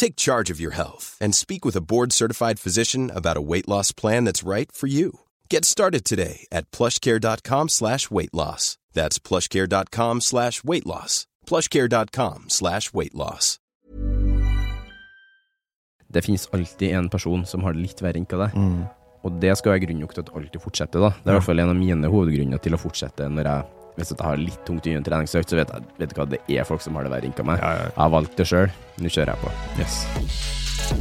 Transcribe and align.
Take 0.00 0.16
charge 0.16 0.48
of 0.54 0.58
your 0.58 0.72
health 0.72 1.18
and 1.20 1.34
speak 1.34 1.62
with 1.66 1.76
a 1.76 1.82
board-certified 1.82 2.58
physician 2.58 3.10
about 3.14 3.36
a 3.36 3.42
weight 3.42 3.68
loss 3.68 3.92
plan 3.92 4.24
that's 4.24 4.42
right 4.42 4.72
for 4.72 4.86
you. 4.88 5.10
Get 5.50 5.66
started 5.66 6.06
today 6.06 6.46
at 6.50 6.70
plushcare.com 6.70 7.68
slash 7.68 8.10
weight 8.10 8.32
loss. 8.32 8.78
That's 8.94 9.18
plushcare.com 9.18 10.22
slash 10.22 10.64
weight 10.64 10.86
loss. 10.86 11.26
plushcare.com 11.46 12.44
slash 12.48 12.94
weight 12.94 13.14
loss. 13.14 13.58
Det 16.08 16.22
finnes 16.22 16.48
alltid 16.52 16.90
en 16.90 17.08
person 17.08 17.44
som 17.46 17.62
har 17.62 17.76
det 17.76 17.84
litt 17.84 18.00
verre 18.02 18.18
enn 18.18 18.26
hva 18.30 18.46
det. 18.46 18.64
Og 19.22 19.36
det 19.42 19.52
skal 19.60 19.74
være 19.74 19.84
grunn 19.84 20.00
nok 20.00 20.16
til 20.16 20.24
at 20.24 20.32
alltid 20.32 20.64
fortsetter. 20.64 21.00
da. 21.00 21.12
Det 21.12 21.28
er 21.28 21.36
i 21.36 21.38
hvert 21.38 21.48
fall 21.50 21.60
en 21.60 21.74
av 21.74 21.76
mine 21.76 22.08
hovedgrunner 22.08 22.58
til 22.64 22.74
å 22.74 22.80
fortsette 22.80 23.28
når 23.28 23.50
jeg 23.52 23.79
hvis 23.98 24.12
jeg 24.14 24.20
har 24.24 24.36
litt 24.40 24.60
tungt 24.68 24.86
i 24.88 24.94
en 24.96 25.04
treningsøkt, 25.06 25.50
så 25.52 25.58
vet 25.60 25.72
jeg 25.74 25.82
vet 26.02 26.14
hva, 26.16 26.28
det 26.30 26.40
er 26.48 26.64
folk 26.68 26.84
som 26.84 26.96
har 26.98 27.06
det 27.08 27.12
verre 27.14 27.30
enn 27.30 27.46
meg. 27.50 27.60
Ja, 27.62 27.72
ja, 27.74 27.84
ja. 27.84 27.90
Jeg 27.92 28.02
har 28.04 28.14
valgt 28.16 28.36
det 28.40 28.48
sjøl. 28.52 28.72
Nå 29.00 29.12
kjører 29.12 29.34
jeg 29.34 29.44
på. 29.44 29.54
Yes. 29.80 31.00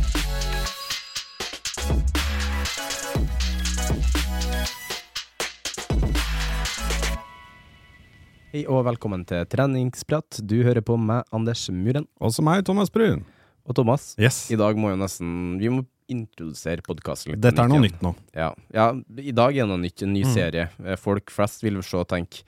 Hei 8.50 8.64
og 8.66 8.82
velkommen 8.88 9.22
til 9.30 9.44
treningsprat. 9.50 10.40
Du 10.50 10.56
hører 10.66 10.82
på 10.86 10.96
meg, 10.98 11.22
Anders 11.36 11.68
Muren. 11.74 12.08
Også 12.22 12.42
meg, 12.46 12.64
Thomas 12.66 12.90
Brun. 12.94 13.22
Og 13.70 13.76
Thomas, 13.78 14.16
Yes. 14.18 14.50
i 14.52 14.56
dag 14.58 14.76
må 14.78 14.90
jo 14.90 14.96
nesten 14.98 15.60
Vi 15.60 15.70
må 15.70 15.86
introdusere 16.10 16.82
podkasten 16.82 17.34
litt. 17.36 17.42
Dette 17.42 17.62
er 17.62 17.68
noe 17.70 17.84
nytt 17.84 18.02
nå. 18.02 18.16
Ja. 18.34 18.56
ja, 18.74 18.88
i 19.22 19.32
dag 19.32 19.54
er 19.56 19.68
det 19.68 19.70
noe 19.70 19.78
nytt. 19.78 20.02
En 20.02 20.14
ny 20.14 20.24
Mm. 20.24 20.34
serie. 20.34 20.70
Eh, 20.84 20.96
Folk 20.96 21.30
flest 21.30 21.62
vil 21.62 21.80
se 21.84 21.98
og 21.98 22.08
tenke 22.08 22.42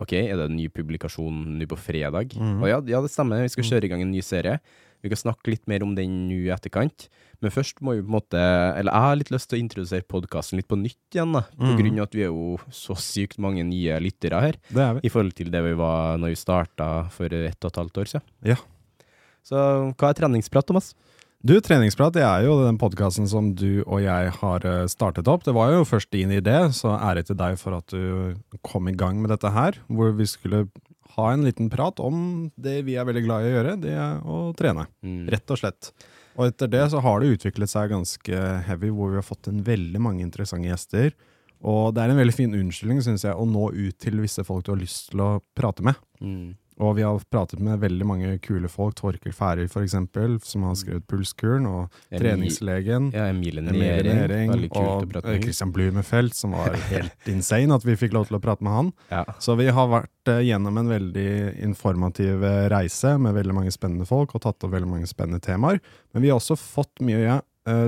OK, 0.00 0.12
er 0.16 0.36
det 0.38 0.46
en 0.48 0.56
ny 0.56 0.68
publikasjon 0.72 1.58
nå 1.58 1.66
på 1.68 1.76
fredag? 1.78 2.32
Mm. 2.36 2.62
Og 2.62 2.68
ja, 2.70 2.78
ja, 2.96 3.00
det 3.04 3.10
stemmer. 3.12 3.42
Vi 3.44 3.52
skal 3.52 3.66
kjøre 3.68 3.84
i 3.84 3.90
gang 3.92 4.02
en 4.06 4.12
ny 4.14 4.22
serie. 4.24 4.58
Vi 5.04 5.08
kan 5.08 5.16
snakke 5.16 5.48
litt 5.52 5.66
mer 5.68 5.82
om 5.84 5.94
den 5.96 6.26
nå 6.28 6.38
i 6.46 6.50
etterkant. 6.52 7.08
Men 7.40 7.52
først 7.54 7.78
må 7.80 7.94
vi 7.96 8.02
på 8.02 8.10
en 8.10 8.16
måte 8.18 8.36
Eller 8.76 8.92
jeg 8.92 9.00
har 9.06 9.16
litt 9.16 9.30
lyst 9.32 9.48
til 9.48 9.56
å 9.56 9.62
introdusere 9.62 10.04
podkasten 10.04 10.58
litt 10.60 10.68
på 10.68 10.76
nytt 10.76 11.16
igjen, 11.16 11.32
da. 11.32 11.40
På 11.56 11.70
Mm. 11.70 11.76
grunn 11.78 11.98
av 12.00 12.02
at 12.08 12.14
vi 12.18 12.22
er 12.26 12.28
jo 12.32 12.58
så 12.70 12.96
sykt 13.00 13.38
mange 13.40 13.64
nye 13.64 13.96
lyttere 14.00 14.40
her. 14.40 14.56
Det 14.68 14.76
er 14.84 14.94
vi. 14.94 15.00
I 15.04 15.08
forhold 15.12 15.34
til 15.34 15.50
det 15.50 15.62
vi 15.64 15.72
var 15.74 16.18
når 16.18 16.28
vi 16.34 16.40
starta 16.42 17.08
for 17.10 17.26
ett 17.32 17.64
og 17.64 17.70
et 17.72 17.80
halvt 17.80 17.96
år 18.02 18.10
siden. 18.12 18.22
Ja. 18.44 18.56
Så 19.42 19.56
hva 19.96 20.10
er 20.10 20.14
treningsprat, 20.20 20.66
Thomas? 20.68 20.94
Du, 21.40 21.54
Treningsprat 21.64 22.12
det 22.12 22.20
er 22.20 22.42
jo 22.44 22.58
den 22.60 22.76
podkasten 22.76 23.24
som 23.30 23.54
du 23.56 23.80
og 23.86 24.02
jeg 24.04 24.32
har 24.42 24.64
eh, 24.68 24.84
startet 24.92 25.28
opp. 25.30 25.46
Det 25.46 25.54
var 25.56 25.72
jo 25.72 25.86
først 25.88 26.10
din 26.12 26.34
idé, 26.36 26.58
så 26.76 26.92
ære 26.98 27.24
til 27.24 27.38
deg 27.40 27.56
for 27.56 27.78
at 27.78 27.94
du 27.94 28.36
kom 28.66 28.90
i 28.90 28.96
gang 28.96 29.22
med 29.22 29.32
dette 29.32 29.48
her. 29.54 29.78
Hvor 29.88 30.12
vi 30.18 30.28
skulle 30.28 30.66
ha 31.16 31.30
en 31.32 31.46
liten 31.46 31.70
prat 31.72 31.98
om 32.04 32.50
det 32.60 32.82
vi 32.84 32.98
er 33.00 33.08
veldig 33.08 33.24
glad 33.24 33.46
i 33.46 33.48
å 33.48 33.54
gjøre, 33.54 33.74
det 33.80 33.96
er 33.96 34.20
å 34.20 34.42
trene. 34.58 34.84
Mm. 35.00 35.24
Rett 35.32 35.56
og 35.56 35.62
slett. 35.62 35.90
Og 36.36 36.50
etter 36.50 36.70
det 36.76 36.84
så 36.92 37.00
har 37.04 37.20
det 37.20 37.32
utviklet 37.34 37.72
seg 37.72 37.90
ganske 37.94 38.44
heavy, 38.68 38.92
hvor 38.92 39.14
vi 39.14 39.20
har 39.22 39.26
fått 39.26 39.48
inn 39.50 39.64
veldig 39.64 40.00
mange 40.02 40.24
interessante 40.24 40.68
gjester. 40.68 41.14
Og 41.60 41.94
det 41.96 42.04
er 42.04 42.12
en 42.12 42.20
veldig 42.20 42.36
fin 42.36 42.56
unnskyldning, 42.56 43.00
syns 43.04 43.24
jeg, 43.26 43.36
å 43.36 43.48
nå 43.48 43.72
ut 43.72 43.96
til 44.00 44.20
visse 44.22 44.44
folk 44.44 44.64
du 44.64 44.74
har 44.74 44.80
lyst 44.80 45.10
til 45.14 45.24
å 45.24 45.34
prate 45.56 45.84
med. 45.84 45.96
Mm. 46.20 46.52
Og 46.80 46.94
vi 46.96 47.02
har 47.04 47.18
pratet 47.30 47.60
med 47.60 47.80
veldig 47.82 48.06
mange 48.08 48.30
kule 48.44 48.68
folk. 48.72 48.94
Torkel 48.96 49.34
Færøy 49.36 49.66
eksempel, 49.82 50.38
som 50.44 50.62
har 50.64 50.74
skrevet 50.80 51.04
Pulskuren, 51.10 51.66
og 51.68 51.90
Emil- 52.10 52.22
treningslegen. 52.22 53.10
Ja, 53.12 53.26
Emilie 53.30 53.60
Nering. 53.62 54.54
Og 54.70 55.16
eh. 55.20 55.40
Christian 55.42 55.72
Blumenfeldt, 55.76 56.34
som 56.38 56.52
var 56.56 56.72
helt 56.92 57.28
insane 57.28 57.74
at 57.76 57.84
vi 57.84 57.96
fikk 58.00 58.14
lov 58.16 58.30
til 58.30 58.38
å 58.38 58.42
prate 58.42 58.64
med 58.64 58.72
han. 58.72 58.92
Ja. 59.12 59.24
Så 59.42 59.56
vi 59.60 59.68
har 59.68 59.90
vært 59.92 60.32
eh, 60.32 60.40
gjennom 60.48 60.80
en 60.80 60.88
veldig 60.90 61.28
informativ 61.68 62.44
eh, 62.48 62.64
reise 62.72 63.16
med 63.20 63.36
veldig 63.36 63.54
mange 63.60 63.74
spennende 63.76 64.08
folk, 64.08 64.34
og 64.34 64.42
tatt 64.46 64.64
opp 64.64 64.72
veldig 64.72 64.88
mange 64.90 65.10
spennende 65.10 65.40
temaer. 65.44 65.80
Men 66.14 66.24
vi 66.24 66.32
har 66.32 66.40
også 66.40 66.56
fått 66.58 67.04
mye 67.04 67.20
ja, 67.22 67.38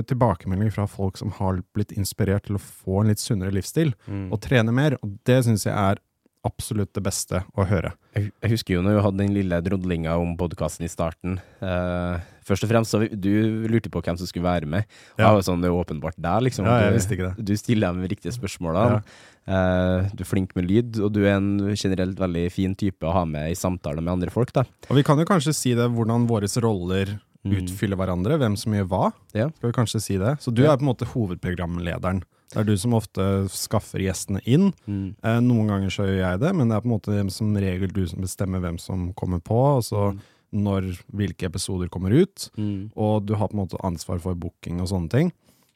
tilbakemeldinger 0.07 0.71
fra 0.77 0.85
folk 0.87 1.17
som 1.19 1.31
har 1.39 1.57
blitt 1.75 1.91
inspirert 1.97 2.45
til 2.47 2.55
å 2.59 2.61
få 2.61 3.01
en 3.01 3.09
litt 3.09 3.19
sunnere 3.19 3.51
livsstil, 3.57 3.95
Mm. 4.07 4.27
og 4.31 4.39
trene 4.45 4.71
mer. 4.71 4.95
Og 5.01 5.17
det 5.27 5.41
syns 5.47 5.65
jeg 5.65 5.73
er 5.73 5.97
absolutt 6.45 6.91
det 6.93 7.03
beste 7.03 7.43
å 7.55 7.65
høre. 7.65 7.93
Jeg 8.15 8.31
jeg 8.41 8.51
husker 8.51 8.73
jo 8.75 8.81
når 8.83 8.97
vi 8.97 9.03
hadde 9.05 9.17
den 9.23 9.33
lille 9.33 9.61
drodlinga 9.63 10.17
om 10.19 10.35
podkasten 10.37 10.83
i 10.85 10.91
starten. 10.91 11.37
Uh, 11.61 12.19
først 12.43 12.63
og 12.65 12.69
fremst, 12.69 12.91
så 12.91 12.99
du 13.07 13.67
lurte 13.71 13.89
på 13.89 14.01
hvem 14.03 14.17
som 14.19 14.27
skulle 14.27 14.43
være 14.45 14.67
med. 14.67 14.83
Og 15.15 15.19
Ja. 15.19 15.31
var 15.33 15.41
sånn, 15.41 15.61
Det 15.61 15.69
er 15.69 15.77
åpenbart 15.79 16.19
deg, 16.19 16.43
liksom. 16.51 16.65
Ja, 16.65 16.79
jeg 16.81 16.89
Du- 16.91 16.97
visste 16.97 17.11
ikke 17.15 17.35
det. 17.35 17.45
Du 17.45 17.53
stiller 17.55 17.93
de 17.93 18.07
riktige 18.07 18.33
spørsmålene. 18.35 19.03
Eh, 19.47 20.09
du 20.15 20.21
er 20.23 20.25
flink 20.25 20.55
med 20.55 20.67
lyd, 20.69 20.99
og 20.99 21.11
du 21.13 21.23
er 21.25 21.35
en 21.37 21.75
generelt 21.75 22.15
veldig 22.17 22.51
fin 22.51 22.75
type 22.75 23.01
å 23.01 23.11
ha 23.13 23.25
med 23.25 23.51
i 23.51 23.55
samtaler 23.55 24.01
med 24.01 24.11
andre 24.13 24.29
folk. 24.29 24.51
da. 24.53 24.63
Og 24.89 24.95
vi 24.95 25.03
kan 25.03 25.17
jo 25.17 25.25
kanskje 25.25 25.53
si 25.55 25.73
det, 25.73 25.89
hvordan 25.91 26.27
våre 26.27 26.47
roller 26.61 27.19
Mm. 27.45 27.55
utfyller 27.67 27.97
hverandre, 27.97 28.37
hvem 28.39 28.57
som 28.57 28.71
gjør 28.71 28.87
hva. 28.87 29.13
Ja. 29.33 29.49
Skal 29.49 29.71
vi 29.71 29.73
kanskje 29.73 30.01
si 30.01 30.17
det? 30.17 30.39
Så 30.39 30.53
du 30.53 30.63
Ja. 30.63 30.73
er 30.73 30.77
på 30.77 30.81
en 30.83 30.95
måte 30.95 31.05
hovedprogramlederen. 31.07 32.23
Det 32.53 32.61
er 32.61 32.67
du 32.69 32.75
som 32.77 32.93
ofte 32.97 33.23
skaffer 33.51 34.03
gjestene 34.05 34.43
inn. 34.45 34.69
Mm. 34.85 35.15
Eh, 35.25 35.39
noen 35.41 35.71
ganger 35.71 35.93
så 35.93 36.05
gjør 36.05 36.21
jeg 36.21 36.41
det, 36.43 36.53
men 36.53 36.69
det 36.69 36.77
er 36.77 36.85
på 36.85 36.89
en 36.89 36.95
måte 36.95 37.23
som 37.33 37.55
regel 37.57 37.93
du 37.93 38.03
som 38.09 38.21
bestemmer 38.23 38.61
hvem 38.63 38.77
som 38.81 39.09
kommer 39.17 39.41
på, 39.43 39.59
og 39.79 39.83
så 39.87 40.11
når 40.53 40.91
hvilke 41.09 41.47
episoder 41.49 41.89
kommer 41.89 42.13
ut. 42.13 42.47
Mm. 42.57 42.93
Og 42.93 43.25
du 43.25 43.33
har 43.39 43.49
på 43.49 43.57
en 43.57 43.63
måte 43.63 43.81
ansvar 43.85 44.21
for 44.21 44.37
booking 44.37 44.83
og 44.83 44.91
sånne 44.91 45.09
ting. 45.09 45.33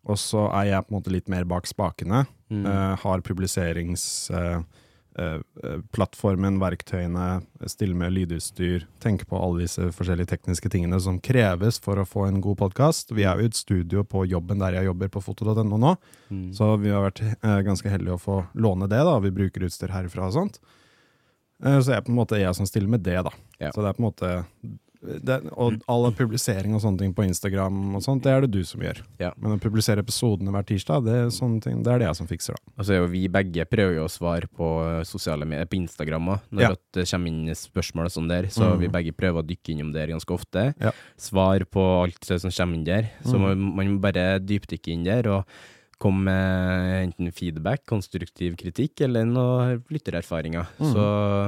Og 0.07 0.19
så 0.21 0.45
er 0.55 0.69
jeg 0.69 0.85
på 0.85 0.93
en 0.93 0.99
måte 0.99 1.13
litt 1.13 1.31
mer 1.31 1.47
bak 1.49 1.67
spakene. 1.67 2.25
Mm. 2.53 2.63
Eh, 2.63 2.93
har 3.01 3.23
eh, 3.25 3.87
eh, 4.37 4.59
plattformen, 5.91 6.59
verktøyene, 6.61 7.41
stille 7.69 7.95
med 7.97 8.13
lydutstyr, 8.13 8.83
tenke 9.03 9.25
på 9.29 9.39
alle 9.41 9.63
disse 9.65 9.87
forskjellige 9.95 10.29
tekniske 10.29 10.69
tingene 10.73 10.99
som 11.01 11.17
kreves 11.23 11.79
for 11.83 11.97
å 12.01 12.05
få 12.07 12.27
en 12.27 12.41
god 12.43 12.59
podkast. 12.61 13.11
Vi 13.17 13.25
er 13.25 13.37
jo 13.41 13.47
i 13.47 13.49
et 13.51 13.57
studio 13.57 14.03
på 14.07 14.25
jobben 14.29 14.61
der 14.61 14.77
jeg 14.77 14.89
jobber 14.91 15.09
på 15.13 15.23
foto.no 15.25 15.63
nå, 15.77 15.95
Mm. 16.29 16.49
så 16.53 16.73
vi 16.81 16.89
har 16.91 17.05
vært 17.05 17.21
eh, 17.23 17.61
ganske 17.63 17.87
heldige 17.89 18.17
å 18.17 18.19
få 18.19 18.37
låne 18.59 18.87
det. 18.91 18.99
da, 18.99 19.17
Vi 19.23 19.31
bruker 19.31 19.63
utstyr 19.63 19.93
herfra 19.95 20.25
og 20.27 20.33
sånt. 20.35 20.57
Eh, 21.63 21.79
så 21.79 21.93
jeg 21.93 21.97
er 21.97 22.03
på 22.03 22.11
en 22.11 22.19
måte 22.19 22.37
jeg 22.41 22.53
som 22.53 22.67
stiller 22.67 22.89
med 22.91 23.01
det, 23.01 23.15
da. 23.23 23.31
Ja. 23.59 23.71
Så 23.71 23.79
det 23.81 23.87
er 23.89 23.95
på 23.95 24.03
en 24.03 24.09
måte 24.11 24.31
det, 25.01 25.37
Og 25.53 25.77
all 25.87 26.11
publisering 26.11 26.73
og 26.75 26.81
sånne 26.81 26.97
ting 26.99 27.13
på 27.13 27.25
Instagram 27.27 27.95
og 27.95 28.01
sånt, 28.03 28.23
det 28.23 28.31
er 28.33 28.41
det 28.41 28.51
du 28.51 28.63
som 28.63 28.81
gjør. 28.81 29.01
Ja. 29.19 29.31
Men 29.37 29.57
å 29.57 29.61
publisere 29.61 30.01
episodene 30.03 30.51
hver 30.51 30.65
tirsdag, 30.65 31.05
det 31.05 31.13
er, 31.13 31.29
ting, 31.61 31.83
det 31.83 31.93
er 31.93 31.99
det 31.99 32.07
jeg 32.07 32.15
som 32.15 32.27
fikser, 32.27 32.55
da. 32.57 32.73
Altså, 32.81 32.99
vi 33.11 33.27
begge 33.27 33.65
prøver 33.69 33.95
jo 33.99 34.05
å 34.07 34.11
svare 34.11 34.47
på 34.47 35.05
sosiale 35.05 35.45
medier, 35.45 35.65
på 35.69 35.77
Instagram 35.81 36.27
òg, 36.33 36.39
når 36.51 36.61
Ja. 36.61 36.75
det 36.93 37.07
kommer 37.09 37.27
inn 37.27 37.55
spørsmål 37.55 38.05
og 38.05 38.11
sånn 38.11 38.27
der. 38.29 38.43
Så 38.49 38.63
Mm. 38.73 38.79
vi 38.79 38.87
begge 38.87 39.13
prøver 39.15 39.43
å 39.43 39.47
dykke 39.47 39.73
innom 39.77 39.93
der 39.93 40.07
ganske 40.07 40.33
ofte. 40.33 40.73
Ja. 40.79 40.91
Svar 41.17 41.59
på 41.65 42.03
alt 42.03 42.23
som 42.25 42.49
kommer 42.51 42.75
inn 42.75 42.83
der. 42.83 43.09
Så 43.23 43.35
Mm. 43.35 43.41
man, 43.41 43.75
man 43.75 43.87
må 43.97 44.01
bare 44.01 44.39
dypdykke 44.39 44.93
inn 44.93 45.03
der. 45.03 45.27
Og 45.27 45.45
komme 45.99 46.25
med 46.29 47.07
enten 47.07 47.31
feedback, 47.33 47.85
konstruktiv 47.89 48.55
kritikk 48.59 49.01
eller 49.01 49.25
noen 49.25 49.79
lyttererfaringer. 49.89 50.67
Mm. 50.77 50.91
Så 50.93 51.05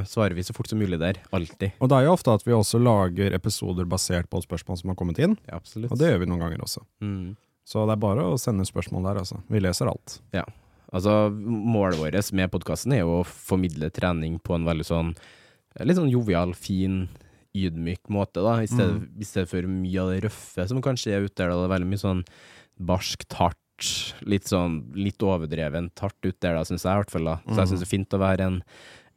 svarer 0.09 0.33
vi 0.37 0.45
så 0.47 0.55
fort 0.57 0.67
som 0.71 0.79
mulig 0.81 0.97
der. 1.01 1.19
Alltid. 1.35 1.75
Og 1.79 1.89
det 1.91 1.99
er 1.99 2.07
jo 2.07 2.13
ofte 2.15 2.33
at 2.33 2.45
vi 2.47 2.55
også 2.57 2.81
lager 2.81 3.35
episoder 3.37 3.85
basert 3.85 4.29
på 4.31 4.41
spørsmål 4.41 4.79
som 4.81 4.89
har 4.89 4.97
kommet 4.97 5.19
inn, 5.21 5.37
Ja, 5.47 5.59
absolutt. 5.61 5.91
og 5.93 5.99
det 6.01 6.09
gjør 6.09 6.23
vi 6.23 6.29
noen 6.31 6.41
ganger 6.41 6.63
også. 6.65 6.81
Mm. 7.01 7.35
Så 7.69 7.85
det 7.85 7.93
er 7.93 8.01
bare 8.01 8.25
å 8.25 8.39
sende 8.41 8.65
spørsmål 8.65 9.03
der, 9.05 9.19
altså. 9.21 9.37
Vi 9.49 9.59
leser 9.61 9.91
alt. 9.91 10.19
Ja. 10.33 10.43
Altså, 10.91 11.29
målet 11.29 11.99
vårt 12.01 12.31
med 12.33 12.49
podkasten 12.49 12.93
er 12.97 13.03
jo 13.03 13.19
å 13.19 13.25
formidle 13.29 13.91
trening 13.93 14.39
på 14.41 14.55
en 14.57 14.65
veldig 14.65 14.85
sånn 14.87 15.11
litt 15.85 15.99
sånn 15.99 16.09
jovial, 16.09 16.55
fin, 16.57 17.03
ydmyk 17.53 18.09
måte, 18.09 18.41
da, 18.41 18.55
i 18.63 18.65
stedet, 18.67 18.97
Mm. 19.03 19.21
i 19.21 19.23
stedet 19.29 19.47
for 19.49 19.61
mye 19.61 19.99
av 20.01 20.09
det 20.09 20.23
røffe 20.25 20.67
som 20.67 20.81
kanskje 20.81 21.13
er 21.13 21.21
ute 21.27 21.35
der. 21.37 21.49
Da. 21.49 21.55
Det 21.61 21.69
er 21.69 21.75
veldig 21.77 21.89
mye 21.93 22.01
sånn 22.01 22.23
barskt, 22.81 23.33
hardt, 23.37 23.57
litt 24.25 24.47
sånn 24.49 24.79
litt 24.95 25.19
overdrevent 25.25 25.99
hardt 26.03 26.25
ut 26.25 26.39
der, 26.41 26.55
da, 26.59 26.63
syns 26.67 26.83
jeg 26.85 26.93
i 26.93 27.01
hvert 27.03 27.11
fall. 27.13 27.25
da. 27.25 27.35
Så 27.47 27.55
jeg 27.55 27.67
Mm. 27.67 27.69
syns 27.73 27.79
det 27.83 27.87
er 27.87 27.97
fint 27.97 28.15
å 28.17 28.19
være 28.21 28.39
en, 28.47 28.57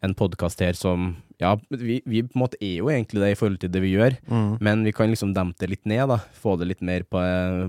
en 0.02 0.14
podkast 0.14 0.60
her 0.60 0.72
som 0.78 1.16
Ja, 1.42 1.56
vi, 1.70 2.00
vi 2.06 2.22
på 2.22 2.36
en 2.36 2.42
måte 2.44 2.56
er 2.62 2.76
jo 2.78 2.86
egentlig 2.86 3.18
det 3.18 3.32
i 3.32 3.34
forhold 3.34 3.58
til 3.58 3.70
det 3.74 3.80
vi 3.82 3.94
gjør, 3.96 4.14
men 4.62 4.84
vi 4.84 4.92
kan 4.94 5.10
liksom 5.10 5.32
dempe 5.34 5.58
det 5.58 5.70
litt 5.70 5.86
ned, 5.90 6.06
da. 6.08 6.18
Få 6.38 6.56
det 6.58 6.68
litt 6.68 6.82
mer 6.82 7.02
på, 7.02 7.18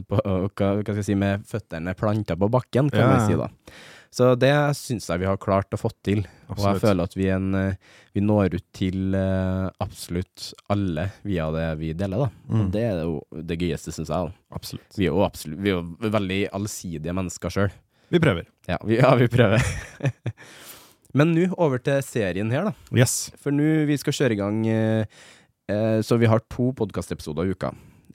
på 0.08 0.20
hva, 0.22 0.50
hva 0.54 0.82
skal 0.84 0.96
jeg 1.02 1.06
si, 1.08 1.16
med 1.18 1.42
føttene 1.50 1.96
planta 1.98 2.36
på 2.38 2.50
bakken, 2.54 2.92
kan 2.94 3.00
Ja, 3.10 3.18
vi 3.18 3.34
si, 3.34 3.40
da. 3.40 3.48
Så 4.14 4.34
det 4.38 4.54
syns 4.78 5.08
jeg 5.10 5.24
vi 5.24 5.26
har 5.26 5.40
klart 5.42 5.74
å 5.74 5.80
få 5.80 5.90
til. 6.06 6.22
Og 6.54 6.60
jeg 6.62 6.82
føler 6.84 7.10
at 7.10 7.16
vi, 7.18 7.30
en, 7.34 7.48
eh, 7.58 7.94
vi 8.14 8.22
når 8.22 8.60
ut 8.60 8.66
til 8.78 9.16
eh, 9.18 9.70
absolutt 9.82 10.52
alle 10.74 11.08
via 11.26 11.48
det 11.56 11.66
vi 11.80 11.94
deler, 11.98 12.28
da. 12.28 12.30
Mm. 12.46 12.60
Og 12.60 12.68
det 12.76 12.84
er 12.92 13.02
jo 13.02 13.16
det 13.50 13.58
gøyeste, 13.58 13.94
syns 13.96 14.12
jeg. 14.14 14.30
da. 14.30 14.46
Absolutt. 14.54 15.00
Vi 15.00 15.08
er 15.08 15.16
jo 15.16 15.24
absolutt 15.26 15.64
Vi 15.64 15.74
er 15.74 15.80
jo 15.80 16.14
veldig 16.14 16.40
allsidige 16.54 17.18
mennesker 17.18 17.56
sjøl. 17.58 17.74
Vi 18.14 18.22
prøver. 18.22 18.46
Ja, 18.70 18.78
vi, 18.86 19.00
ja, 19.02 19.16
vi 19.18 19.32
prøver. 19.34 19.66
Men 21.18 21.34
nå 21.34 21.48
over 21.62 21.82
til 21.82 22.02
serien 22.06 22.54
her, 22.54 22.70
da. 22.70 22.74
Yes. 22.94 23.32
For 23.42 23.54
nå 23.54 23.88
vi 23.90 23.98
skal 24.02 24.18
kjøre 24.18 24.38
i 24.38 24.40
gang 24.40 24.62
eh, 24.70 25.24
eh, 25.70 25.98
Så 26.06 26.18
vi 26.22 26.30
har 26.30 26.46
to 26.54 26.70
podkastepisoder 26.78 27.50
i 27.50 27.58
uka. 27.58 27.74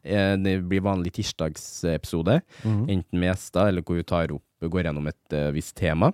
Eh, 0.09 0.37
det 0.41 0.57
blir 0.69 0.81
vanlig 0.81 1.13
tirsdagsepisode, 1.19 2.41
Mhm. 2.65 2.89
enten 2.89 3.21
med 3.21 3.29
gjester 3.35 3.69
eller 3.69 3.83
hvor 3.83 3.97
vi 3.97 4.03
tar 4.09 4.33
opp, 4.33 4.43
går 4.63 4.85
gjennom 4.89 5.07
et 5.09 5.33
uh, 5.37 5.51
visst 5.53 5.77
tema. 5.77 6.13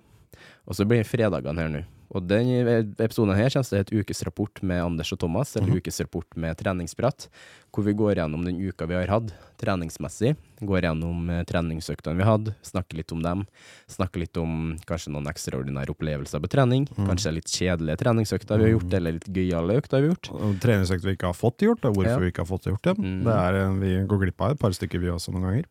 Og 0.66 0.74
så 0.74 0.84
blir 0.84 0.98
det 1.02 1.06
fredagene 1.08 1.58
her 1.62 1.68
nå. 1.68 1.84
Og 2.14 2.26
den 2.30 2.46
episoden 2.94 3.34
her 3.34 3.50
kommer 3.50 3.66
til 3.68 3.78
et 3.82 3.90
ukesrapport 3.92 4.62
med 4.62 4.80
Anders 4.84 5.12
og 5.12 5.18
Thomas, 5.18 5.56
eller 5.56 5.68
Mhm. 5.68 5.80
ukesrapport 5.82 6.36
med 6.36 6.56
treningsprat, 6.56 7.28
hvor 7.74 7.82
vi 7.84 7.92
går 7.92 8.14
gjennom 8.16 8.44
den 8.44 8.56
uka 8.62 8.86
vi 8.86 8.94
har 8.94 9.06
hatt, 9.10 9.32
treningsmessig. 9.58 10.36
Går 10.62 10.82
gjennom 10.82 11.28
eh, 11.30 11.42
treningsøktene 11.44 12.16
vi 12.16 12.22
hadde, 12.22 12.54
snakker 12.62 12.96
litt 12.96 13.10
om 13.12 13.20
dem. 13.22 13.46
Snakker 13.90 14.20
litt 14.22 14.36
om 14.36 14.76
kanskje 14.86 15.10
noen 15.10 15.26
ekstraordinære 15.26 15.90
opplevelser 15.90 16.40
på 16.40 16.48
trening. 16.54 16.86
Mhm. 16.94 17.06
Kanskje 17.10 17.34
litt 17.34 17.50
kjedelige 17.50 17.96
treningsøkter 17.98 18.58
vi 18.58 18.64
har 18.70 18.78
gjort, 18.78 18.94
eller 18.94 19.12
litt 19.18 19.26
gøyale 19.34 19.76
økter 19.82 20.00
vi 20.00 20.08
har 20.08 20.14
gjort. 20.14 20.60
Treningsøkter 20.60 21.04
vi 21.10 21.16
ikke 21.16 21.26
har 21.32 21.34
fått 21.34 21.58
gjort, 21.58 21.84
og 21.84 21.94
hvorfor 21.96 22.14
Ja. 22.14 22.18
vi 22.18 22.30
ikke 22.30 22.46
har 22.46 22.50
fått 22.58 22.66
gjort 22.70 22.82
dem. 22.82 22.96
Mm. 22.96 23.24
Det 23.24 23.32
er, 23.34 23.54
eh, 23.54 23.74
vi 23.80 24.06
går 24.06 24.18
glipp 24.22 24.40
av 24.40 24.50
et 24.52 24.58
par 24.58 24.70
stykker 24.70 25.00
vi 25.00 25.08
også 25.08 25.32
noen 25.34 25.42
ganger. 25.42 25.64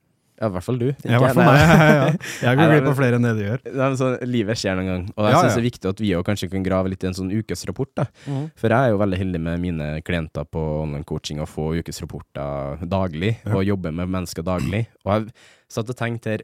Ja, 0.43 0.49
i 0.49 0.53
hvert 0.57 0.65
fall 0.67 0.79
du. 0.81 0.85
Ja, 1.07 1.15
i 1.15 1.21
hvert 1.23 1.37
fall 1.37 1.47
meg. 1.47 1.61
Ja. 1.93 2.07
Jeg 2.43 2.57
går 2.59 2.71
glipp 2.73 2.89
av 2.91 2.97
flere 2.99 3.15
enn 3.19 3.27
det 3.29 3.33
du 3.37 3.41
gjør. 3.45 3.61
Nei, 3.69 3.87
men 3.87 3.97
så, 3.99 4.09
livet 4.27 4.59
skjer 4.59 4.75
noen 4.79 4.89
gang, 4.91 5.05
og 5.15 5.23
jeg 5.29 5.33
Ja, 5.37 5.39
synes 5.39 5.55
det 5.55 5.61
er 5.63 5.67
viktig 5.69 5.89
at 5.93 6.01
vi 6.03 6.11
også 6.17 6.27
kanskje 6.29 6.49
kan 6.51 6.65
grave 6.67 6.91
litt 6.91 7.03
i 7.05 7.07
en 7.09 7.15
sånn 7.17 7.31
ukesrapport. 7.31 7.93
da. 8.01 8.05
Mm. 8.27 8.45
For 8.59 8.75
jeg 8.75 8.77
er 8.89 8.91
jo 8.93 8.99
veldig 9.01 9.19
heldig 9.23 9.41
med 9.47 9.63
mine 9.63 9.87
klienter 10.03 10.43
på 10.51 10.63
online 10.83 11.07
coaching 11.07 11.39
å 11.39 11.47
få 11.47 11.69
ukesrapporter 11.79 12.83
daglig, 12.91 13.37
og 13.47 13.63
jobbe 13.63 13.93
med 13.95 14.11
mennesker 14.11 14.43
daglig. 14.43 14.85
Og 15.05 15.13
jeg 15.15 15.31
satt 15.71 15.89
og 15.89 15.95
tenkte 16.03 16.35
her 16.35 16.43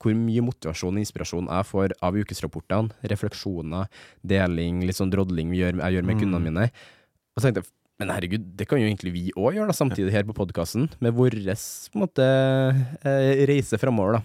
hvor 0.00 0.14
mye 0.16 0.40
motivasjon 0.46 0.94
og 0.96 1.02
inspirasjon 1.02 1.48
jeg 1.50 1.66
får 1.68 1.92
av 2.06 2.14
ukesrapportene. 2.16 2.90
Refleksjoner, 3.10 3.88
deling, 4.24 4.82
litt 4.86 4.96
sånn 4.98 5.10
drodling 5.12 5.52
jeg 5.54 5.74
gjør 5.76 6.04
med 6.06 6.16
Mm. 6.16 6.20
kundene 6.22 6.40
mine. 6.44 6.70
Og 7.36 7.42
så 7.42 7.48
tenkte 7.48 7.62
jeg 7.62 7.70
men 7.98 8.10
herregud, 8.14 8.44
det 8.56 8.68
kan 8.70 8.78
jo 8.80 8.86
egentlig 8.88 9.12
vi 9.14 9.24
òg 9.36 9.56
gjøre, 9.56 9.70
da, 9.72 9.76
samtidig 9.76 10.12
her 10.14 10.26
på 10.28 10.36
podkasten, 10.38 10.88
med 11.02 11.14
vår 11.18 11.34
måte, 11.98 12.26
eh, 13.04 13.46
reise 13.50 13.78
framover, 13.80 14.18
da. 14.20 14.22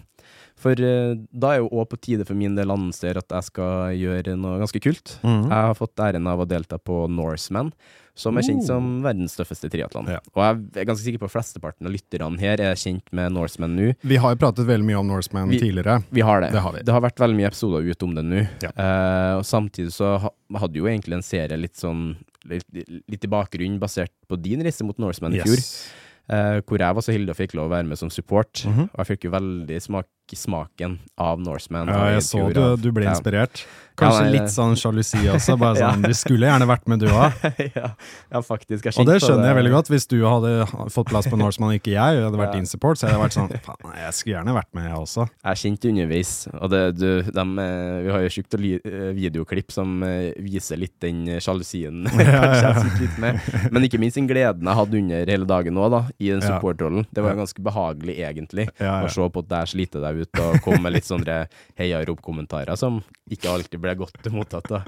For 0.56 0.78
eh, 0.78 1.16
da 1.34 1.48
er 1.56 1.58
jo 1.64 1.68
òg 1.74 1.88
på 1.90 1.98
tide 2.00 2.24
for 2.24 2.38
min 2.38 2.54
del 2.54 2.70
annonser 2.70 3.18
at 3.18 3.26
jeg 3.34 3.48
skal 3.50 3.90
gjøre 3.98 4.36
noe 4.38 4.60
ganske 4.62 4.80
kult. 4.80 5.16
Mhm. 5.26 5.48
Jeg 5.50 5.66
har 5.68 5.74
fått 5.74 5.96
æren 5.98 6.28
av 6.30 6.38
å 6.38 6.46
delta 6.48 6.78
på 6.78 7.08
Norseman, 7.10 7.72
som 8.14 8.38
er 8.38 8.42
kjent 8.46 8.62
Oh. 8.62 8.66
som 8.68 9.02
verdens 9.02 9.34
tøffeste 9.34 9.66
triatlon. 9.68 10.06
Ja. 10.06 10.20
Og 10.36 10.40
jeg 10.44 10.84
er 10.84 10.86
ganske 10.86 11.02
sikker 11.02 11.18
på 11.18 11.26
at 11.26 11.34
flesteparten 11.34 11.84
av 11.88 11.90
lytterne 11.92 12.38
her 12.38 12.60
er 12.62 12.74
kjent 12.78 13.02
med 13.10 13.32
Norseman 13.34 13.74
nå. 13.74 13.96
Vi 14.06 14.14
har 14.22 14.36
jo 14.36 14.38
pratet 14.38 14.64
veldig 14.64 14.86
mye 14.86 15.00
om 15.00 15.08
Norseman 15.08 15.48
Vi- 15.50 15.58
tidligere. 15.58 16.04
Vi 16.12 16.20
har 16.22 16.40
det. 16.40 16.52
Det 16.52 16.60
har 16.62 16.72
vi. 16.72 16.82
har 16.92 17.00
vært 17.00 17.18
veldig 17.18 17.36
mye 17.36 17.50
episoder 17.50 17.90
ut 17.90 18.02
om 18.04 18.14
det 18.14 18.24
nå. 18.24 18.48
Ja. 18.62 18.70
Eh, 18.78 19.36
og 19.38 19.42
samtidig 19.42 19.90
så 19.90 20.30
hadde 20.54 20.74
jo 20.78 20.84
egentlig 20.86 21.14
en 21.14 21.22
serie 21.26 21.58
litt 21.58 21.74
sånn 21.74 22.14
litt, 22.50 23.24
i 23.24 23.30
bakgrunnen 23.30 23.80
basert 23.82 24.12
på 24.28 24.38
din 24.40 24.64
reise 24.64 24.86
mot 24.86 24.98
Norseman 25.02 25.36
i 25.36 25.42
fjor. 25.42 25.60
Yes. 25.60 25.86
Uh, 26.24 26.62
hvor 26.64 26.80
jeg 26.80 26.96
var 26.96 27.04
så 27.04 27.12
heldig 27.12 27.34
og 27.34 27.36
fikk 27.36 27.52
lov 27.58 27.68
å 27.68 27.74
være 27.74 27.88
med 27.90 28.00
som 28.00 28.10
support. 28.12 28.62
Mhm. 28.64 28.88
Og 28.92 29.02
jeg 29.02 29.10
fikk 29.12 29.26
jo 29.28 29.34
veldig 29.34 29.80
smak, 29.84 30.08
smaken 30.32 30.98
av 31.20 31.40
Norseman. 31.44 31.88
Ja, 31.92 32.06
jeg 32.16 32.22
så 32.24 32.48
du, 32.52 32.76
du 32.80 32.90
ble 32.96 33.04
inspirert. 33.12 33.66
Kanskje 33.94 34.24
Ja, 34.24 34.26
nei, 34.26 34.30
litt 34.40 34.50
sånn 34.50 34.72
sjalusi 34.74 35.20
også. 35.36 35.54
Bare 35.60 35.78
Ja. 35.78 35.92
sånn, 35.92 36.02
Du 36.02 36.14
skulle 36.18 36.48
gjerne 36.48 36.66
vært 36.66 36.88
med, 36.90 36.98
du 36.98 37.06
òg. 37.14 37.30
ja, 37.76 37.90
ja, 38.32 38.40
faktisk. 38.42 38.82
Jeg 38.88 38.96
Og 38.98 39.06
det 39.06 39.20
skjønner 39.22 39.44
det. 39.44 39.50
jeg 39.52 39.58
veldig 39.60 39.70
godt. 39.76 39.90
Hvis 39.92 40.06
du 40.10 40.16
hadde 40.26 40.66
fått 40.90 41.06
plass 41.12 41.28
på 41.30 41.38
Norseman 41.38 41.76
ikke 41.76 41.92
jeg, 41.94 42.18
og 42.18 42.24
hadde 42.32 42.40
vært 42.40 42.54
Ja. 42.56 42.58
in 42.58 42.66
support, 42.66 42.98
så 42.98 43.06
hadde 43.06 43.14
jeg 43.14 43.22
vært 43.22 43.36
sånn 43.36 43.52
Faen, 43.68 43.94
jeg 44.00 44.16
skulle 44.18 44.34
gjerne 44.40 44.54
vært 44.56 44.70
med, 44.74 44.88
jeg 44.90 44.98
også. 44.98 45.28
Jeg 45.44 45.60
kjente 45.62 45.92
underveis, 45.92 46.32
og 46.58 46.70
det, 46.74 46.82
du, 46.98 47.06
dem, 47.30 47.52
eh, 47.62 48.00
vi 48.02 48.10
har 48.16 48.24
jo 48.26 48.32
tjukt 48.34 48.58
eh, 48.58 49.12
videoklipp 49.14 49.70
som 49.76 50.02
eh, 50.02 50.32
viser 50.42 50.80
litt 50.82 50.96
den 51.04 51.22
sjalusien 51.38 52.02
kanskje 52.10 52.64
jeg 52.64 52.82
sitter 52.82 53.04
litt 53.06 53.18
med. 53.22 53.40
Men 53.70 53.86
ikke 53.86 54.00
minst 54.02 54.18
den 54.18 54.26
gleden 54.26 54.66
jeg 54.66 54.80
hadde 54.80 54.98
under 55.04 55.30
hele 55.36 55.46
dagen 55.46 55.78
òg, 55.78 55.90
da, 55.94 56.02
i 56.18 56.32
den 56.34 56.42
supportrollen. 56.42 57.06
Det 57.14 57.22
var 57.22 57.36
Ja. 57.36 57.44
ganske 57.44 57.62
behagelig, 57.62 58.18
egentlig, 58.26 58.68
Ja, 58.80 59.04
å 59.04 59.08
se 59.12 59.22
på 59.30 59.38
at 59.46 59.48
der 59.54 59.66
sliter 59.70 60.02
deg 60.02 60.13
ut 60.22 60.40
og 60.42 60.60
komme 60.64 60.82
med 60.86 60.92
litt 60.96 61.08
sånne 61.08 61.44
heiarop-kommentarer 61.80 62.76
som 62.78 63.00
ikke 63.30 63.50
alltid 63.50 63.80
ble 63.82 63.94
godt 63.98 64.30
mottatt. 64.34 64.68
da. 64.70 64.82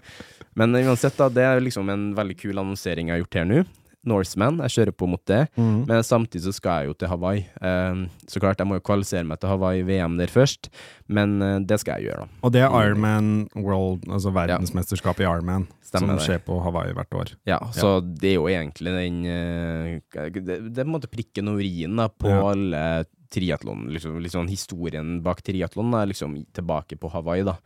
Men 0.56 0.74
uansett, 0.76 1.16
da, 1.18 1.28
det 1.32 1.44
er 1.46 1.60
liksom 1.64 1.90
en 1.92 2.08
veldig 2.16 2.38
kul 2.40 2.56
annonsering 2.62 3.08
jeg 3.10 3.18
har 3.18 3.24
gjort 3.26 3.40
her 3.42 3.50
nå. 3.50 3.64
Norseman, 4.06 4.60
jeg 4.62 4.70
kjører 4.70 4.94
på 4.94 5.06
mot 5.10 5.22
det. 5.26 5.48
Mm. 5.58 5.80
Men 5.88 6.04
samtidig 6.06 6.44
så 6.44 6.52
skal 6.54 6.84
jeg 6.84 6.92
jo 6.92 6.94
til 6.94 7.08
Hawaii. 7.10 7.40
Eh, 7.58 8.04
så 8.30 8.38
klart, 8.38 8.60
jeg 8.62 8.68
må 8.70 8.76
jo 8.78 8.84
kvalifisere 8.86 9.26
meg 9.26 9.40
til 9.42 9.50
Hawaii-VM 9.50 10.14
der 10.20 10.30
først, 10.30 10.68
men 11.10 11.40
eh, 11.42 11.56
det 11.66 11.80
skal 11.82 11.98
jeg 11.98 12.12
gjøre, 12.12 12.28
da. 12.28 12.38
Og 12.46 12.52
det 12.54 12.62
er 12.62 12.70
Ironman 12.86 13.32
World, 13.58 14.06
altså 14.06 14.30
verdensmesterskapet 14.36 15.24
i 15.24 15.26
Ironman, 15.26 15.66
som 15.90 16.06
det. 16.06 16.20
skjer 16.22 16.38
på 16.46 16.60
Hawaii 16.62 16.94
hvert 16.94 17.18
år. 17.18 17.34
Ja, 17.50 17.58
så 17.74 17.96
det 18.06 18.30
er 18.30 18.38
jo 18.38 18.46
egentlig 18.52 18.94
den 18.94 19.18
eh, 19.26 20.30
Det, 20.38 20.44
det 20.46 20.78
er 20.78 20.84
på 20.84 20.86
en 20.86 20.94
måte 20.94 21.10
prikken 21.10 21.50
over 21.50 21.66
i-en 21.66 22.06
på 22.14 22.30
Ja. 22.30 22.44
alle 22.52 22.84
triatlon. 23.32 23.86
Liksom, 23.94 24.16
liksom 24.22 24.48
historien 24.50 25.20
bak 25.24 25.42
triatlon 25.46 25.94
er 25.98 26.10
liksom 26.12 26.38
tilbake 26.56 26.98
på 27.00 27.10
Hawaii, 27.12 27.46
da. 27.46 27.58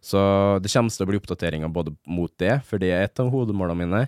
Så 0.00 0.18
det 0.62 0.70
kommer 0.70 0.94
til 0.94 1.04
å 1.04 1.10
bli 1.10 1.18
oppdateringer 1.18 1.70
både 1.74 1.92
mot 2.06 2.32
det, 2.38 2.60
for 2.68 2.80
det 2.80 2.92
er 2.94 3.06
et 3.08 3.22
av 3.22 3.30
hodemålene 3.32 3.82
mine. 3.82 4.02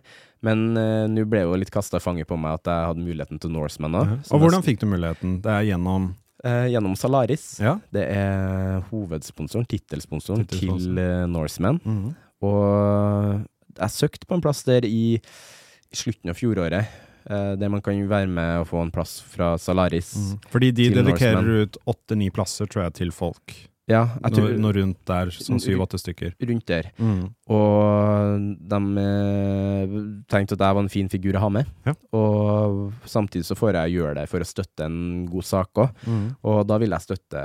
Men 0.46 0.70
uh, 0.78 1.04
nå 1.10 1.26
ble 1.28 1.42
jo 1.44 1.58
litt 1.58 1.72
kasta 1.74 1.98
i 1.98 2.04
fanget 2.04 2.28
på 2.30 2.38
meg 2.40 2.60
at 2.60 2.70
jeg 2.70 2.88
hadde 2.92 3.04
muligheten 3.04 3.42
til 3.42 3.52
Norseman. 3.52 3.96
da. 3.98 4.04
Så 4.24 4.36
Og 4.36 4.44
hvordan 4.44 4.64
fikk 4.64 4.80
du 4.80 4.88
muligheten? 4.88 5.40
Det 5.44 5.52
er 5.52 5.66
gjennom 5.72 6.12
uh, 6.46 6.66
gjennom 6.70 6.96
Salaris. 6.96 7.52
Ja. 7.60 7.76
Det 7.92 8.06
er 8.06 8.80
hovedsponsoren, 8.90 9.68
tittelsponsoren 9.68 10.46
til 10.50 10.98
uh, 10.98 11.26
Norseman. 11.30 11.80
Mhm. 11.84 12.12
Og 12.40 13.42
jeg 13.76 13.92
søkte 13.92 14.26
på 14.26 14.38
en 14.38 14.42
plass 14.44 14.62
der 14.64 14.86
i, 14.88 15.18
i 15.20 15.96
slutten 15.96 16.32
av 16.32 16.38
fjoråret, 16.38 16.88
eh, 17.28 17.54
der 17.60 17.72
man 17.72 17.82
kan 17.84 17.98
være 18.08 18.30
med 18.30 18.62
og 18.62 18.68
få 18.70 18.84
en 18.84 18.92
plass 18.94 19.18
fra 19.26 19.54
Salaris. 19.60 20.14
Mm. 20.16 20.38
Fordi 20.52 20.70
de 20.72 20.90
dedikerer 20.94 21.40
Norseman. 21.40 21.66
ut 21.66 21.80
åtte-ni 21.94 22.30
plasser, 22.30 22.70
tror 22.70 22.86
jeg, 22.88 22.96
til 23.02 23.12
folk. 23.14 23.56
Ja, 23.90 24.04
jeg 24.22 24.36
tror 24.36 24.52
Noe, 24.60 24.74
rundt 24.76 25.00
der, 25.08 25.32
sånn 25.34 25.58
syv-åtte 25.58 25.98
stykker. 25.98 26.34
rundt 26.46 26.66
der. 26.70 26.90
Mm. 27.00 27.22
Og 27.50 28.44
de 28.70 28.78
eh, 29.02 29.94
tenkte 30.30 30.54
at 30.54 30.62
jeg 30.62 30.76
var 30.78 30.84
en 30.84 30.92
fin 30.92 31.10
figur 31.10 31.38
å 31.38 31.42
ha 31.42 31.48
med. 31.58 31.70
Ja. 31.88 31.96
Og 32.14 32.92
samtidig 33.10 33.48
så 33.48 33.56
får 33.58 33.80
jeg 33.80 33.96
gjøre 33.98 34.14
det 34.20 34.26
for 34.30 34.44
å 34.44 34.46
støtte 34.46 34.86
en 34.86 35.26
god 35.30 35.48
sak 35.48 35.82
òg. 35.82 36.04
Mm. 36.06 36.26
Og 36.46 36.60
da 36.70 36.78
vil 36.82 36.94
jeg 36.94 37.06
støtte 37.08 37.42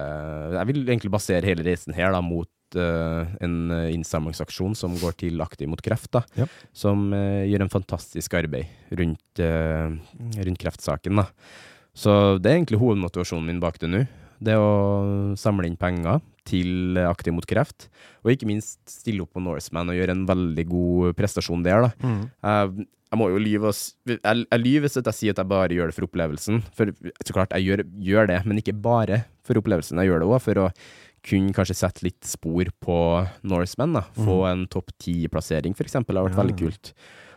Jeg 0.60 0.70
vil 0.70 0.84
egentlig 0.86 1.14
basere 1.16 1.50
hele 1.50 1.66
reisen 1.66 1.98
her 1.98 2.14
da 2.14 2.22
mot 2.22 2.50
en 2.74 3.72
eh, 3.72 3.92
innsamlingsaksjon 3.94 4.74
som 4.76 4.96
går 4.98 5.18
til 5.22 5.42
Aktiv 5.46 5.70
mot 5.70 5.82
kreft, 5.82 6.10
da. 6.16 6.24
Ja. 6.40 6.48
Som 6.74 7.14
eh, 7.14 7.46
gjør 7.52 7.68
en 7.68 7.74
fantastisk 7.74 8.34
arbeid 8.40 8.66
rundt, 8.98 9.44
eh, 9.44 9.94
rundt 10.42 10.62
kreftsaken, 10.62 11.22
da. 11.22 11.28
Så 11.96 12.38
det 12.42 12.50
er 12.52 12.58
egentlig 12.60 12.82
hovedmotivasjonen 12.82 13.54
min 13.54 13.62
bak 13.64 13.78
det 13.80 13.92
nå. 13.92 14.06
Det 14.44 14.58
å 14.60 15.36
samle 15.40 15.70
inn 15.70 15.78
penger 15.80 16.20
til 16.48 16.98
eh, 16.98 17.08
Aktiv 17.08 17.36
mot 17.36 17.48
kreft, 17.48 17.88
og 18.26 18.34
ikke 18.34 18.50
minst 18.50 18.82
stille 18.90 19.24
opp 19.24 19.36
på 19.36 19.44
Norseman 19.44 19.94
og 19.94 19.98
gjøre 20.00 20.18
en 20.18 20.26
veldig 20.30 20.68
god 20.72 21.16
prestasjon 21.20 21.64
der, 21.66 21.88
da. 21.88 21.94
Mm. 22.04 22.26
Jeg, 22.28 22.90
jeg 23.16 23.22
må 23.22 23.30
jo 23.32 23.40
lyve 23.40 23.72
Jeg, 23.72 24.20
jeg 24.44 24.60
lyver 24.60 24.88
hvis 24.88 24.98
jeg 25.00 25.16
sier 25.16 25.36
at 25.36 25.40
jeg 25.40 25.48
bare 25.48 25.76
gjør 25.78 25.92
det 25.92 25.96
for 25.96 26.08
opplevelsen. 26.10 26.62
For 26.76 26.92
så 26.92 27.36
klart, 27.36 27.56
jeg 27.56 27.70
gjør, 27.70 27.86
gjør 28.10 28.32
det, 28.34 28.42
men 28.50 28.60
ikke 28.60 28.76
bare 28.76 29.24
for 29.46 29.62
opplevelsen. 29.62 30.02
Jeg 30.02 30.12
gjør 30.12 30.24
det 30.24 30.30
òg 30.30 30.42
for 30.44 30.64
å 30.66 30.70
kunne 31.26 31.56
kanskje 31.56 31.78
sette 31.78 32.06
litt 32.06 32.24
spor 32.28 32.70
på 32.84 32.98
Norseman. 33.48 33.98
da. 33.98 34.06
Få 34.18 34.44
mm. 34.44 34.50
en 34.52 34.64
topp 34.72 34.94
ti-plassering, 35.02 35.76
eksempel. 35.78 36.16
Det 36.16 36.22
har 36.22 36.30
vært 36.30 36.38
Ja, 36.38 36.44
veldig 36.44 36.58
kult. 36.62 36.94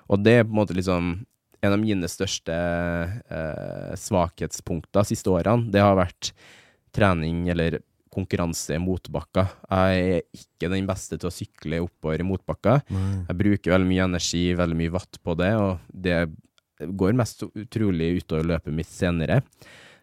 Og 0.09 0.25
det 0.25 0.38
er 0.38 0.47
på 0.47 0.52
en 0.52 0.61
måte 0.61 0.76
liksom 0.76 1.12
en 1.59 1.75
av 1.75 1.80
mine 1.80 2.09
største 2.11 2.54
eh, 2.54 3.92
svakhetspunkter 3.99 5.07
siste 5.09 5.33
årene. 5.33 5.73
Det 5.73 5.83
har 5.83 5.99
vært 5.99 6.33
trening 6.95 7.49
eller 7.50 7.80
konkurranse 8.14 8.76
i 8.76 8.83
motbakker. 8.83 9.50
Jeg 9.68 10.04
er 10.12 10.23
ikke 10.38 10.71
den 10.73 10.87
beste 10.88 11.18
til 11.18 11.28
å 11.28 11.35
sykle 11.35 11.83
oppover 11.85 12.23
i 12.23 12.26
motbakker. 12.26 12.85
Nei. 12.95 13.25
Jeg 13.28 13.40
bruker 13.42 13.75
veldig 13.75 13.90
mye 13.90 14.07
energi, 14.07 14.45
veldig 14.59 14.78
mye 14.78 14.95
watt 14.95 15.21
på 15.23 15.37
det, 15.38 15.52
og 15.59 15.83
det 15.92 16.23
går 16.78 17.18
mest 17.18 17.45
utrolig 17.49 18.14
utover 18.23 18.47
løpet 18.54 18.75
mitt 18.75 18.90
senere. 18.90 19.42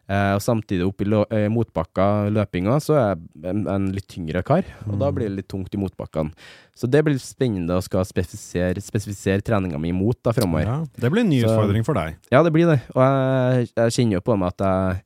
Eh, 0.05 0.35
og 0.37 0.41
samtidig 0.45 0.85
opp 0.85 1.01
i 1.01 1.07
lå- 1.09 1.25
eh, 1.33 1.47
motbakka 1.49 2.29
løpinga, 2.29 2.75
så 2.83 2.93
er 2.93 3.07
jeg 3.15 3.49
en, 3.49 3.63
en 3.73 3.87
litt 3.95 4.05
tyngre 4.11 4.43
kar, 4.45 4.67
og 4.85 4.99
da 5.01 5.09
blir 5.09 5.31
det 5.31 5.39
litt 5.39 5.49
tungt 5.49 5.73
i 5.73 5.79
motbakkene. 5.81 6.29
Så 6.77 6.85
det 6.91 7.01
blir 7.07 7.17
spennende 7.17 7.73
å 7.79 7.81
skal 7.81 8.05
spesifisere, 8.05 8.83
spesifisere 8.85 9.41
treninga 9.41 9.79
mi 9.81 9.89
imot 9.89 10.19
da 10.21 10.35
framover. 10.35 10.67
Ja. 10.69 10.77
Det 10.93 11.09
blir 11.09 11.25
en 11.25 11.29
ny 11.33 11.41
Så- 11.41 11.49
utfordring 11.49 11.85
for 11.87 11.97
deg. 11.97 12.17
Ja, 12.29 12.43
det 12.45 12.53
blir 12.53 12.69
det. 12.69 12.81
Og 12.93 13.01
jeg, 13.01 13.69
jeg 13.75 13.97
kjenner 13.97 14.19
jo 14.19 14.25
på 14.29 14.37
meg 14.37 14.53
at 14.53 14.65
jeg 14.67 15.03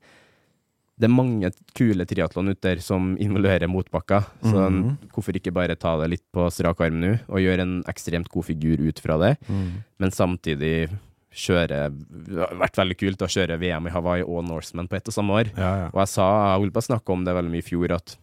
det 1.00 1.08
er 1.08 1.16
mange 1.16 1.48
kule 1.72 2.04
triatlon 2.04 2.50
ute 2.52 2.60
der 2.60 2.80
som 2.84 3.14
involverer 3.16 3.70
motbakker, 3.72 4.26
så 4.44 4.66
mm. 4.68 4.80
hvorfor 5.14 5.32
ikke 5.38 5.54
bare 5.56 5.72
ta 5.80 5.94
det 5.96 6.10
litt 6.12 6.24
på 6.28 6.44
strak 6.52 6.82
arm 6.84 6.98
nå, 7.00 7.14
og 7.24 7.40
gjøre 7.40 7.64
en 7.64 7.78
ekstremt 7.88 8.28
god 8.28 8.44
figur 8.44 8.82
ut 8.84 9.00
fra 9.00 9.16
det, 9.16 9.30
men 9.48 10.12
samtidig 10.12 10.90
kjøre 11.30 11.78
Det 11.94 12.38
har 12.40 12.56
vært 12.58 12.76
veldig 12.80 12.96
kult 12.98 13.22
å 13.22 13.28
kjøre 13.30 13.58
VM 13.62 13.86
i 13.86 13.92
Hawaii 13.94 14.24
og 14.26 14.42
Norseman 14.48 14.88
på 14.90 14.96
ett 14.98 15.08
og 15.08 15.14
samme 15.14 15.36
år. 15.38 15.50
Ja, 15.56 15.70
ja. 15.84 15.88
Og 15.94 16.00
jeg 16.02 16.10
sa, 16.10 16.26
jeg 16.50 16.60
holdt 16.64 16.74
på 16.74 16.82
å 16.82 16.88
snakke 16.88 17.14
om 17.14 17.24
det 17.24 17.34
veldig 17.36 17.52
mye 17.54 17.62
i 17.62 17.68
fjor, 17.68 17.92
at 17.94 18.16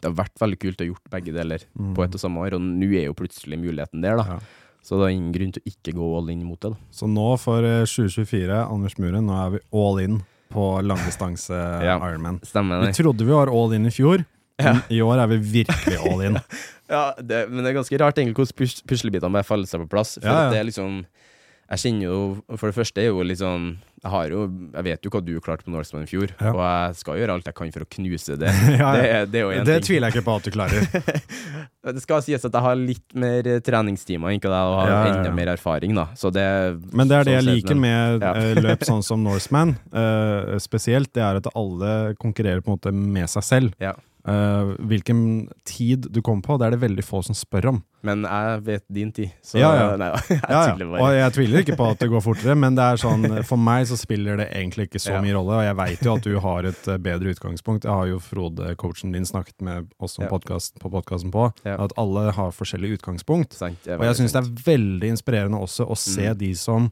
det 0.00 0.08
har 0.08 0.16
vært 0.24 0.40
veldig 0.40 0.58
kult 0.62 0.80
å 0.80 0.84
ha 0.84 0.88
gjort 0.90 1.10
begge 1.12 1.34
deler 1.36 1.64
Mm. 1.78 1.94
på 1.94 2.04
ett 2.04 2.14
og 2.16 2.20
samme 2.20 2.40
år, 2.42 2.54
og 2.56 2.60
nå 2.64 2.88
er 2.98 3.04
jo 3.06 3.14
plutselig 3.14 3.58
muligheten 3.60 4.00
der, 4.02 4.16
da. 4.16 4.24
Ja. 4.24 4.38
Så 4.84 4.98
det 5.00 5.06
er 5.06 5.14
ingen 5.16 5.32
grunn 5.32 5.52
til 5.52 5.62
å 5.64 5.70
ikke 5.70 5.94
gå 5.96 6.08
all 6.18 6.28
in 6.32 6.42
mot 6.44 6.60
det, 6.60 6.70
da. 6.74 6.76
Så 6.92 7.06
nå 7.08 7.38
for 7.40 7.64
eh, 7.64 7.84
2024, 7.88 8.58
Anders 8.68 8.96
Muren, 8.98 9.24
nå 9.28 9.36
er 9.46 9.50
vi 9.54 9.60
all 9.72 9.98
in 10.02 10.22
på 10.52 10.64
langdistanse 10.84 11.56
Ja. 11.88 11.98
Ironman. 12.00 12.40
Stemmer 12.44 12.84
Vi 12.86 12.92
trodde 12.96 13.24
vi 13.24 13.32
var 13.32 13.48
all 13.52 13.72
in 13.76 13.86
i 13.86 13.90
fjor, 13.94 14.24
men 14.60 14.82
i 14.92 15.00
år 15.02 15.18
er 15.24 15.30
vi 15.36 15.38
virkelig 15.62 16.00
all 16.10 16.20
in. 16.22 16.40
Ja, 16.84 17.14
det, 17.16 17.46
men 17.48 17.64
det 17.64 17.70
er 17.70 17.78
ganske 17.78 17.96
rart 17.98 18.18
egentlig 18.20 18.36
hvordan 18.36 18.56
pus 18.60 18.74
puslebitene 18.84 19.32
bare 19.32 19.46
faller 19.48 19.64
seg 19.66 19.80
på 19.80 19.88
plass. 19.94 20.18
For 20.20 20.50
det 20.52 20.58
er 20.60 20.66
liksom 20.68 20.98
Jeg 21.70 21.80
kjenner 21.80 22.04
jo 22.10 22.16
For 22.60 22.68
det 22.68 22.76
første 22.76 23.00
er 23.00 23.06
jo 23.08 23.22
litt 23.24 23.38
sånn 23.40 23.70
Jeg 24.04 24.10
har 24.12 24.28
jo 24.34 24.40
Jeg 24.74 24.84
vet 24.84 25.06
jo 25.06 25.12
hva 25.14 25.20
du 25.24 25.32
klarte 25.40 25.64
på 25.64 25.72
Norseman 25.72 26.04
i 26.04 26.10
fjor, 26.10 26.28
Ja. 26.36 26.50
og 26.52 26.60
jeg 26.60 26.98
skal 27.00 27.16
gjøre 27.22 27.36
alt 27.38 27.46
jeg 27.48 27.56
kan 27.56 27.72
for 27.72 27.86
å 27.86 27.88
knuse 27.96 28.36
det. 28.36 28.52
Ja, 28.82 28.90
Det, 28.92 29.06
ja. 29.08 29.24
Det, 29.24 29.32
det 29.32 29.42
er 29.44 29.64
Det 29.70 29.78
tviler 29.86 30.10
jeg 30.10 30.18
ikke 30.18 30.26
på 30.28 30.34
at 30.36 30.44
du 30.44 30.50
klarer. 30.52 31.24
Det 31.94 32.00
skal 32.04 32.22
sies 32.24 32.44
at 32.44 32.52
jeg 32.56 32.64
har 32.64 32.76
litt 32.80 33.16
mer 33.20 33.44
eh, 33.48 33.58
treningstimer 33.64 34.32
enn 34.32 34.40
deg, 34.40 34.52
og 34.52 34.76
har 34.80 34.88
Ja, 34.88 34.94
ja, 34.94 35.00
ja. 35.08 35.16
enda 35.20 35.32
mer 35.36 35.50
erfaring, 35.52 35.92
da. 35.96 36.06
Så 36.16 36.30
det 36.32 36.44
Men 36.96 37.08
det 37.10 37.18
er 37.18 37.24
det 37.28 37.34
jeg 37.38 37.44
sånn 37.44 37.54
liker 37.58 37.80
med 37.80 38.22
Ja. 38.28 38.32
eh, 38.40 38.60
løp 38.64 38.84
sånn 38.88 39.02
som 39.04 39.24
Norseman, 39.24 39.74
uh, 39.92 40.56
spesielt, 40.60 41.12
det 41.16 41.24
er 41.24 41.40
at 41.42 41.48
alle 41.56 42.14
konkurrerer 42.20 42.60
på 42.64 42.72
en 42.72 42.78
måte 42.78 42.92
med 42.94 43.28
seg 43.32 43.44
selv. 43.44 43.74
Eh, 44.26 44.70
hvilken 44.88 45.18
tid 45.68 46.06
du 46.08 46.22
kommer 46.24 46.40
på, 46.46 46.54
det 46.56 46.64
er 46.66 46.70
det 46.72 46.80
veldig 46.80 47.02
få 47.04 47.18
som 47.26 47.36
spør 47.36 47.66
om. 47.74 47.80
Men 48.04 48.22
jeg 48.24 48.62
vet 48.64 48.84
din 48.92 49.10
tid, 49.12 49.30
så 49.44 49.58
Ja, 49.60 49.70
ja. 49.76 49.96
Nei. 50.00 50.08
Jeg 50.28 50.40
Ja, 50.48 50.72
Og 50.76 51.12
jeg 51.12 51.32
tviler 51.36 51.60
ikke 51.60 51.76
på 51.76 51.86
at 51.90 52.00
det 52.00 52.08
går 52.12 52.22
fortere, 52.24 52.54
men 52.56 52.74
det 52.76 52.84
er 52.84 53.00
sånn, 53.00 53.24
for 53.48 53.60
meg 53.60 53.86
så 53.88 53.96
spiller 54.00 54.40
det 54.40 54.48
egentlig 54.52 54.88
ikke 54.88 55.00
så 55.04 55.20
mye 55.24 55.36
rolle. 55.36 55.58
Og 55.60 55.64
jeg 55.68 55.76
veit 55.76 56.04
jo 56.08 56.14
at 56.16 56.24
du 56.28 56.38
har 56.40 56.68
et 56.72 56.88
eh, 56.88 57.00
bedre 57.04 57.32
utgangspunkt. 57.36 57.84
Jeg 57.84 57.92
har 57.92 58.08
jo 58.12 58.18
Frode, 58.24 58.74
coachen 58.80 59.12
din, 59.12 59.24
snakket 59.28 59.60
med 59.64 59.88
oss 60.00 60.18
om 60.18 60.28
podcast, 60.32 60.76
på 60.80 60.88
podkasten 60.92 61.32
på, 61.32 61.50
at 61.68 61.92
alle 62.00 62.30
har 62.32 62.52
forskjellig 62.56 62.96
utgangspunkt. 62.98 63.56
Sant, 63.60 63.84
Og 63.88 64.04
jeg 64.08 64.20
syns 64.22 64.32
det 64.36 64.40
er 64.44 64.52
veldig 64.72 65.12
inspirerende 65.18 65.60
også 65.60 65.84
å 65.88 65.96
se 65.96 66.30
Mm. 66.32 66.38
de 66.38 66.54
som 66.56 66.90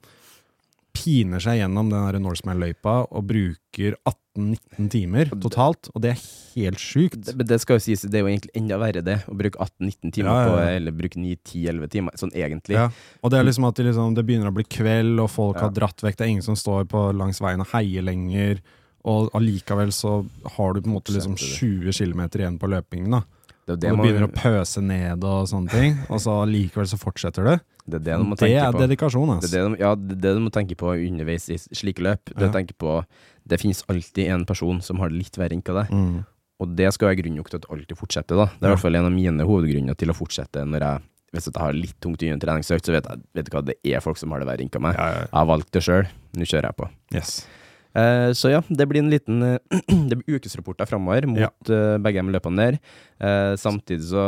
piner 0.92 1.40
seg 1.42 1.58
gjennom 1.60 1.88
den 1.90 2.22
Norseman-løypa 2.22 2.94
og 3.10 3.24
bruker 3.30 3.94
18-19 4.36 4.88
timer 4.92 5.30
totalt, 5.42 5.88
og 5.94 6.02
det 6.04 6.12
er 6.14 6.20
helt 6.54 6.80
sjukt. 6.80 7.18
det, 7.26 7.34
men 7.36 7.46
det 7.48 7.58
skal 7.62 7.78
jo 7.78 7.84
sies, 7.84 8.02
det 8.04 8.18
er 8.20 8.24
jo 8.26 8.30
egentlig 8.30 8.52
enda 8.60 8.78
verre 8.80 9.02
det, 9.04 9.18
å 9.28 9.34
bruke 9.36 9.58
18-19 9.60 10.12
timer 10.18 10.30
Ja, 10.30 10.36
ja, 10.42 10.50
på. 10.52 10.60
Eller 10.76 10.96
bruke 10.96 11.18
9-10-11 11.20 11.90
timer, 11.96 12.16
sånn 12.20 12.32
egentlig. 12.36 12.76
Ja. 12.76 12.86
Og 13.22 13.32
det 13.32 13.40
er 13.40 13.48
liksom 13.48 13.68
at 13.68 13.76
det, 13.80 13.88
liksom, 13.90 14.14
det 14.16 14.24
begynner 14.28 14.52
å 14.52 14.56
bli 14.56 14.64
kveld, 14.68 15.20
og 15.20 15.30
folk 15.32 15.56
Ja. 15.56 15.66
har 15.68 15.74
dratt 15.76 16.00
vekk. 16.04 16.16
Det 16.16 16.26
er 16.26 16.32
ingen 16.36 16.42
som 16.46 16.56
står 16.56 16.84
på 16.92 17.04
langs 17.16 17.40
veien 17.40 17.60
og 17.60 17.68
heier 17.72 18.02
lenger. 18.02 18.60
Og 19.04 19.30
allikevel 19.34 19.90
så 19.90 20.20
har 20.56 20.74
du 20.74 20.80
på 20.80 20.86
en 20.86 20.94
måte 21.00 21.10
liksom 21.12 21.34
20 21.36 21.90
km 21.92 22.20
igjen 22.38 22.58
på 22.60 22.68
løpingen. 22.70 23.10
da 23.10 23.24
Det 23.66 23.80
det 23.80 23.90
Og 23.92 23.96
du 23.98 24.02
begynner 24.02 24.26
man, 24.28 24.30
å 24.30 24.42
pøse 24.42 24.82
ned 24.82 25.24
og 25.24 25.48
sånne 25.48 25.70
ting. 25.70 25.98
Og 26.08 26.20
så 26.20 26.42
allikevel 26.44 26.86
så 26.86 26.98
fortsetter 26.98 27.44
det. 27.44 27.60
Det 27.88 27.98
er 28.00 28.04
det 28.06 28.16
du 28.18 28.24
må 28.24 28.36
Det 28.36 28.44
tenke 28.46 28.62
er 28.62 28.72
på. 28.72 28.78
dedikasjon, 28.84 29.26
Det 29.26 29.32
er 29.32 29.40
altså. 29.42 29.50
det, 29.52 29.62
de, 29.66 29.82
ja, 29.82 29.94
det 29.94 30.12
er 30.16 30.20
det 30.22 30.34
du 30.36 30.40
må 30.44 30.50
tenke 30.54 30.76
på 30.78 30.92
underveis 30.94 31.48
i 31.50 31.56
slike 31.58 32.02
løp. 32.04 32.24
Det, 32.30 32.46
Ja. 32.46 32.50
på, 32.78 33.04
det 33.48 33.58
finnes 33.60 33.82
alltid 33.88 34.28
en 34.28 34.44
person 34.46 34.80
som 34.80 34.98
har 35.02 35.08
det 35.10 35.18
litt 35.18 35.36
verre 35.36 35.52
enn 35.56 35.62
hva 35.66 35.82
deg. 35.82 35.90
Mm. 35.90 36.24
Og 36.62 36.76
det 36.78 36.92
skal 36.94 37.08
være 37.10 37.22
grunn 37.22 37.34
nok 37.36 37.48
til 37.50 37.58
at 37.58 37.66
alltid 37.70 37.96
fortsette. 37.98 38.36
da. 38.38 38.46
Det 38.46 38.62
er 38.62 38.70
i 38.70 38.74
hvert 38.76 38.84
fall 38.84 38.94
en 38.96 39.06
av 39.08 39.12
mine 39.12 39.42
hovedgrunner 39.48 39.96
til 39.98 40.08
å 40.10 40.14
fortsette 40.14 40.62
når 40.64 40.80
jeg 40.80 41.02
hvis 41.32 41.46
jeg 41.48 41.56
har 41.56 41.72
litt 41.72 41.96
tungt 41.98 42.22
under 42.22 42.36
treningsøkt, 42.46 42.84
så 42.84 42.92
vet 42.92 43.06
jeg 43.08 43.20
vet 43.34 43.46
du 43.46 43.50
hva, 43.56 43.62
det 43.64 43.76
er 43.88 44.00
folk 44.04 44.18
som 44.20 44.30
har 44.32 44.40
det 44.40 44.46
verre 44.46 44.60
enn 44.60 44.82
meg. 44.84 44.94
Ja, 45.00 45.06
ja, 45.08 45.20
Jeg 45.24 45.32
har 45.32 45.46
valgt 45.48 45.70
det 45.72 45.80
sjøl. 45.82 46.06
Nå 46.36 46.44
kjører 46.44 46.68
jeg 46.68 46.76
på. 46.76 46.88
Yes. 47.14 47.46
Eh, 47.94 48.30
så 48.32 48.48
ja, 48.54 48.60
det 48.72 48.86
blir 48.88 49.02
en 49.02 49.10
liten 49.12 49.42
eh, 49.42 49.58
Det 50.08 50.16
blir 50.22 50.38
ukesrapporter 50.38 50.88
framover 50.88 51.26
mot 51.28 51.42
Ja. 51.42 51.50
uh, 51.68 51.98
begge 52.00 52.22
de 52.24 52.32
løpene 52.32 52.56
der. 52.56 52.78
Uh, 53.20 53.52
samtidig 53.60 54.06
så 54.08 54.22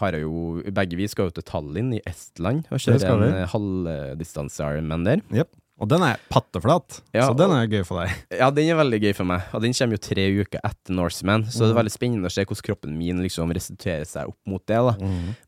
har 0.00 0.12
jeg 0.12 0.22
jo 0.26 0.60
Begge 0.70 0.96
vi 0.98 1.06
skal 1.08 1.30
jo 1.30 1.36
til 1.38 1.46
Tallinn 1.48 1.94
i 1.96 2.02
Estland 2.06 2.66
og 2.70 2.78
kjøre 2.84 3.08
en 3.08 3.22
vi. 3.24 3.30
eh, 3.38 3.48
halvdistanse 3.54 4.60
Ironman 4.74 5.04
der. 5.08 5.22
Yep. 5.32 5.48
Og 5.78 5.86
den 5.88 6.02
er 6.02 6.18
patteflat, 6.28 6.96
Ja, 7.14 7.28
så 7.28 7.36
den 7.38 7.52
er 7.54 7.68
gøy 7.70 7.84
for 7.86 8.00
deg. 8.02 8.10
Ja, 8.34 8.48
den 8.50 8.66
er 8.66 8.74
veldig 8.80 8.98
gøy 8.98 9.12
for 9.14 9.28
meg, 9.30 9.44
og 9.54 9.62
den 9.62 9.72
kommer 9.78 9.94
jo 9.94 10.00
tre 10.02 10.24
uker 10.40 10.58
etter 10.66 10.90
Norseman, 10.96 11.44
så 11.46 11.60
det 11.62 11.68
er 11.68 11.74
Mhm. 11.76 11.78
veldig 11.78 11.92
spennende 11.94 12.26
å 12.26 12.32
se 12.34 12.42
hvordan 12.44 12.66
kroppen 12.66 12.96
min 12.98 13.22
liksom 13.22 13.52
restituerer 13.54 14.04
seg 14.04 14.26
opp 14.32 14.38
mot 14.44 14.64
det. 14.66 14.74
da. 14.74 14.96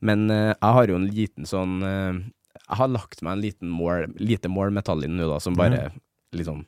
Men 0.00 0.30
uh, 0.30 0.54
jeg 0.54 0.72
har 0.78 0.86
jo 0.86 0.94
en 1.00 1.08
liten 1.10 1.44
sånn 1.50 1.82
uh, 1.82 2.14
Jeg 2.70 2.78
har 2.78 2.88
lagt 2.94 3.22
meg 3.26 3.32
en 3.32 3.42
liten 3.42 3.68
mål, 3.74 4.06
lite 4.22 4.46
mål 4.48 4.70
med 4.70 4.84
Tallinn 4.86 5.16
nå, 5.18 5.26
da, 5.28 5.40
som 5.42 5.54
bare 5.58 5.90
liksom 6.32 6.62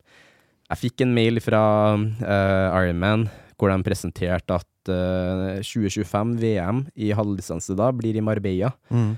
Jeg 0.73 0.81
fikk 0.81 1.03
en 1.05 1.13
mail 1.13 1.41
fra 1.45 1.63
uh, 2.01 2.69
Ironman 2.81 3.27
hvor 3.61 3.71
de 3.71 3.85
presenterte 3.87 4.57
at 4.57 4.91
uh, 4.91 5.61
2025 5.61 6.33
VM 6.41 6.81
i 6.97 7.13
halvdistanse 7.15 7.77
da 7.79 7.91
blir 7.95 8.17
i 8.17 8.25
Marbella. 8.25 8.73
Mm. 8.91 9.13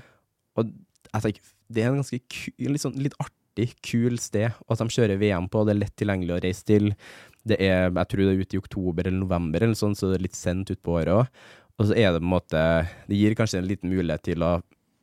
Og 0.59 0.73
jeg 1.15 1.23
tenker, 1.23 1.53
det 1.71 1.81
er 1.81 1.89
en 1.89 2.01
ganske 2.01 2.19
litt, 2.19 2.83
sånn, 2.83 2.99
litt 3.01 3.15
artig, 3.23 3.71
kul 3.87 4.19
sted 4.19 4.51
at 4.51 4.83
de 4.83 4.89
kjører 4.91 5.21
VM 5.21 5.47
på. 5.49 5.63
Det 5.63 5.73
er 5.73 5.81
lett 5.85 5.95
tilgjengelig 5.97 6.35
å 6.35 6.41
reise 6.43 6.67
til. 6.67 6.91
Det 7.47 7.57
er, 7.57 7.87
jeg 7.87 8.11
tror 8.11 8.25
det 8.25 8.35
er 8.35 8.43
ute 8.43 8.57
i 8.57 8.61
oktober 8.61 9.07
eller 9.07 9.21
november, 9.21 9.63
eller 9.63 9.79
sånn, 9.79 9.95
så 9.95 10.11
det 10.11 10.19
er 10.19 10.27
litt 10.27 10.37
sent 10.37 10.75
utpå 10.75 10.99
året 10.99 11.15
òg. 11.15 11.43
Og 11.79 11.89
så 11.89 11.95
er 11.97 12.11
det 12.11 12.21
på 12.21 12.23
en 12.23 12.31
måte 12.31 12.59
Det 13.09 13.17
gir 13.19 13.33
kanskje 13.35 13.57
en 13.59 13.67
liten 13.67 13.91
mulighet 13.91 14.23
til 14.23 14.43
å 14.47 14.53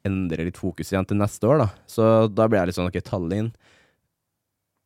endre 0.09 0.47
litt 0.47 0.59
fokus 0.59 0.93
igjen 0.93 1.07
til 1.09 1.19
neste 1.21 1.49
år, 1.49 1.65
da. 1.65 1.69
Så 1.89 2.07
da 2.33 2.47
blir 2.47 2.61
jeg 2.61 2.71
litt 2.71 2.79
sånn 2.79 2.91
OK, 2.91 3.03
Tallinn 3.07 3.53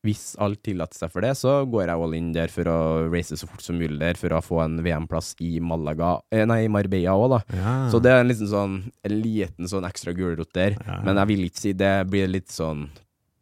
Hvis 0.07 0.25
alt 0.43 0.61
tillater 0.67 0.97
seg 1.03 1.11
for 1.13 1.27
det, 1.27 1.33
så 1.39 1.57
går 1.69 1.89
jeg 1.89 2.03
all 2.07 2.15
in 2.19 2.33
der 2.37 2.53
for 2.53 2.71
å 2.71 2.77
race 3.13 3.35
så 3.37 3.49
fort 3.51 3.65
som 3.65 3.77
mulig 3.81 3.99
der, 4.01 4.15
for 4.21 4.33
å 4.37 4.43
få 4.45 4.61
en 4.65 4.79
VM-plass 4.87 5.35
i 5.43 5.57
Malaga 5.61 6.15
eh, 6.31 6.45
Nei, 6.49 6.63
i 6.67 6.71
Marbella 6.73 7.17
òg, 7.19 7.33
da. 7.37 7.41
Ja. 7.59 7.73
Så 7.93 8.01
det 8.05 8.13
er 8.15 8.23
en 8.23 8.31
liten 8.31 8.51
sånn 8.51 8.77
En 9.07 9.17
liten 9.25 9.69
sånn 9.71 9.87
ekstra 9.89 10.15
gulrot 10.17 10.53
der. 10.57 10.79
Ja. 10.87 11.01
Men 11.07 11.19
jeg 11.21 11.33
vil 11.35 11.45
ikke 11.49 11.63
si 11.67 11.73
det 11.77 11.95
blir 12.13 12.31
litt 12.31 12.55
sånn 12.55 12.87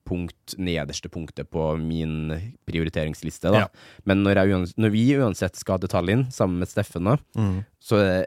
punkt, 0.04 0.52
nederste 0.61 1.09
punktet 1.09 1.49
på 1.49 1.71
min 1.80 2.28
prioriteringsliste, 2.68 3.49
da. 3.54 3.64
Ja. 3.64 3.68
Men 4.04 4.21
når, 4.25 4.40
jeg, 4.42 4.73
når 4.76 4.92
vi 4.92 5.04
uansett 5.16 5.56
skal 5.56 5.80
til 5.80 5.88
Tallinn 5.92 6.26
sammen 6.35 6.61
med 6.61 6.68
Steffen, 6.71 7.09
da, 7.09 7.16
Mm. 7.40 7.62
så 7.80 7.97
er 8.02 8.04
det 8.11 8.26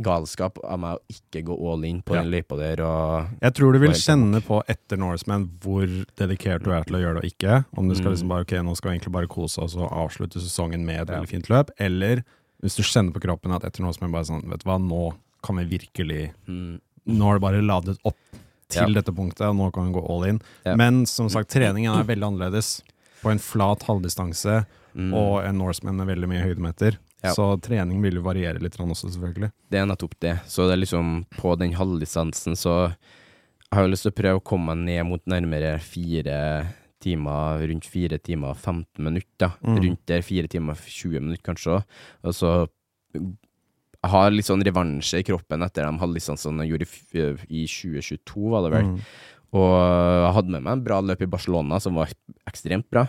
galskap 0.00 0.56
av 0.64 0.78
meg 0.80 0.96
å 0.96 1.12
ikke 1.12 1.42
gå 1.44 1.56
all 1.72 1.84
in 1.84 2.00
på 2.02 2.14
Ja. 2.14 2.22
den 2.22 2.30
løypa 2.32 2.56
der 2.56 2.80
og 2.84 3.28
Jeg 3.42 3.54
tror 3.54 3.72
du 3.74 3.78
vil 3.80 3.90
kjenne 3.90 4.40
på 4.42 4.62
etter 4.66 4.96
Norseman 4.96 5.44
hvor 5.60 5.84
dedikert 6.16 6.64
du 6.64 6.70
er 6.72 6.84
til 6.84 6.96
å 6.96 7.00
gjøre 7.02 7.20
det 7.20 7.24
og 7.24 7.30
ikke. 7.32 7.64
Om 7.76 7.88
du 7.88 7.94
skal 7.94 8.06
Mm. 8.10 8.14
liksom 8.16 8.28
bare, 8.28 8.40
ok, 8.40 8.52
nå 8.64 8.76
skal 8.76 8.90
vi 8.90 8.98
egentlig 8.98 9.12
bare 9.12 9.26
kose 9.28 9.58
oss 9.60 9.76
og 9.76 9.90
avslutte 9.90 10.40
sesongen 10.40 10.84
med 10.86 11.00
et 11.02 11.08
Ja. 11.08 11.20
veldig 11.20 11.28
fint 11.28 11.48
løp, 11.50 11.70
eller 11.78 12.24
hvis 12.62 12.76
du 12.76 12.82
kjenner 12.82 13.12
på 13.12 13.20
kroppen 13.20 13.52
at 13.54 13.62
etter 13.64 13.82
Norseman 13.82 14.10
bare 14.12 14.24
sånn, 14.24 14.48
vet 14.48 14.64
du 14.64 14.70
hva, 14.70 14.78
nå 14.80 15.14
kan 15.42 15.56
vi 15.56 15.78
virkelig, 15.78 16.32
mm, 16.48 16.80
nå 17.06 17.22
har 17.24 17.34
det 17.34 17.42
bare 17.42 17.60
ladet 17.62 17.98
opp 18.06 18.16
til 18.70 18.88
Ja. 18.88 19.02
dette 19.02 19.12
punktet, 19.14 19.42
og 19.50 19.56
nå 19.56 19.70
kan 19.72 19.92
vi 19.92 20.00
gå 20.00 20.08
all 20.10 20.24
in. 20.24 20.40
Men 20.64 21.04
som 21.04 21.28
sagt, 21.28 21.50
treningen 21.50 21.92
er 22.00 22.04
veldig 22.04 22.24
annerledes. 22.38 22.80
På 23.22 23.30
en 23.30 23.38
flat 23.38 23.80
halvdistanse 23.84 24.66
mm, 24.96 25.12
og 25.12 25.44
en 25.44 25.58
Norseman 25.58 25.96
med 25.96 26.06
veldig 26.08 26.28
mye 26.28 26.42
høydemeter. 26.42 26.96
Ja. 27.24 27.32
Så 27.36 27.48
trening 27.64 28.02
vil 28.04 28.20
jo 28.20 28.24
variere 28.26 28.60
litt 28.62 28.76
også, 28.76 29.08
selvfølgelig. 29.08 29.50
Det 29.72 29.80
er 29.80 29.88
nettopp 29.88 30.16
det. 30.20 30.36
Så 30.50 30.68
det 30.68 30.76
er 30.76 30.82
liksom 30.82 31.12
på 31.38 31.54
den 31.60 31.76
halvdistansen 31.78 32.58
så 32.58 32.74
Jeg 32.94 33.80
har 33.80 33.86
jo 33.88 33.90
lyst 33.90 34.06
til 34.06 34.12
å 34.12 34.18
prøve 34.20 34.38
å 34.38 34.44
komme 34.46 34.74
meg 34.76 34.84
ned 34.86 35.06
mot 35.08 35.22
nærmere 35.26 35.78
fire 35.82 36.36
timer, 37.02 37.64
rundt 37.66 37.88
fire 37.90 38.20
timer 38.22 38.52
og 38.52 38.60
15 38.60 39.02
minutter. 39.02 39.56
Mm. 39.64 39.80
Rundt 39.82 40.02
der 40.06 40.22
fire 40.22 40.50
timer 40.50 40.76
og 40.76 40.84
20 40.84 41.24
minutter, 41.24 41.42
kanskje 41.48 41.72
òg. 41.78 41.96
Og 42.22 42.36
så 42.38 42.52
jeg 43.14 44.12
har 44.12 44.34
litt 44.34 44.46
sånn 44.46 44.62
revansje 44.66 45.22
i 45.22 45.26
kroppen 45.26 45.64
etter 45.64 45.88
de 45.88 46.02
halvdistansene 46.02 46.66
jeg 46.66 46.74
gjorde 46.74 46.88
i, 46.92 47.62
i 47.62 47.66
2022, 47.70 48.42
var 48.52 48.66
det 48.66 48.72
vel. 48.76 48.90
Mm. 48.92 48.98
Og 49.54 49.70
jeg 49.70 50.32
hadde 50.36 50.52
med 50.52 50.64
meg 50.66 50.72
en 50.74 50.84
bra 50.84 50.98
løp 51.00 51.22
i 51.24 51.30
Barcelona 51.30 51.78
som 51.80 51.96
var 51.98 52.12
ekstremt 52.50 52.88
bra. 52.92 53.06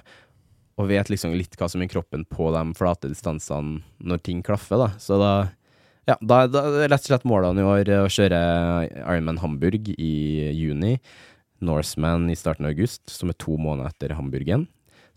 Og 0.76 0.90
vet 0.90 1.08
liksom 1.12 1.36
litt 1.38 1.56
hva 1.56 1.70
som 1.72 1.84
er 1.84 1.92
kroppen 1.92 2.26
på 2.28 2.50
de 2.52 2.64
flate 2.76 3.08
distansene 3.12 3.80
når 4.04 4.24
ting 4.26 4.42
klaffer, 4.44 4.82
da. 4.82 4.90
Så 5.00 5.20
da 5.22 5.36
ja, 6.06 6.18
da, 6.22 6.44
da 6.52 6.66
rett 6.86 7.00
og 7.00 7.08
slett 7.08 7.24
målene 7.26 7.64
i 7.64 7.66
år 7.66 7.90
å 8.04 8.10
kjøre 8.12 8.40
Ironman 9.02 9.40
Hamburg 9.42 9.88
i 9.96 10.16
juni. 10.54 11.00
Norseman 11.66 12.28
i 12.30 12.36
starten 12.38 12.68
av 12.68 12.76
august, 12.76 13.08
som 13.10 13.32
er 13.32 13.38
to 13.42 13.56
måneder 13.58 13.90
etter 13.90 14.14
Hamburgen. 14.18 14.68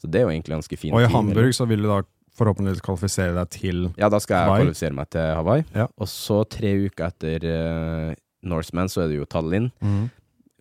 Så 0.00 0.08
det 0.08 0.20
er 0.20 0.28
jo 0.28 0.32
egentlig 0.32 0.54
ganske 0.56 0.78
fint. 0.78 0.94
Og 0.94 1.04
i 1.04 1.10
Hamburg 1.12 1.52
så 1.56 1.66
vil 1.68 1.84
du 1.84 1.90
da 1.90 2.00
forhåpentligvis 2.38 2.84
kvalifisere 2.86 3.34
deg 3.34 3.50
til 3.52 3.82
Hawaii? 3.88 3.98
Ja, 4.00 4.08
da 4.14 4.20
skal 4.22 4.36
jeg 4.36 4.46
Hawaii. 4.46 4.62
kvalifisere 4.62 4.96
meg 4.96 5.10
til 5.12 5.28
Hawaii. 5.40 5.66
Ja. 5.74 5.88
Og 5.98 6.10
så 6.12 6.38
tre 6.48 6.72
uker 6.86 7.10
etter 7.10 7.46
uh, 7.50 8.12
Norseman 8.48 8.88
så 8.92 9.04
er 9.04 9.10
det 9.10 9.18
jo 9.18 9.28
Tallinn. 9.28 9.72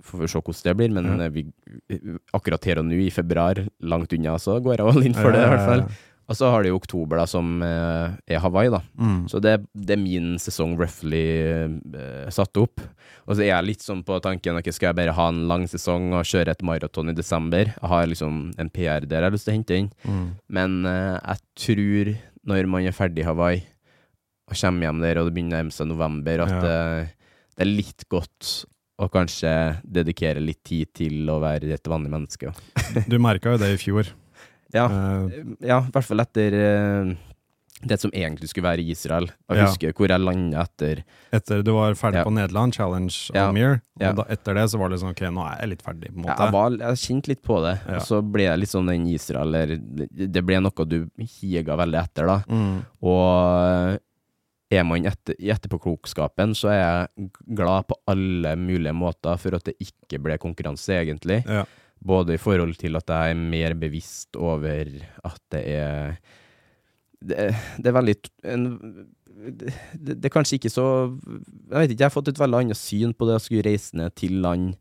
Får 0.08 0.22
vi 0.24 0.28
se 0.32 0.40
hvordan 0.42 0.68
det 0.70 0.76
blir, 0.80 0.94
men 0.98 1.22
eh, 1.22 1.32
vi, 1.36 1.46
akkurat 2.36 2.64
her 2.70 2.80
og 2.82 2.88
nå, 2.90 3.00
i 3.08 3.14
februar, 3.14 3.60
langt 3.84 4.14
unna, 4.16 4.38
så 4.42 4.60
går 4.64 4.80
jeg 4.80 4.88
all 4.92 5.04
inn 5.10 5.18
for 5.18 5.36
det, 5.36 5.44
i 5.44 5.52
hvert 5.54 5.68
fall. 5.68 5.84
Og 6.28 6.36
så 6.36 6.50
har 6.52 6.66
de 6.66 6.74
oktober, 6.76 7.22
da, 7.22 7.24
som 7.32 7.62
eh, 7.64 8.16
er 8.36 8.42
Hawaii, 8.44 8.68
da. 8.74 8.82
Mm. 9.00 9.20
Så 9.32 9.40
det, 9.40 9.54
det 9.72 9.96
er 9.96 10.02
min 10.02 10.34
sesong 10.44 10.74
roughly 10.80 11.22
eh, 11.96 12.26
satt 12.36 12.60
opp. 12.60 12.82
Og 13.28 13.38
så 13.38 13.46
er 13.46 13.54
jeg 13.54 13.68
litt 13.70 13.86
sånn 13.86 14.02
på 14.08 14.18
tanken 14.24 14.60
ok, 14.60 14.68
skal 14.76 14.90
jeg 14.90 14.98
bare 15.00 15.16
ha 15.16 15.28
en 15.32 15.46
lang 15.48 15.64
sesong 15.72 16.10
og 16.18 16.28
kjøre 16.28 16.52
et 16.52 16.66
maraton 16.68 17.14
i 17.14 17.16
desember. 17.16 17.72
Jeg 17.72 17.92
har 17.94 18.12
liksom 18.12 18.42
en 18.60 18.72
PR 18.76 19.08
der 19.08 19.22
jeg 19.24 19.30
har 19.30 19.36
lyst 19.38 19.48
til 19.48 19.56
å 19.56 19.58
hente 19.62 19.80
inn. 19.80 19.90
Mm. 20.04 20.26
Men 20.60 20.78
eh, 20.92 21.16
jeg 21.16 21.46
tror, 21.64 22.12
når 22.52 22.72
man 22.76 22.88
er 22.92 22.96
ferdig 23.00 23.24
i 23.24 23.28
Hawaii 23.30 23.64
og 24.48 24.56
kommer 24.56 24.88
hjem 24.90 25.00
der, 25.04 25.20
og 25.20 25.28
det 25.30 25.36
begynner 25.36 25.58
å 25.58 25.62
nærme 25.62 25.76
seg 25.80 25.90
november, 25.94 26.44
at 26.44 26.58
Ja. 26.60 26.76
eh, 27.04 27.14
det 27.58 27.64
er 27.66 27.72
litt 27.72 28.04
godt 28.12 28.52
å 28.98 29.08
kanskje 29.14 29.52
dedikere 29.86 30.42
litt 30.42 30.64
tid 30.66 30.90
til 30.98 31.30
å 31.30 31.40
være 31.44 31.70
et 31.76 31.90
vanlig 31.90 32.10
menneske. 32.14 32.54
Du 33.08 33.20
merka 33.22 33.54
jo 33.54 33.62
det 33.62 33.76
i 33.76 33.82
fjor. 33.82 34.14
Ja, 34.76 34.84
uh, 34.92 35.32
ja 35.64 35.78
i 35.80 35.92
hvert 35.96 36.04
fall 36.04 36.20
etter 36.20 36.52
uh, 36.60 37.12
det 37.88 37.96
som 38.02 38.12
egentlig 38.12 38.50
skulle 38.52 38.66
være 38.68 38.84
i 38.84 38.90
Israel. 38.92 39.30
Jeg 39.48 39.58
Ja. 39.62 39.68
husker 39.70 39.94
hvor 39.96 40.12
jeg 40.12 40.20
landa 40.20 40.66
etter 40.66 41.04
etter 41.32 41.62
du 41.64 41.72
var 41.72 41.96
ferdig 41.96 42.20
Ja. 42.20 42.24
på 42.26 42.34
Nederland, 42.36 42.76
Challenge 42.76 43.16
Ja. 43.34 43.46
Almere, 43.48 43.80
og 44.02 44.16
da, 44.18 44.26
etter 44.28 44.56
det 44.60 44.66
så 44.74 44.78
var 44.82 44.90
det 44.90 45.00
sånn 45.00 45.14
ok, 45.16 45.22
nå 45.32 45.46
er 45.46 45.62
jeg 45.62 45.70
litt 45.70 45.86
ferdig, 45.86 46.12
på 46.12 46.18
en 46.20 46.26
måte. 46.26 46.36
Jeg, 46.44 46.56
var, 46.58 46.76
jeg 46.82 47.00
kjente 47.06 47.32
litt 47.32 47.44
på 47.48 47.62
det, 47.64 47.76
og 47.88 48.02
så 48.10 48.20
ble 48.22 48.44
jeg 48.44 48.60
litt 48.60 48.74
sånn 48.74 48.92
den 48.92 49.08
Israel 49.08 49.56
det 50.12 50.44
ble 50.44 50.60
noe 50.60 50.86
du 50.90 50.98
higa 51.40 51.78
veldig 51.80 52.02
etter, 52.02 52.28
da. 52.28 52.38
Mm. 52.50 52.76
Og 53.08 54.00
er 54.72 54.84
man 54.84 55.06
etter, 55.08 55.36
i 55.40 55.52
etterpåklokskapen, 55.54 56.56
så 56.58 56.72
er 56.74 56.80
jeg 56.82 57.30
glad 57.56 57.88
på 57.88 57.96
alle 58.12 58.56
mulige 58.60 58.96
måter 58.96 59.40
for 59.40 59.56
at 59.56 59.68
det 59.70 59.78
ikke 59.84 60.20
ble 60.24 60.38
konkurranse, 60.42 60.98
egentlig. 61.00 61.42
Ja. 61.48 61.64
Både 62.04 62.36
i 62.36 62.42
forhold 62.42 62.76
til 62.78 63.00
at 63.00 63.10
jeg 63.10 63.34
er 63.34 63.40
mer 63.40 63.74
bevisst 63.80 64.36
over 64.38 64.92
at 65.26 65.42
det 65.52 65.64
er 65.78 66.20
Det, 67.18 67.56
det 67.82 67.90
er 67.90 67.96
veldig 67.96 68.14
en, 68.46 68.66
det, 69.58 69.72
det 69.98 70.26
er 70.26 70.30
kanskje 70.30 70.60
ikke 70.60 70.70
så 70.70 70.84
Jeg 71.72 71.74
vet 71.74 71.90
ikke, 71.96 72.04
jeg 72.04 72.06
har 72.06 72.14
fått 72.14 72.28
et 72.30 72.40
veldig 72.40 72.60
annet 72.60 72.78
syn 72.78 73.16
på 73.18 73.26
det 73.26 73.40
å 73.40 73.42
skulle 73.42 73.66
reise 73.66 73.98
ned 73.98 74.14
til 74.14 74.38
land 74.44 74.76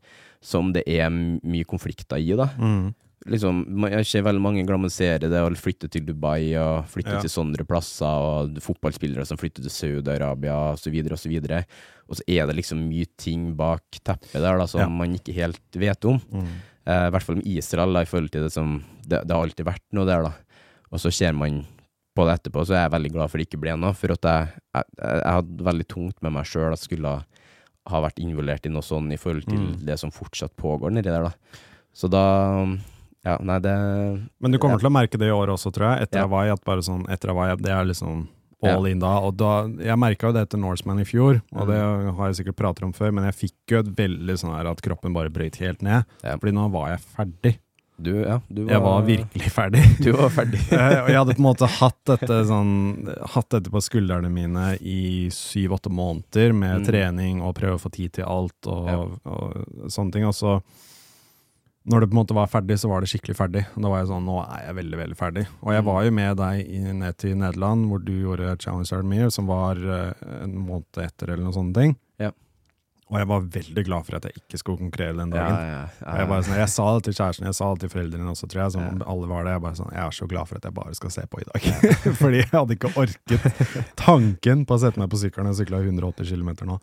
som 0.45 0.69
det 0.75 0.83
er 0.85 1.09
mye 1.09 1.65
konflikter 1.65 2.21
i, 2.21 2.35
da 2.37 2.51
Mm. 2.61 2.93
Liksom, 3.27 3.61
jeg 3.91 4.05
ser 4.09 4.23
veldig 4.25 4.41
mange 4.41 4.63
glamorisere 4.67 5.29
det 5.29 5.41
å 5.43 5.51
flytte 5.59 5.89
til 5.91 6.05
Dubai 6.07 6.53
og 6.59 6.85
flytte 6.91 7.17
Ja. 7.17 7.21
til 7.21 7.29
sånne 7.29 7.65
plasser, 7.67 8.05
og 8.07 8.57
fotballspillere 8.63 9.25
som 9.27 9.37
flytter 9.37 9.61
til 9.67 9.73
Saudi-Arabia 9.73 10.73
osv., 10.73 10.91
videre. 11.29 11.65
Og 12.09 12.15
så 12.17 12.23
er 12.27 12.47
det 12.47 12.55
liksom 12.55 12.81
mye 12.87 13.05
ting 13.17 13.53
bak 13.55 13.81
teppet 14.03 14.33
der 14.39 14.57
da, 14.57 14.65
som 14.65 14.79
Ja. 14.81 14.87
man 14.89 15.13
ikke 15.15 15.33
helt 15.35 15.59
vet 15.75 16.05
om. 16.05 16.19
Mm. 16.31 16.47
Eh, 16.87 17.07
I 17.07 17.11
hvert 17.11 17.23
fall 17.23 17.35
med 17.35 17.45
Israel, 17.47 17.93
da, 17.93 18.01
i 18.01 18.05
forhold 18.05 18.31
til 18.31 18.43
det 18.43 18.51
som 18.53 18.83
Det, 19.07 19.21
det 19.25 19.31
har 19.31 19.43
alltid 19.45 19.65
vært 19.65 19.83
noe 19.93 20.05
der, 20.05 20.23
da. 20.23 20.33
Og 20.91 20.99
så 20.99 21.11
ser 21.13 21.31
man 21.33 21.65
på 22.15 22.25
det 22.25 22.41
etterpå, 22.41 22.65
så 22.65 22.73
er 22.75 22.89
jeg 22.89 22.91
veldig 22.91 23.11
glad 23.13 23.29
for 23.29 23.37
det 23.37 23.47
ikke 23.49 23.59
ble 23.61 23.75
noe. 23.77 23.93
For 23.93 24.11
at 24.11 24.21
jeg, 24.21 24.49
jeg, 24.75 24.83
jeg 24.99 25.31
hadde 25.31 25.63
veldig 25.63 25.87
tungt 25.87 26.21
med 26.21 26.33
meg 26.33 26.43
sjøl 26.45 26.73
at 26.73 26.79
skulle 26.79 27.23
ha 27.87 28.01
vært 28.01 28.19
involvert 28.19 28.65
i 28.65 28.69
noe 28.69 28.81
sånn 28.81 29.11
i 29.13 29.15
forhold 29.17 29.45
til 29.47 29.57
Mm. 29.59 29.85
det 29.85 29.97
som 29.99 30.11
fortsatt 30.11 30.55
pågår 30.57 30.91
nedi 30.91 31.03
der, 31.07 31.23
da. 31.23 31.31
Så 31.93 32.09
da 32.09 32.65
Ja, 33.25 33.37
nei, 33.41 33.59
det 33.59 33.73
Men 34.39 34.51
du 34.51 34.57
kommer 34.57 34.75
Ja. 34.75 34.79
til 34.79 34.89
å 34.89 34.93
merke 34.93 35.17
det 35.19 35.27
i 35.27 35.31
år 35.35 35.47
også, 35.49 35.71
tror 35.73 35.95
jeg. 35.97 36.07
Etter 36.07 36.19
Ja. 36.19 36.27
Hawaii, 36.27 36.49
at 36.53 36.63
bare 36.63 36.79
sånn, 36.81 37.05
etter 37.09 37.29
Hawaii, 37.33 37.55
det 37.57 37.71
er 37.71 37.85
liksom 37.85 38.27
Ja. 38.63 38.75
all 38.75 38.85
in 38.87 38.99
da. 38.99 39.19
Og 39.19 39.35
da, 39.37 39.67
jeg 39.67 39.97
merka 39.97 40.27
jo 40.27 40.31
det 40.33 40.47
etter 40.49 40.57
Norseman 40.59 40.99
i 40.99 41.03
fjor, 41.03 41.41
og 41.53 41.67
Mm. 41.67 41.67
det 41.67 42.15
har 42.15 42.31
jeg 42.31 42.45
sikkert 42.45 42.55
pratet 42.55 42.83
om 42.83 42.93
før, 42.93 43.11
men 43.13 43.25
jeg 43.25 43.35
fikk 43.51 43.53
jo 43.69 43.79
et 43.79 43.95
veldig 43.95 44.33
sånn 44.39 44.55
her 44.55 44.67
at 44.67 44.81
kroppen 44.81 45.13
bare 45.13 45.29
brøyt 45.29 45.57
helt 45.57 45.81
ned. 45.81 46.05
Ja. 46.23 46.37
Fordi 46.37 46.51
nå 46.53 46.71
var 46.71 46.89
jeg 46.89 46.99
ferdig. 47.15 47.57
Du, 47.99 48.11
ja, 48.23 48.39
du 48.53 48.63
var 48.65 48.71
Jeg 48.73 48.81
var 48.81 49.01
virkelig 49.17 49.51
ferdig. 49.51 50.03
Du 50.03 50.11
var 50.13 50.29
ferdig. 50.29 50.59
Eh, 50.71 51.01
og 51.01 51.07
jeg 51.09 51.17
hadde 51.17 51.33
på 51.33 51.39
en 51.39 51.55
måte 51.55 51.67
hatt 51.67 51.97
dette, 52.05 52.45
sånn, 52.45 53.27
hatt 53.29 53.49
dette 53.49 53.69
på 53.71 53.81
skuldrene 53.81 54.29
mine 54.31 54.77
i 54.81 55.27
syv-åtte 55.29 55.89
måneder, 55.89 56.53
med 56.53 56.81
Mm. 56.81 56.85
trening 56.85 57.41
og 57.41 57.55
prøve 57.55 57.73
å 57.75 57.81
få 57.81 57.91
tid 57.91 58.13
til 58.13 58.25
alt 58.25 58.53
og, 58.67 58.85
Ja. 58.87 58.97
og 59.25 59.65
sånne 59.89 60.11
ting. 60.13 60.25
Og 60.25 60.33
så, 60.33 60.61
når 61.87 62.01
det 62.03 62.09
på 62.09 62.15
en 62.17 62.19
måte 62.19 62.35
var 62.35 62.49
ferdig, 62.51 62.75
så 62.81 62.89
var 62.91 62.99
det 63.01 63.07
skikkelig 63.11 63.35
ferdig. 63.39 63.61
Da 63.75 63.87
var 63.89 64.01
jeg 64.01 64.09
sånn, 64.09 64.25
nå 64.27 64.37
er 64.43 64.65
jeg 64.67 64.75
veldig, 64.81 64.97
veldig 65.03 65.15
ferdig. 65.19 65.45
Og 65.63 65.71
jeg 65.73 65.83
Mm. 65.83 65.87
var 65.87 66.03
jo 66.03 66.11
med 66.11 66.37
deg 66.37 66.65
i, 66.67 66.79
ned 66.93 67.17
til 67.17 67.35
Nederland, 67.39 67.85
hvor 67.87 68.03
du 68.03 68.11
gjorde 68.11 68.57
Challenge 68.59 68.91
Armere, 68.97 69.31
som 69.31 69.47
var 69.47 69.75
eh, 69.77 70.43
en 70.43 70.57
måned 70.67 70.99
etter, 70.99 71.29
eller 71.31 71.43
noen 71.47 71.55
sånne 71.55 71.73
ting. 71.73 71.95
Ja. 72.19 72.31
Og 73.07 73.15
jeg 73.21 73.27
var 73.29 73.39
veldig 73.39 73.83
glad 73.87 74.03
for 74.05 74.17
at 74.17 74.25
jeg 74.27 74.35
ikke 74.35 74.57
skulle 74.59 74.81
konkurrere 74.81 75.15
den 75.15 75.31
Ja, 75.31 75.45
dagen. 75.47 75.55
ja, 75.63 75.83
Og 76.11 76.17
Jeg, 76.19 76.27
ja. 76.27 76.41
sånn, 76.43 76.57
jeg 76.59 76.69
sa 76.73 76.87
det 76.97 77.03
til 77.07 77.13
kjæresten, 77.15 77.45
jeg 77.47 77.55
sa 77.55 77.69
det 77.73 77.79
til 77.79 77.89
foreldrene 77.95 78.31
også, 78.33 78.49
tror 78.51 78.61
jeg. 78.65 78.71
Som 78.75 78.81
Ja. 78.83 79.05
alle 79.07 79.27
var 79.31 79.43
det. 79.47 79.51
Jeg, 79.55 79.61
bare 79.61 79.75
sånn, 79.79 79.93
jeg 79.93 80.03
er 80.03 80.11
så 80.11 80.27
glad 80.27 80.47
for 80.49 80.55
at 80.59 80.63
jeg 80.67 80.73
bare 80.73 80.93
skal 80.99 81.09
se 81.15 81.21
på 81.31 81.39
i 81.39 81.47
dag. 81.47 81.61
Fordi 82.19 82.37
jeg 82.43 82.51
hadde 82.51 82.75
ikke 82.75 82.91
orket 82.99 83.95
tanken 83.95 84.65
på 84.67 84.75
å 84.75 84.79
sette 84.83 84.99
meg 84.99 85.07
på 85.09 85.21
sykkelen 85.23 85.47
og 85.47 85.55
sykle 85.55 85.79
180 85.87 86.27
km 86.35 86.51
nå. 86.67 86.79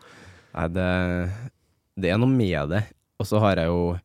Nei, 0.55 0.69
det, 0.69 0.88
det 2.01 2.11
er 2.14 2.17
noe 2.19 2.33
med 2.33 2.71
det. 2.73 2.85
Og 3.21 3.27
så 3.29 3.38
har 3.45 3.57
jeg 3.61 3.67
jo 3.69 3.99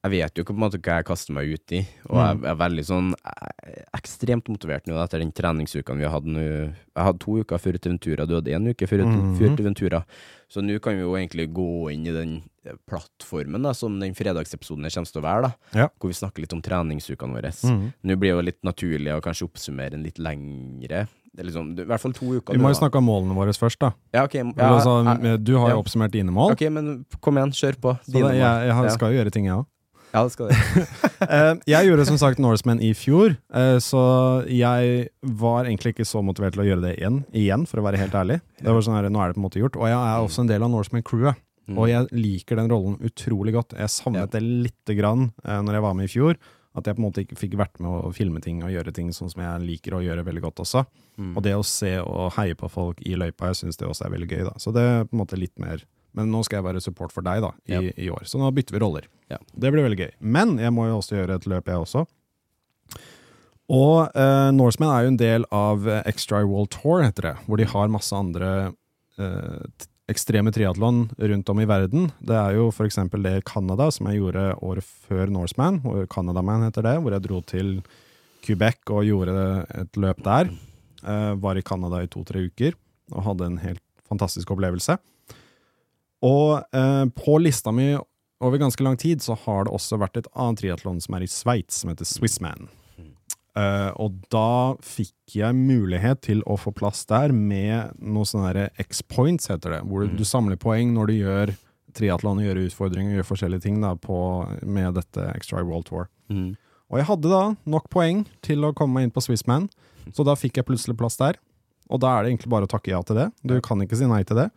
Jeg 0.00 0.12
vet 0.14 0.32
jo 0.38 0.42
ikke 0.42 0.54
på 0.54 0.56
en 0.56 0.62
måte 0.64 0.78
hva 0.80 0.94
jeg 0.96 1.04
kaster 1.10 1.34
meg 1.36 1.50
ut 1.52 1.72
i, 1.76 1.80
og 2.08 2.16
jeg 2.16 2.36
Mm. 2.40 2.44
er 2.48 2.54
veldig 2.56 2.84
sånn 2.88 3.08
eh, 3.20 3.82
ekstremt 3.98 4.46
motivert 4.48 4.86
nå 4.88 4.96
etter 5.02 5.18
den 5.20 5.30
treningsuka 5.30 5.92
vi 5.94 6.04
har 6.04 6.14
hatt 6.14 6.24
nå. 6.24 6.40
Jeg 6.40 7.04
hadde 7.04 7.18
to 7.20 7.36
uker 7.42 7.58
før 7.60 7.76
Ventura, 7.84 8.26
du 8.26 8.34
hadde 8.38 8.48
én 8.56 8.70
uke 8.70 8.86
før, 8.88 9.04
mm 9.04 9.36
-hmm. 9.36 9.60
Ventura. 9.60 10.04
Så 10.48 10.62
nå 10.62 10.80
kan 10.80 10.94
vi 10.94 11.00
jo 11.02 11.12
egentlig 11.16 11.52
gå 11.52 11.92
inn 11.92 12.06
i 12.06 12.12
den 12.12 12.42
eh, 12.64 12.72
plattformen 12.88 13.62
da, 13.62 13.72
som 13.74 14.00
den 14.00 14.14
fredagsepisoden 14.14 14.82
her 14.84 14.90
kommer 14.90 15.12
til 15.12 15.20
å 15.20 15.24
være, 15.24 15.42
da. 15.42 15.52
Ja. 15.74 15.88
Hvor 16.00 16.08
vi 16.08 16.14
snakker 16.14 16.40
litt 16.40 16.52
om 16.54 16.62
treningsukene 16.62 17.34
våre. 17.34 17.52
Mm. 17.62 17.92
Nå 18.02 18.16
blir 18.16 18.30
det 18.32 18.36
jo 18.36 18.40
litt 18.40 18.62
naturlig 18.64 19.12
å 19.12 19.20
kanskje 19.20 19.44
oppsummere 19.48 19.94
en 19.94 20.02
litt 20.02 20.18
lengre 20.18 21.08
Det 21.36 21.40
er 21.40 21.44
liksom, 21.44 21.78
I 21.78 21.84
hvert 21.84 22.00
fall 22.00 22.12
to 22.12 22.24
uker. 22.26 22.52
Vi 22.54 22.58
må 22.58 22.68
jo 22.70 22.74
snakke 22.74 22.96
om 22.98 23.04
målene 23.04 23.34
våre 23.34 23.52
først, 23.52 23.78
da. 23.78 23.92
Ja, 24.12 24.24
okay. 24.24 24.40
Ja, 24.56 24.74
altså, 24.74 25.04
du 25.44 25.56
har 25.58 25.68
jo 25.70 25.76
ja. 25.76 25.82
oppsummert 25.82 26.10
dine 26.10 26.32
mål. 26.32 26.52
Ok, 26.52 26.62
men 26.70 27.04
kom 27.20 27.36
igjen, 27.36 27.52
kjør 27.52 27.76
på. 27.80 27.98
Så 28.02 28.12
da, 28.12 28.32
jeg, 28.32 28.66
jeg 28.66 28.72
har- 28.74 28.88
skal 28.90 29.12
jo 29.12 29.22
gjøre 29.22 29.30
ting, 29.30 29.44
jeg 29.44 29.54
òg. 29.54 29.66
Ja, 30.10 30.24
det 30.24 30.34
skal 30.34 30.50
det. 30.50 30.58
Eh, 31.20 31.50
jeg 31.68 31.84
gjorde 31.84 32.06
som 32.08 32.16
sagt 32.16 32.40
Norseman 32.40 32.78
i 32.80 32.94
fjor, 32.96 33.34
eh, 33.52 33.74
så 33.84 34.00
jeg 34.48 35.10
var 35.20 35.66
egentlig 35.68 35.92
ikke 35.92 36.06
så 36.08 36.22
motivert 36.24 36.54
til 36.56 36.62
å 36.62 36.64
gjøre 36.64 36.84
det 36.86 36.92
igjen, 36.96 37.18
igjen 37.36 37.66
for 37.68 37.82
å 37.82 37.84
være 37.84 38.00
helt 38.00 38.16
ærlig. 38.16 38.38
Det 38.56 38.72
var 38.72 38.86
sånn 38.86 38.96
her, 38.96 39.10
Nå 39.12 39.20
er 39.20 39.28
det 39.28 39.36
på 39.36 39.42
en 39.42 39.44
måte 39.44 39.60
gjort. 39.60 39.76
Og 39.76 39.84
jeg 39.90 39.98
er 39.98 40.24
også 40.24 40.46
en 40.46 40.48
del 40.48 40.64
av 40.64 40.72
Norseman-crewet. 40.72 41.42
Mm. 41.70 41.76
Og 41.76 41.90
jeg 41.90 42.08
liker 42.16 42.58
den 42.58 42.72
rollen 42.72 42.96
utrolig 43.04 43.54
godt. 43.54 43.76
Jeg 43.78 43.92
savnet 43.92 44.32
det 44.32 44.40
lite 44.42 44.96
grann 44.98 45.28
eh, 45.44 45.60
når 45.60 45.76
jeg 45.76 45.86
var 45.86 46.00
med 46.00 46.08
i 46.08 46.12
fjor. 46.16 46.40
At 46.78 46.86
jeg 46.86 46.96
på 46.96 47.02
en 47.02 47.06
måte 47.08 47.24
ikke 47.24 47.38
fikk 47.38 47.56
vært 47.58 47.80
med 47.82 47.90
å 47.90 48.10
filme 48.14 48.40
ting 48.42 48.64
og 48.64 48.72
gjøre 48.72 48.94
ting 48.94 49.10
sånn 49.14 49.30
som 49.32 49.42
jeg 49.42 49.62
liker 49.66 49.96
å 49.96 50.02
gjøre 50.04 50.24
veldig 50.26 50.44
godt 50.44 50.64
også. 50.64 50.84
Mm. 51.20 51.32
Og 51.34 51.42
det 51.44 51.54
å 51.58 51.66
se 51.66 51.96
og 52.00 52.32
heie 52.38 52.56
på 52.58 52.70
folk 52.70 53.02
i 53.04 53.16
løypa, 53.18 53.50
jeg 53.50 53.64
syns 53.64 53.80
det 53.80 53.88
også 53.90 54.06
er 54.06 54.14
veldig 54.14 54.30
gøy. 54.30 54.44
da. 54.48 54.54
Så 54.62 54.72
det 54.74 54.86
er 54.86 55.02
på 55.04 55.18
en 55.18 55.22
måte 55.24 55.38
litt 55.38 55.56
mer 55.60 55.84
Men 56.16 56.30
nå 56.32 56.40
skal 56.46 56.58
jeg 56.60 56.66
være 56.68 56.80
support 56.84 57.12
for 57.14 57.22
deg 57.26 57.42
da, 57.44 57.52
i, 57.68 57.72
Ja. 57.76 57.80
i 57.94 58.08
år. 58.10 58.24
Så 58.26 58.38
nå 58.40 58.48
bytter 58.54 58.74
vi 58.76 58.80
roller. 58.82 59.06
Ja. 59.30 59.38
Det 59.54 59.70
blir 59.72 59.84
veldig 59.86 59.98
gøy. 60.00 60.10
Men 60.20 60.56
jeg 60.58 60.72
må 60.74 60.88
jo 60.88 60.98
også 60.98 61.16
gjøre 61.20 61.36
et 61.38 61.46
løp, 61.46 61.68
jeg 61.70 61.76
også. 61.84 62.06
Og 63.70 64.10
eh, 64.18 64.48
Norseman 64.56 64.90
er 64.90 65.04
jo 65.06 65.12
en 65.12 65.20
del 65.20 65.44
av 65.54 65.86
eh, 65.86 66.00
Extra 66.10 66.40
World 66.42 66.72
Tour, 66.74 67.04
heter 67.06 67.28
det. 67.28 67.34
Hvor 67.46 67.60
de 67.60 67.68
har 67.70 67.92
masse 67.92 68.16
andre 68.16 68.48
eh, 69.20 69.86
ekstreme 70.10 70.50
triatlon 70.50 71.04
rundt 71.14 71.52
om 71.52 71.60
i 71.62 71.68
verden. 71.70 72.08
Det 72.18 72.34
er 72.34 72.56
jo 72.58 72.66
f.eks. 72.74 72.98
det 73.14 73.34
i 73.38 73.44
Canada, 73.46 73.86
som 73.94 74.08
jeg 74.10 74.18
gjorde 74.18 74.48
året 74.66 74.82
før 75.06 75.30
Norseman. 75.30 75.78
Canadaman 76.10 76.66
heter 76.66 76.82
det. 76.88 76.96
Hvor 77.04 77.14
jeg 77.14 77.22
dro 77.28 77.38
til 77.46 77.76
Quebec 78.42 78.90
og 78.90 79.06
gjorde 79.06 79.36
et 79.84 80.00
løp 80.02 80.24
der. 80.26 80.50
Eh, 81.06 81.30
var 81.38 81.54
i 81.56 81.62
Canada 81.62 82.02
i 82.02 82.10
to-tre 82.10 82.42
uker 82.50 82.74
og 83.14 83.22
hadde 83.28 83.46
en 83.52 83.60
helt 83.62 83.82
fantastisk 84.10 84.50
opplevelse. 84.50 84.98
Og 86.26 86.60
eh, 86.76 87.04
på 87.16 87.38
lista 87.40 87.72
mi 87.72 87.94
over 88.40 88.58
ganske 88.60 88.84
lang 88.84 88.96
tid 89.00 89.22
så 89.24 89.36
har 89.46 89.64
det 89.66 89.72
også 89.76 89.98
vært 90.00 90.16
et 90.20 90.28
annet 90.34 90.60
triatlon 90.62 91.00
som 91.00 91.16
er 91.16 91.24
i 91.26 91.28
Sveits, 91.30 91.82
som 91.82 91.90
heter 91.92 92.08
Swissman. 92.08 92.68
Uh, 93.50 93.90
og 93.98 94.20
da 94.30 94.76
fikk 94.86 95.34
jeg 95.34 95.56
mulighet 95.58 96.20
til 96.22 96.38
å 96.46 96.54
få 96.56 96.70
plass 96.72 97.02
der 97.10 97.32
med 97.34 97.96
noe 97.98 98.24
sånn 98.28 98.44
derre 98.46 98.68
X-points, 98.78 99.50
heter 99.50 99.74
det. 99.74 99.80
Hvor 99.90 100.06
Mm. 100.06 100.14
du 100.16 100.22
samler 100.24 100.56
poeng 100.56 100.92
når 100.94 101.06
du 101.10 101.14
gjør 101.18 101.52
triatlon, 101.92 102.38
gjør 102.38 102.60
utfordringer, 102.68 103.10
og 103.10 103.18
gjør 103.18 103.28
forskjellige 103.32 103.64
ting 103.66 103.80
da, 103.82 103.96
på, 103.98 104.20
med 104.62 104.94
dette 104.94 105.26
X-Try 105.42 105.64
World 105.66 105.88
Tour. 105.90 106.06
Mm. 106.30 106.54
Og 106.90 106.98
jeg 106.98 107.06
hadde 107.10 107.28
da 107.28 107.42
nok 107.66 107.90
poeng 107.90 108.24
til 108.40 108.64
å 108.64 108.72
komme 108.72 108.94
meg 108.94 109.08
inn 109.08 109.10
på 109.18 109.20
Swissman, 109.26 109.68
så 110.14 110.24
da 110.24 110.36
fikk 110.38 110.56
jeg 110.62 110.66
plutselig 110.70 110.96
plass 110.96 111.18
der. 111.18 111.34
Og 111.90 112.00
da 112.02 112.12
er 112.14 112.24
det 112.24 112.32
egentlig 112.32 112.52
bare 112.52 112.68
å 112.68 112.70
takke 112.70 112.92
ja 112.92 113.00
til 113.06 113.18
det. 113.18 113.26
Du 113.46 113.56
kan 113.64 113.80
ikke 113.82 113.98
si 113.98 114.06
nei 114.08 114.22
til 114.28 114.38
det. 114.38 114.48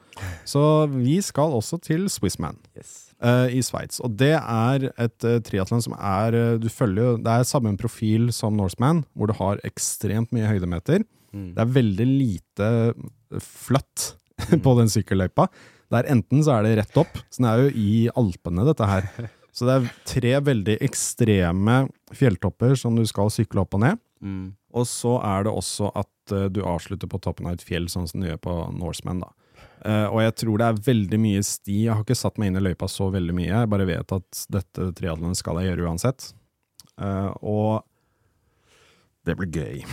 Så 0.49 0.61
vi 0.93 1.17
skal 1.25 1.55
også 1.57 1.79
til 1.83 2.05
Swissman 2.13 2.59
Yes. 2.77 2.93
uh, 3.23 3.47
i 3.49 3.61
Sveits. 3.65 3.99
Og 4.05 4.13
det 4.19 4.35
er 4.37 4.87
et 4.91 5.27
uh, 5.27 5.39
triatlon 5.43 5.81
som 5.83 5.95
er 5.97 6.37
uh, 6.37 6.55
Du 6.61 6.69
følger 6.69 7.03
jo 7.03 7.17
Det 7.25 7.33
er 7.33 7.47
samme 7.49 7.73
profil 7.79 8.29
som 8.35 8.57
Norseman, 8.59 9.03
hvor 9.17 9.31
du 9.31 9.35
har 9.39 9.61
ekstremt 9.67 10.33
mye 10.35 10.49
høydemeter. 10.51 11.05
Mm. 11.33 11.51
Det 11.57 11.63
er 11.63 11.75
veldig 11.81 12.09
lite 12.09 12.71
flatt 13.41 14.11
på 14.65 14.75
den 14.79 14.91
sykkelløypa. 14.93 15.47
Der 15.93 16.07
enten 16.09 16.41
så 16.45 16.57
er 16.57 16.65
det 16.65 16.77
rett 16.81 16.99
opp, 17.01 17.17
så 17.29 17.43
det 17.43 17.49
er 17.51 17.63
jo 17.63 17.73
i 17.77 17.93
Alpene, 18.17 18.65
dette 18.69 18.89
her. 18.89 19.09
Så 19.53 19.67
det 19.67 19.73
er 19.75 19.89
tre 20.09 20.29
veldig 20.47 20.75
ekstreme 20.81 21.75
fjelltopper 22.17 22.71
som 22.73 22.95
du 22.97 23.03
skal 23.05 23.29
sykle 23.29 23.61
opp 23.61 23.75
og 23.77 23.83
ned. 23.83 23.99
Mm. 24.23 24.53
Og 24.73 24.87
så 24.89 25.17
er 25.21 25.45
det 25.45 25.53
også 25.53 25.91
at 25.99 26.33
uh, 26.33 26.47
du 26.51 26.63
avslutter 26.65 27.09
på 27.11 27.19
toppen 27.23 27.49
av 27.49 27.57
et 27.57 27.65
fjell, 27.65 27.89
sånn 27.91 28.07
som 28.09 28.23
du 28.23 28.29
gjør 28.29 28.41
på 28.43 28.57
Norseman. 28.79 29.23
da. 29.25 29.31
Uh, 29.83 30.07
og 30.07 30.21
jeg 30.23 30.35
tror 30.39 30.59
det 30.61 30.67
er 30.69 30.83
veldig 30.87 31.19
mye 31.19 31.43
sti. 31.43 31.79
Jeg 31.85 31.93
har 31.93 32.05
ikke 32.05 32.17
satt 32.17 32.39
meg 32.39 32.51
inn 32.51 32.61
i 32.61 32.63
løypa 32.63 32.87
så 32.91 33.09
veldig 33.13 33.35
mye. 33.35 33.51
Jeg 33.51 33.71
bare 33.73 33.89
vet 33.89 34.15
at 34.15 34.45
dette 34.55 34.91
triatlonet 34.95 35.39
skal 35.39 35.59
jeg 35.59 35.73
gjøre 35.73 35.89
uansett. 35.89 36.29
Uh, 36.95 37.31
og 37.41 37.83
det 39.23 39.35
blir 39.39 39.49
gøy. 39.55 39.83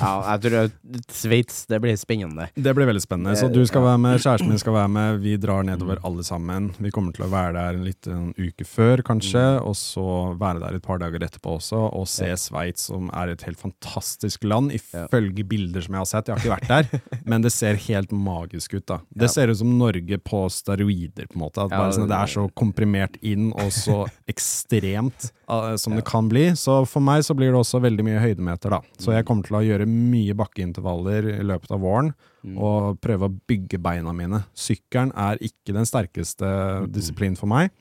Ja, 0.00 0.14
jeg 0.32 0.40
tror 0.46 0.70
Sveits, 1.12 1.64
det 1.68 1.78
blir 1.82 1.96
spennende. 2.00 2.48
Det 2.56 2.72
blir 2.74 2.88
veldig 2.88 3.02
spennende. 3.04 3.36
Så 3.38 3.50
du 3.52 3.60
skal 3.68 3.84
være 3.84 4.00
med, 4.00 4.16
kjæresten 4.22 4.48
min 4.50 4.60
skal 4.60 4.74
være 4.74 4.90
med. 4.90 5.20
Vi 5.22 5.34
drar 5.40 5.66
nedover 5.66 6.00
alle 6.06 6.24
sammen. 6.26 6.70
Vi 6.80 6.92
kommer 6.94 7.14
til 7.14 7.26
å 7.26 7.30
være 7.30 7.52
der 7.58 7.78
en 7.78 7.84
liten 7.86 8.30
uke 8.38 8.66
før, 8.66 9.04
kanskje, 9.06 9.44
og 9.60 9.76
så 9.78 10.06
være 10.40 10.62
der 10.64 10.78
et 10.78 10.86
par 10.86 11.02
dager 11.02 11.22
etterpå 11.26 11.58
også, 11.58 11.82
og 12.00 12.08
se 12.10 12.30
Sveits, 12.40 12.88
som 12.90 13.10
er 13.14 13.34
et 13.34 13.44
helt 13.46 13.60
fantastisk 13.60 14.46
land, 14.48 14.72
ifølge 14.74 15.44
bilder 15.46 15.84
som 15.84 15.98
jeg 15.98 16.04
har 16.04 16.10
sett. 16.14 16.30
Jeg 16.32 16.38
har 16.38 16.42
ikke 16.42 16.56
vært 16.56 16.72
der, 16.72 17.20
men 17.30 17.44
det 17.46 17.52
ser 17.54 17.78
helt 17.86 18.14
magisk 18.16 18.78
ut, 18.78 18.86
da. 18.88 19.00
Det 19.10 19.30
ser 19.30 19.52
ut 19.52 19.60
som 19.60 19.76
Norge 19.78 20.20
på 20.24 20.42
steroider, 20.50 21.28
på 21.28 21.38
en 21.38 21.44
måte. 21.44 21.66
At 21.66 21.74
bare 21.76 21.94
sånn, 21.94 22.08
det 22.10 22.18
er 22.18 22.34
så 22.38 22.48
komprimert 22.56 23.20
inn, 23.20 23.52
og 23.52 23.70
så 23.74 24.02
ekstremt 24.30 25.28
eh, 25.28 25.39
som 25.80 25.96
det 25.96 26.04
kan 26.08 26.28
bli. 26.30 26.46
Så 26.56 26.80
for 26.88 27.04
meg 27.04 27.24
så 27.26 27.34
blir 27.36 27.52
det 27.52 27.60
også 27.60 27.80
veldig 27.82 28.06
mye 28.06 28.22
høydemeter, 28.22 28.76
da. 28.76 28.80
Så 29.02 29.14
jeg 29.14 29.26
kommer 29.28 29.46
til 29.46 29.58
å 29.58 29.62
gjøre 29.66 29.88
mye 29.90 30.36
bakkeintervaller 30.38 31.30
i 31.34 31.44
løpet 31.46 31.74
av 31.74 31.82
våren, 31.84 32.12
og 32.56 33.00
prøve 33.04 33.28
å 33.28 33.36
bygge 33.50 33.80
beina 33.82 34.14
mine. 34.16 34.44
Sykkelen 34.56 35.12
er 35.18 35.40
ikke 35.44 35.76
den 35.76 35.88
sterkeste 35.88 36.50
disiplinen 36.88 37.36
for 37.36 37.50
meg, 37.50 37.72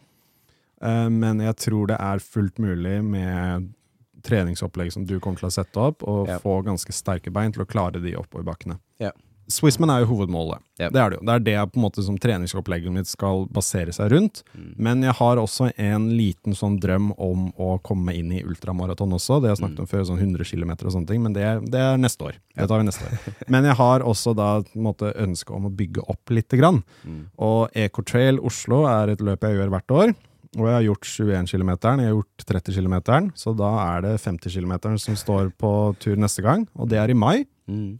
eh, 0.81 1.07
men 1.09 1.39
jeg 1.45 1.55
tror 1.67 1.91
det 1.93 1.99
er 1.99 2.23
fullt 2.23 2.59
mulig 2.59 2.97
med 3.05 3.69
treningsopplegg 4.25 4.91
som 4.91 5.05
du 5.07 5.17
kommer 5.19 5.39
til 5.39 5.47
å 5.47 5.53
sette 5.53 5.79
opp, 5.79 6.03
og 6.03 6.27
få 6.43 6.59
ganske 6.67 6.91
sterke 6.95 7.31
bein 7.31 7.53
til 7.55 7.63
å 7.63 7.69
klare 7.69 8.01
de 8.03 8.17
oppoverbakkene. 8.19 8.79
Ja. 8.99 9.13
Swissman 9.49 9.89
er 9.89 10.03
jo 10.03 10.11
hovedmålet. 10.11 10.61
Yep. 10.77 10.91
Det 10.93 10.99
er 11.01 11.09
det 11.09 11.17
jo. 11.17 11.23
Det 11.25 11.33
er 11.33 11.43
det 11.45 11.53
jeg 11.55 11.69
på 11.71 11.79
en 11.79 11.83
måte 11.87 12.03
som 12.05 12.17
treningsopplegget 12.21 12.93
mitt 12.93 13.09
skal 13.09 13.47
basere 13.53 13.93
seg 13.95 14.11
rundt. 14.13 14.43
Mm. 14.53 14.67
Men 14.77 15.05
jeg 15.07 15.15
har 15.17 15.41
også 15.41 15.71
en 15.73 16.05
liten 16.13 16.57
sånn 16.57 16.77
drøm 16.81 17.09
om 17.17 17.49
å 17.57 17.71
komme 17.85 18.13
inn 18.15 18.29
i 18.35 18.43
ultramaraton 18.45 19.17
også. 19.17 19.39
Det 19.39 19.49
har 19.49 19.57
jeg 19.57 19.63
snakket 19.63 19.83
om 19.83 19.89
før, 19.89 20.05
sånn 20.11 20.21
100 20.21 20.45
km 20.51 20.75
og 20.77 20.93
sånne 20.93 21.09
ting, 21.09 21.23
men 21.25 21.35
det, 21.35 21.47
det 21.73 21.81
er 21.81 22.01
neste 22.01 22.29
år. 22.29 22.39
Det 22.53 22.69
tar 22.69 22.83
vi 22.83 22.87
neste 22.91 23.09
år. 23.09 23.35
Men 23.53 23.65
jeg 23.65 23.77
har 23.79 24.03
også 24.05 24.33
da 24.37 24.49
på 24.65 24.77
en 24.77 24.85
måte 24.85 25.13
ønske 25.17 25.53
om 25.55 25.69
å 25.69 25.73
bygge 25.73 26.03
opp 26.11 26.33
lite 26.35 26.59
grann. 26.59 26.81
Mm. 27.07 27.21
Og 27.45 27.77
Ecotrail 27.77 28.41
Oslo 28.45 28.83
er 28.89 29.13
et 29.13 29.23
løp 29.23 29.47
jeg 29.47 29.57
gjør 29.57 29.71
hvert 29.73 29.95
år. 29.95 30.13
Og 30.57 30.65
jeg 30.65 30.75
har 30.75 30.85
gjort 30.87 31.07
21 31.07 31.49
km, 31.51 31.71
jeg 31.77 32.09
har 32.09 32.13
gjort 32.15 32.45
30 32.49 32.77
km, 32.79 32.95
så 33.37 33.53
da 33.53 33.69
er 33.83 34.05
det 34.07 34.13
50 34.23 34.55
km 34.55 34.73
som 34.97 35.17
står 35.17 35.51
på 35.61 35.71
tur 36.01 36.17
neste 36.17 36.41
gang, 36.41 36.65
og 36.73 36.89
det 36.89 36.97
er 36.97 37.13
i 37.13 37.17
mai. 37.17 37.45
Mm. 37.69 37.99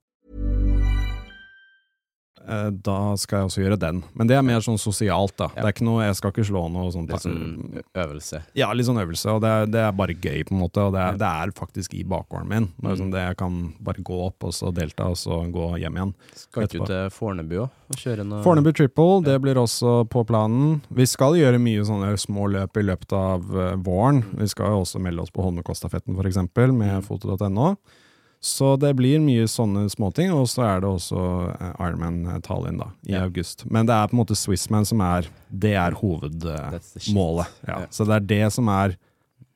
eh, 2.47 2.69
da 2.71 3.15
skal 3.17 3.39
jeg 3.41 3.49
også 3.49 3.61
gjøre 3.63 3.77
den. 3.79 4.03
Men 4.17 4.27
det 4.27 4.35
er 4.37 4.41
mer 4.45 4.59
sånn 4.65 4.79
sosialt, 4.81 5.35
da. 5.37 5.47
Det 5.55 5.63
er 5.63 5.73
ikke 5.73 5.85
noe, 5.87 6.03
jeg 6.05 6.15
skal 6.19 6.31
ikke 6.33 6.45
slå 6.49 6.63
noe 6.71 6.91
sånt. 6.93 7.11
Er 7.11 7.21
sånn 7.23 7.81
øvelse. 7.95 8.41
Ja, 8.57 8.71
litt 8.73 8.87
sånn 8.87 9.01
øvelse, 9.01 9.27
og 9.35 9.41
det 9.43 9.49
er, 9.51 9.65
det 9.71 9.81
er 9.85 9.91
bare 9.97 10.15
gøy, 10.15 10.43
på 10.47 10.55
en 10.55 10.61
måte. 10.63 10.85
Og 10.87 10.93
det 10.95 11.01
er, 11.01 11.19
det 11.21 11.29
er 11.29 11.53
faktisk 11.57 11.93
i 11.99 12.03
bakgården 12.03 12.47
min. 12.49 12.69
Det 12.77 12.87
er 12.87 12.95
Mm. 12.95 13.01
sånn 13.01 13.11
det 13.11 13.21
jeg 13.27 13.37
kan 13.37 13.73
bare 13.79 14.01
gå 14.03 14.17
opp, 14.27 14.43
og 14.43 14.53
så 14.53 14.73
delta, 14.73 15.09
og 15.11 15.15
så 15.17 15.41
gå 15.51 15.69
hjem 15.79 15.95
igjen. 15.99 16.13
Skal 16.35 16.63
ikke 16.67 16.79
du 16.79 16.85
til 16.85 17.09
Fornebu 17.09 17.55
òg 17.65 17.69
Fornebu 18.43 18.71
Triple, 18.71 19.21
det 19.25 19.41
blir 19.43 19.55
også 19.59 20.07
på 20.09 20.25
planen. 20.25 20.81
Vi 20.89 21.03
skal 21.05 21.33
gjøre 21.35 21.59
mye 21.59 21.83
sånne 21.83 22.13
små 22.17 22.47
løp 22.49 22.77
i 22.79 22.83
løpet 22.87 23.11
av 23.11 23.41
våren. 23.83 24.23
Vi 24.39 24.47
skal 24.47 24.71
jo 24.71 24.81
også 24.85 25.01
melde 25.03 25.21
oss 25.25 25.29
på 25.29 25.43
Holmenkollstafetten 25.43 26.15
f.eks., 26.15 26.37
med 26.71 27.03
foto.no. 27.03 27.75
Så 28.41 28.71
det 28.81 28.95
blir 28.97 29.19
mye 29.21 29.43
sånne 29.45 29.83
småting, 29.93 30.31
og 30.33 30.47
så 30.49 30.63
er 30.65 30.79
det 30.81 30.89
også 30.89 31.21
eh, 31.53 31.75
Ironman 31.85 32.23
Tallinn 32.41 32.79
da, 32.81 32.87
i 33.05 33.13
Ja. 33.13 33.23
august. 33.27 33.67
Men 33.69 33.85
det 33.85 33.93
er 33.93 34.07
på 34.09 34.15
en 34.17 34.21
måte 34.23 34.37
Swissman 34.39 34.85
som 34.89 35.01
er 35.05 35.27
Det 35.51 35.75
er 35.77 35.91
hovedmålet. 35.99 37.47
Ja. 37.67 37.79
Ja. 37.81 37.87
Så 37.93 38.05
det 38.09 38.15
er 38.17 38.25
det 38.31 38.53
som 38.53 38.67
er 38.73 38.95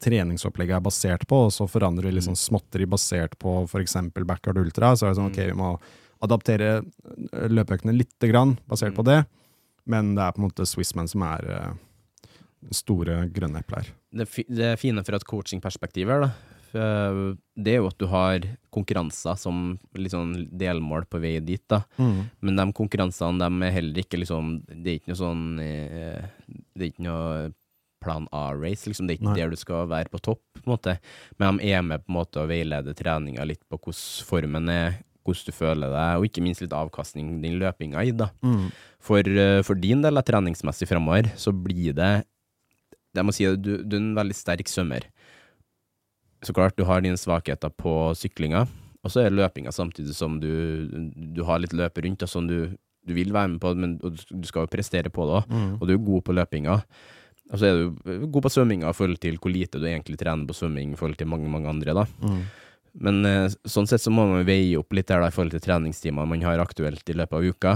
treningsopplegget 0.06 0.76
er 0.78 0.82
basert 0.86 1.26
på, 1.28 1.46
og 1.48 1.52
så 1.56 1.66
forandrer 1.72 2.06
vi 2.10 2.12
liksom 2.20 2.36
sånn 2.36 2.60
småtteri 2.60 2.86
basert 2.86 3.38
på 3.42 3.64
f.eks. 3.66 3.96
Backyard 4.28 4.58
Ultra. 4.62 4.94
Så 4.96 5.08
er 5.08 5.14
det 5.14 5.20
sånn, 5.22 5.32
ok, 5.32 5.42
vi 5.50 5.58
må 5.58 5.72
adaptere 6.26 6.82
Løpeøkene 6.84 7.50
løpeøktene 7.56 7.96
lite 7.96 8.30
grann, 8.30 8.58
basert 8.70 8.94
på 8.98 9.04
det. 9.08 9.24
Men 9.90 10.14
det 10.18 10.24
er 10.26 10.32
på 10.36 10.42
en 10.44 10.48
måte 10.50 10.66
Swissman 10.70 11.08
som 11.10 11.24
er 11.26 11.50
eh, 11.56 11.72
store 12.74 13.24
grønne 13.34 13.62
epler. 13.62 13.90
det, 14.16 14.28
det 14.50 14.76
fine 14.82 15.04
fra 15.06 15.18
et 15.20 15.26
coachingperspektiv 15.28 16.10
her, 16.10 16.26
da, 16.28 16.30
eh, 16.34 16.55
det 16.76 17.72
er 17.72 17.80
jo 17.80 17.90
at 17.90 18.00
du 18.02 18.06
har 18.12 18.46
konkurranser 18.76 19.38
som 19.40 19.76
sånn 20.12 20.34
delmål 20.52 21.06
på 21.08 21.22
vei 21.24 21.38
dit, 21.40 21.64
da. 21.72 21.84
Men 22.44 22.60
de 22.60 22.66
konkurransene, 22.76 23.40
de 23.40 23.68
er 23.68 23.76
heller 23.78 24.02
ikke 24.04 24.20
liksom 24.20 24.58
Det 24.68 24.92
er 24.92 24.98
ikke 25.00 25.14
noe 25.14 25.22
sånn 25.22 25.46
eh, 25.64 26.26
Det 26.76 26.82
er 26.82 26.92
ikke 26.92 27.08
noe 27.08 27.54
plan 28.06 28.28
A-race, 28.36 28.86
liksom. 28.90 29.08
Det 29.08 29.16
er 29.16 29.20
ikke 29.20 29.32
Nei. 29.32 29.40
der 29.40 29.54
du 29.54 29.58
skal 29.58 29.88
være 29.90 30.12
på 30.14 30.22
topp, 30.22 30.44
på 30.60 30.66
en 30.68 30.76
måte. 30.76 30.98
Men 31.42 31.58
de 31.58 31.72
er 31.74 31.82
med 31.86 32.04
på 32.04 32.12
en 32.12 32.20
måte 32.20 32.44
å 32.44 32.50
veilede 32.50 32.94
treninga 32.98 33.48
litt 33.48 33.64
på 33.66 33.80
hvordan 33.80 34.28
formen 34.28 34.70
er, 34.70 35.00
hvordan 35.26 35.50
du 35.50 35.58
føler 35.58 35.96
deg, 35.96 36.20
og 36.20 36.28
ikke 36.28 36.44
minst 36.46 36.62
litt 36.62 36.76
avkastning 36.76 37.40
din 37.42 37.58
løpinga 37.62 38.04
i, 38.06 38.14
da. 38.14 38.30
Mm. 38.46 38.68
For, 39.02 39.26
eh, 39.26 39.64
for 39.66 39.82
din 39.82 40.06
del, 40.06 40.22
av 40.22 40.28
treningsmessig 40.28 40.90
framover, 40.92 41.32
så 41.40 41.54
blir 41.56 41.98
det 41.98 42.14
Jeg 43.16 43.24
må 43.24 43.32
si 43.32 43.46
at 43.48 43.62
du, 43.64 43.78
du 43.80 43.94
er 43.96 44.02
en 44.02 44.16
veldig 44.18 44.36
sterk 44.36 44.68
svømmer. 44.68 45.06
Så 46.44 46.54
klart, 46.54 46.76
du 46.78 46.84
har 46.84 47.02
dine 47.02 47.18
svakheter 47.18 47.70
på 47.72 48.14
syklinga, 48.18 48.66
og 49.06 49.12
så 49.14 49.22
er 49.24 49.34
løpinga 49.34 49.72
samtidig 49.72 50.16
som 50.18 50.40
du, 50.42 50.88
du 51.36 51.44
har 51.46 51.62
litt 51.62 51.74
løp 51.74 51.98
rundt, 52.04 52.24
og 52.26 52.30
sånn 52.30 52.48
du, 52.50 52.58
du 53.06 53.14
vil 53.14 53.32
være 53.34 53.54
med 53.54 53.62
på 53.62 53.72
det, 53.74 53.82
men 53.82 53.96
du 54.02 54.48
skal 54.50 54.66
jo 54.66 54.72
prestere 54.74 55.10
på 55.14 55.26
det 55.30 55.40
òg, 55.40 55.54
og 55.80 55.88
du 55.88 55.94
er 55.94 56.02
god 56.02 56.26
på 56.26 56.36
løpinga. 56.36 56.80
Og 57.54 57.60
så 57.62 57.68
er 57.70 57.78
du 57.78 58.28
god 58.34 58.42
på 58.48 58.50
svømminga 58.50 58.90
i 58.90 58.98
forhold 58.98 59.20
til 59.22 59.36
hvor 59.38 59.54
lite 59.54 59.78
du 59.78 59.86
egentlig 59.86 60.18
trener 60.18 60.48
på 60.50 60.56
svømming 60.58 60.94
i 60.94 60.98
forhold 60.98 61.18
til 61.20 61.28
mange, 61.30 61.48
mange 61.50 61.70
andre, 61.70 61.94
da. 61.94 62.06
Men 62.96 63.26
eh, 63.28 63.52
sånn 63.68 63.86
sett 63.88 64.02
så 64.02 64.10
må 64.10 64.24
man 64.30 64.46
veie 64.48 64.78
opp 64.80 64.94
litt 64.96 65.08
der 65.12 65.20
da, 65.22 65.28
i 65.28 65.36
forhold 65.36 65.52
til 65.54 65.62
treningstimer 65.62 66.26
man 66.26 66.42
har 66.42 66.62
aktuelt 66.64 67.06
i 67.12 67.14
løpet 67.14 67.38
av 67.38 67.44
uka. 67.46 67.74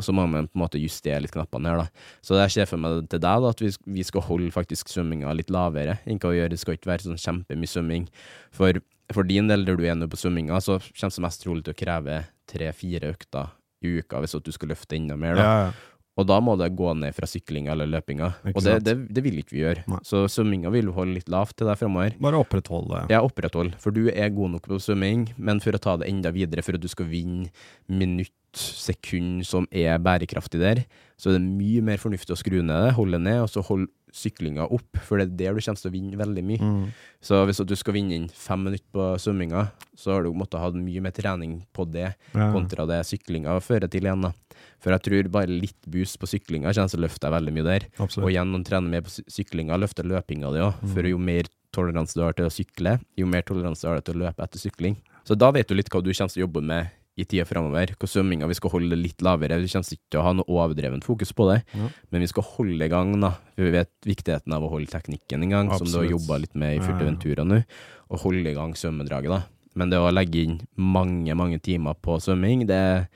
Og 0.00 0.06
så 0.06 0.14
må 0.16 0.24
man 0.24 0.48
på 0.48 0.56
en 0.56 0.62
måte 0.62 0.80
justere 0.80 1.20
litt 1.20 1.34
knappene 1.34 1.68
her, 1.68 1.82
da. 1.84 2.06
Så 2.24 2.38
jeg 2.40 2.54
ser 2.54 2.70
for 2.70 2.80
meg 2.80 3.04
til 3.12 3.20
deg, 3.20 3.44
da, 3.44 3.52
at 3.52 3.60
vi, 3.60 3.68
vi 4.00 4.06
skal 4.08 4.24
holde 4.24 4.54
faktisk 4.54 4.88
svømminga 4.88 5.34
litt 5.36 5.52
lavere. 5.52 5.98
enn 6.08 6.20
hva 6.22 6.32
vi 6.32 6.40
gjør. 6.40 6.52
Det 6.54 6.60
skal 6.62 6.78
ikke 6.78 6.92
være 6.94 7.10
sånn 7.10 7.20
kjempemye 7.20 7.70
svømming. 7.74 8.08
For, 8.56 8.80
for 9.12 9.28
din 9.28 9.52
del, 9.52 9.66
der 9.68 9.76
du 9.76 9.84
er 9.84 9.98
nå 9.98 10.08
på 10.08 10.20
svømminga, 10.20 10.62
så 10.64 10.80
kommer 10.88 11.16
det 11.18 11.26
mest 11.26 11.44
trolig 11.44 11.66
til 11.66 11.76
å 11.76 11.80
kreve 11.84 12.22
tre-fire 12.50 13.12
økter 13.12 13.52
i 13.80 14.00
uka 14.00 14.20
hvis 14.20 14.36
du 14.44 14.52
skal 14.52 14.72
løfte 14.72 14.96
enda 14.96 15.16
mer. 15.20 15.36
da. 15.36 15.44
Ja, 15.44 15.60
ja. 15.68 15.70
Og 16.20 16.26
da 16.28 16.36
må 16.44 16.52
det 16.60 16.68
gå 16.76 16.90
ned 17.00 17.14
fra 17.16 17.26
syklinga 17.30 17.72
eller 17.72 17.88
løpinga. 17.88 18.28
Ikke 18.50 18.60
og 18.60 18.66
det, 18.66 18.74
det, 18.84 18.94
det 19.16 19.22
vil 19.24 19.38
ikke 19.40 19.54
vi 19.56 19.62
gjøre. 19.64 19.84
Nei. 19.88 20.00
Så 20.06 20.26
svømminga 20.28 20.72
vil 20.74 20.90
vi 20.90 20.96
holde 20.98 21.16
litt 21.16 21.30
lavt 21.32 21.56
til 21.56 21.70
deg 21.70 21.78
framover. 21.80 22.16
Bare 22.20 22.40
opprettholde 22.44 23.06
Ja, 23.12 23.22
opprettholde. 23.24 23.78
for 23.80 23.94
du 23.96 24.02
er 24.12 24.28
god 24.36 24.52
nok 24.58 24.68
på 24.68 24.78
svømming, 24.84 25.30
men 25.40 25.62
for 25.64 25.72
å 25.76 25.80
ta 25.80 25.96
det 26.02 26.10
enda 26.12 26.32
videre, 26.36 26.62
for 26.66 26.76
at 26.76 26.84
du 26.84 26.88
skal 26.92 27.08
vinne 27.08 27.48
minutt, 27.88 28.34
sekund 28.58 29.44
som 29.46 29.66
er 29.70 30.00
bærekraftig 30.02 30.58
der, 30.60 30.80
så 31.20 31.30
er 31.30 31.36
det 31.38 31.44
mye 31.46 31.82
mer 31.86 32.00
fornuftig 32.02 32.34
å 32.34 32.38
skru 32.40 32.58
ned 32.66 32.86
det, 32.88 32.94
holde 32.96 33.20
ned, 33.22 33.44
og 33.44 33.50
så 33.52 33.62
holde 33.62 33.86
syklinga 34.12 34.66
opp, 34.70 34.98
for 35.06 35.18
det 35.18 35.26
er 35.28 35.36
der 35.36 35.54
du 35.54 35.60
kommer 35.60 35.80
til 35.80 35.90
å 35.90 35.94
vinne 35.94 36.18
veldig 36.20 36.44
mye. 36.44 36.60
Mm. 36.60 36.86
Så 37.22 37.44
hvis 37.46 37.60
du 37.66 37.74
skal 37.76 37.94
vinne 37.94 38.16
inn 38.16 38.28
fem 38.28 38.62
minutter 38.64 38.86
på 38.92 39.06
svømminga, 39.22 39.70
så 39.96 40.14
har 40.14 40.22
du 40.24 40.32
måttet 40.32 40.60
ha 40.60 40.70
mye 40.70 41.00
mer 41.04 41.12
trening 41.12 41.60
på 41.72 41.84
det, 41.90 42.14
Ja. 42.34 42.52
kontra 42.52 42.86
det 42.86 43.04
syklinga 43.06 43.58
fører 43.60 43.90
til 43.90 44.02
igjen. 44.02 44.22
da. 44.22 44.32
For 44.80 44.90
jeg 44.92 45.02
tror 45.02 45.30
bare 45.30 45.46
litt 45.46 45.80
boost 45.86 46.18
på 46.18 46.26
syklinga 46.26 46.72
kommer 46.72 46.88
til 46.90 47.00
å 47.00 47.04
løfte 47.06 47.20
deg 47.20 47.32
veldig 47.32 47.52
mye 47.52 47.64
der. 47.64 47.86
Absolutt. 47.98 48.24
Og 48.24 48.30
igjen, 48.30 48.54
å 48.54 48.64
trene 48.64 48.88
mer 48.88 49.02
på 49.02 49.10
syklinga, 49.28 49.78
løfter 49.78 50.04
løpinga 50.04 50.52
di 50.52 50.60
òg. 50.60 50.74
For 50.94 51.02
jo 51.02 51.18
mer 51.18 51.44
toleranse 51.72 52.14
du 52.14 52.22
har 52.22 52.32
til 52.32 52.46
å 52.46 52.50
sykle, 52.50 53.00
jo 53.16 53.26
mer 53.26 53.42
toleranse 53.42 53.82
du 53.82 53.88
har 53.88 54.00
til 54.00 54.14
å 54.14 54.26
løpe 54.26 54.42
etter 54.42 54.58
sykling. 54.58 54.96
Så 55.24 55.36
da 55.36 55.50
vet 55.52 55.68
du 55.68 55.74
litt 55.74 55.88
hva 55.90 56.02
du 56.02 56.10
kommer 56.12 56.32
til 56.32 56.42
å 56.42 56.46
jobbe 56.48 56.62
med 56.64 56.90
i 57.20 57.26
tida 57.28 57.44
framover. 57.48 57.92
Hvor 58.00 58.08
svømminga 58.10 58.48
vi 58.50 58.56
skal 58.58 58.72
holde 58.72 58.90
det 58.94 58.98
litt 59.02 59.24
lavere. 59.24 59.58
Vi 59.60 59.68
kommer 59.70 59.94
ikke 59.96 60.10
til 60.14 60.20
å 60.20 60.24
ha 60.26 60.32
noe 60.38 60.48
overdrevent 60.56 61.04
fokus 61.06 61.32
på 61.36 61.46
det, 61.52 61.58
Ja. 61.76 61.88
men 62.10 62.20
vi 62.24 62.30
skal 62.32 62.46
holde 62.56 62.84
i 62.86 62.90
gang, 62.92 63.14
da. 63.20 63.34
Vi 63.60 63.70
vet 63.70 63.90
viktigheten 64.08 64.52
av 64.56 64.64
å 64.64 64.70
holde 64.72 64.90
teknikken 64.90 65.44
i 65.44 65.50
gang, 65.52 65.70
som 65.76 65.86
du 65.86 65.92
har 65.98 66.04
Absolutt. 66.04 66.16
jobba 66.16 66.40
litt 66.40 66.54
med 66.54 66.76
i 66.76 66.80
Ja, 66.80 66.98
ja. 67.36 67.44
Nå. 67.44 67.64
Og 68.10 68.18
holde 68.24 68.50
i 68.50 68.54
gang 68.54 68.72
svømmedraget, 68.74 69.28
da. 69.30 69.42
Men 69.76 69.90
det 69.92 69.98
å 70.02 70.10
legge 70.10 70.42
inn 70.42 70.60
mange, 70.76 71.32
mange 71.38 71.60
timer 71.62 71.94
på 71.94 72.16
svømming, 72.18 72.66
det, 72.66 73.08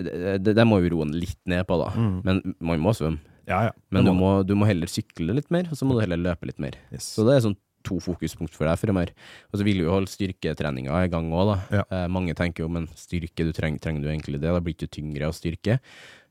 det, 0.00 0.38
det, 0.42 0.54
det 0.56 0.64
må 0.66 0.78
vi 0.80 0.88
roe 0.94 1.04
litt 1.12 1.38
ned 1.50 1.66
på, 1.68 1.76
da. 1.82 1.90
Mm. 1.94 2.14
Men 2.24 2.42
man 2.60 2.80
må 2.80 2.94
svømme. 2.96 3.20
Ja, 3.48 3.62
ja. 3.68 3.72
Men 3.90 4.04
du 4.04 4.12
må, 4.12 4.42
du 4.44 4.54
må 4.58 4.66
heller 4.68 4.86
sykle 4.90 5.32
litt 5.36 5.50
mer, 5.50 5.68
og 5.72 5.76
så 5.78 5.86
må 5.88 5.96
du 5.96 6.02
heller 6.04 6.20
løpe 6.20 6.48
litt 6.50 6.58
mer. 6.60 6.76
Yes. 6.92 7.06
Så 7.16 7.24
det 7.26 7.36
er 7.38 7.44
sånn 7.46 7.56
to 7.88 7.96
fokuspunkt 8.04 8.54
for 8.54 8.68
deg 8.68 8.78
fremover. 8.80 9.10
Og 9.50 9.58
så 9.60 9.64
vil 9.66 9.80
du 9.80 9.86
jo 9.88 9.94
holde 9.96 10.12
styrketreninga 10.12 11.00
i 11.06 11.10
gang 11.12 11.32
òg, 11.32 11.50
da. 11.54 11.58
Ja. 11.80 11.84
Eh, 11.90 12.06
mange 12.12 12.36
tenker 12.38 12.66
jo, 12.66 12.68
men 12.72 12.86
styrke, 12.98 13.46
du 13.48 13.52
treng, 13.56 13.80
trenger 13.80 14.04
du 14.04 14.10
egentlig 14.12 14.38
det? 14.42 14.52
Da 14.52 14.60
blir 14.60 14.76
du 14.76 14.84
ikke 14.86 14.96
tyngre 15.00 15.28
av 15.30 15.34
styrke. 15.36 15.78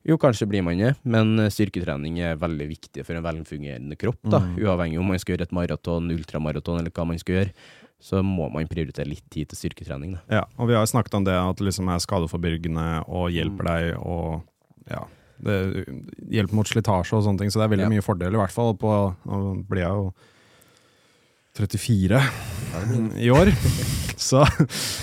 Jo, 0.07 0.15
kanskje 0.21 0.45
blir 0.47 0.63
man 0.63 0.77
det, 0.79 0.93
men 1.03 1.33
eh, 1.43 1.49
styrketrening 1.51 2.21
er 2.23 2.37
veldig 2.39 2.67
viktig 2.69 3.03
for 3.03 3.17
en 3.17 3.25
velfungerende 3.25 3.97
kropp, 3.99 4.21
da. 4.23 4.39
Mm. 4.39 4.55
Uavhengig 4.63 5.01
om 5.01 5.09
man 5.11 5.19
skal 5.19 5.35
gjøre 5.35 5.49
et 5.49 5.57
maraton, 5.57 6.07
ultramaraton 6.13 6.79
eller 6.79 6.93
hva 6.95 7.05
man 7.09 7.19
skal 7.19 7.41
gjøre, 7.41 7.51
så 7.99 8.21
må 8.23 8.45
man 8.53 8.69
prioritere 8.69 9.09
litt 9.09 9.25
tid 9.33 9.49
til 9.51 9.57
styrketrening, 9.57 10.13
da. 10.15 10.21
Ja, 10.37 10.43
og 10.61 10.69
vi 10.69 10.77
har 10.77 10.85
snakket 10.87 11.17
om 11.17 11.25
det 11.27 11.33
at 11.35 11.57
det 11.59 11.65
liksom 11.67 11.89
er 11.91 11.99
skadeforbyrgende 12.05 12.87
og 13.09 13.31
hjelper 13.33 13.65
Mm. 13.65 13.71
deg 13.73 13.97
og 13.99 14.43
ja, 14.87 15.01
det 15.43 15.57
hjelper 16.31 16.55
mot 16.55 16.69
slitasje 16.69 17.17
og 17.17 17.25
sånne 17.25 17.41
ting, 17.41 17.49
så 17.51 17.59
det 17.59 17.65
er 17.67 17.73
veldig 17.75 17.87
Ja. 17.89 17.93
mye 17.97 18.05
fordel 18.05 18.33
i 18.37 18.39
hvert 18.39 18.53
fall 18.53 18.73
på, 18.79 18.93
nå 19.25 19.67
blir 19.67 19.81
jeg 19.83 19.91
jo 19.91 20.13
34 21.57 22.21
i 23.17 23.29
år, 23.33 23.49
så 24.21 24.43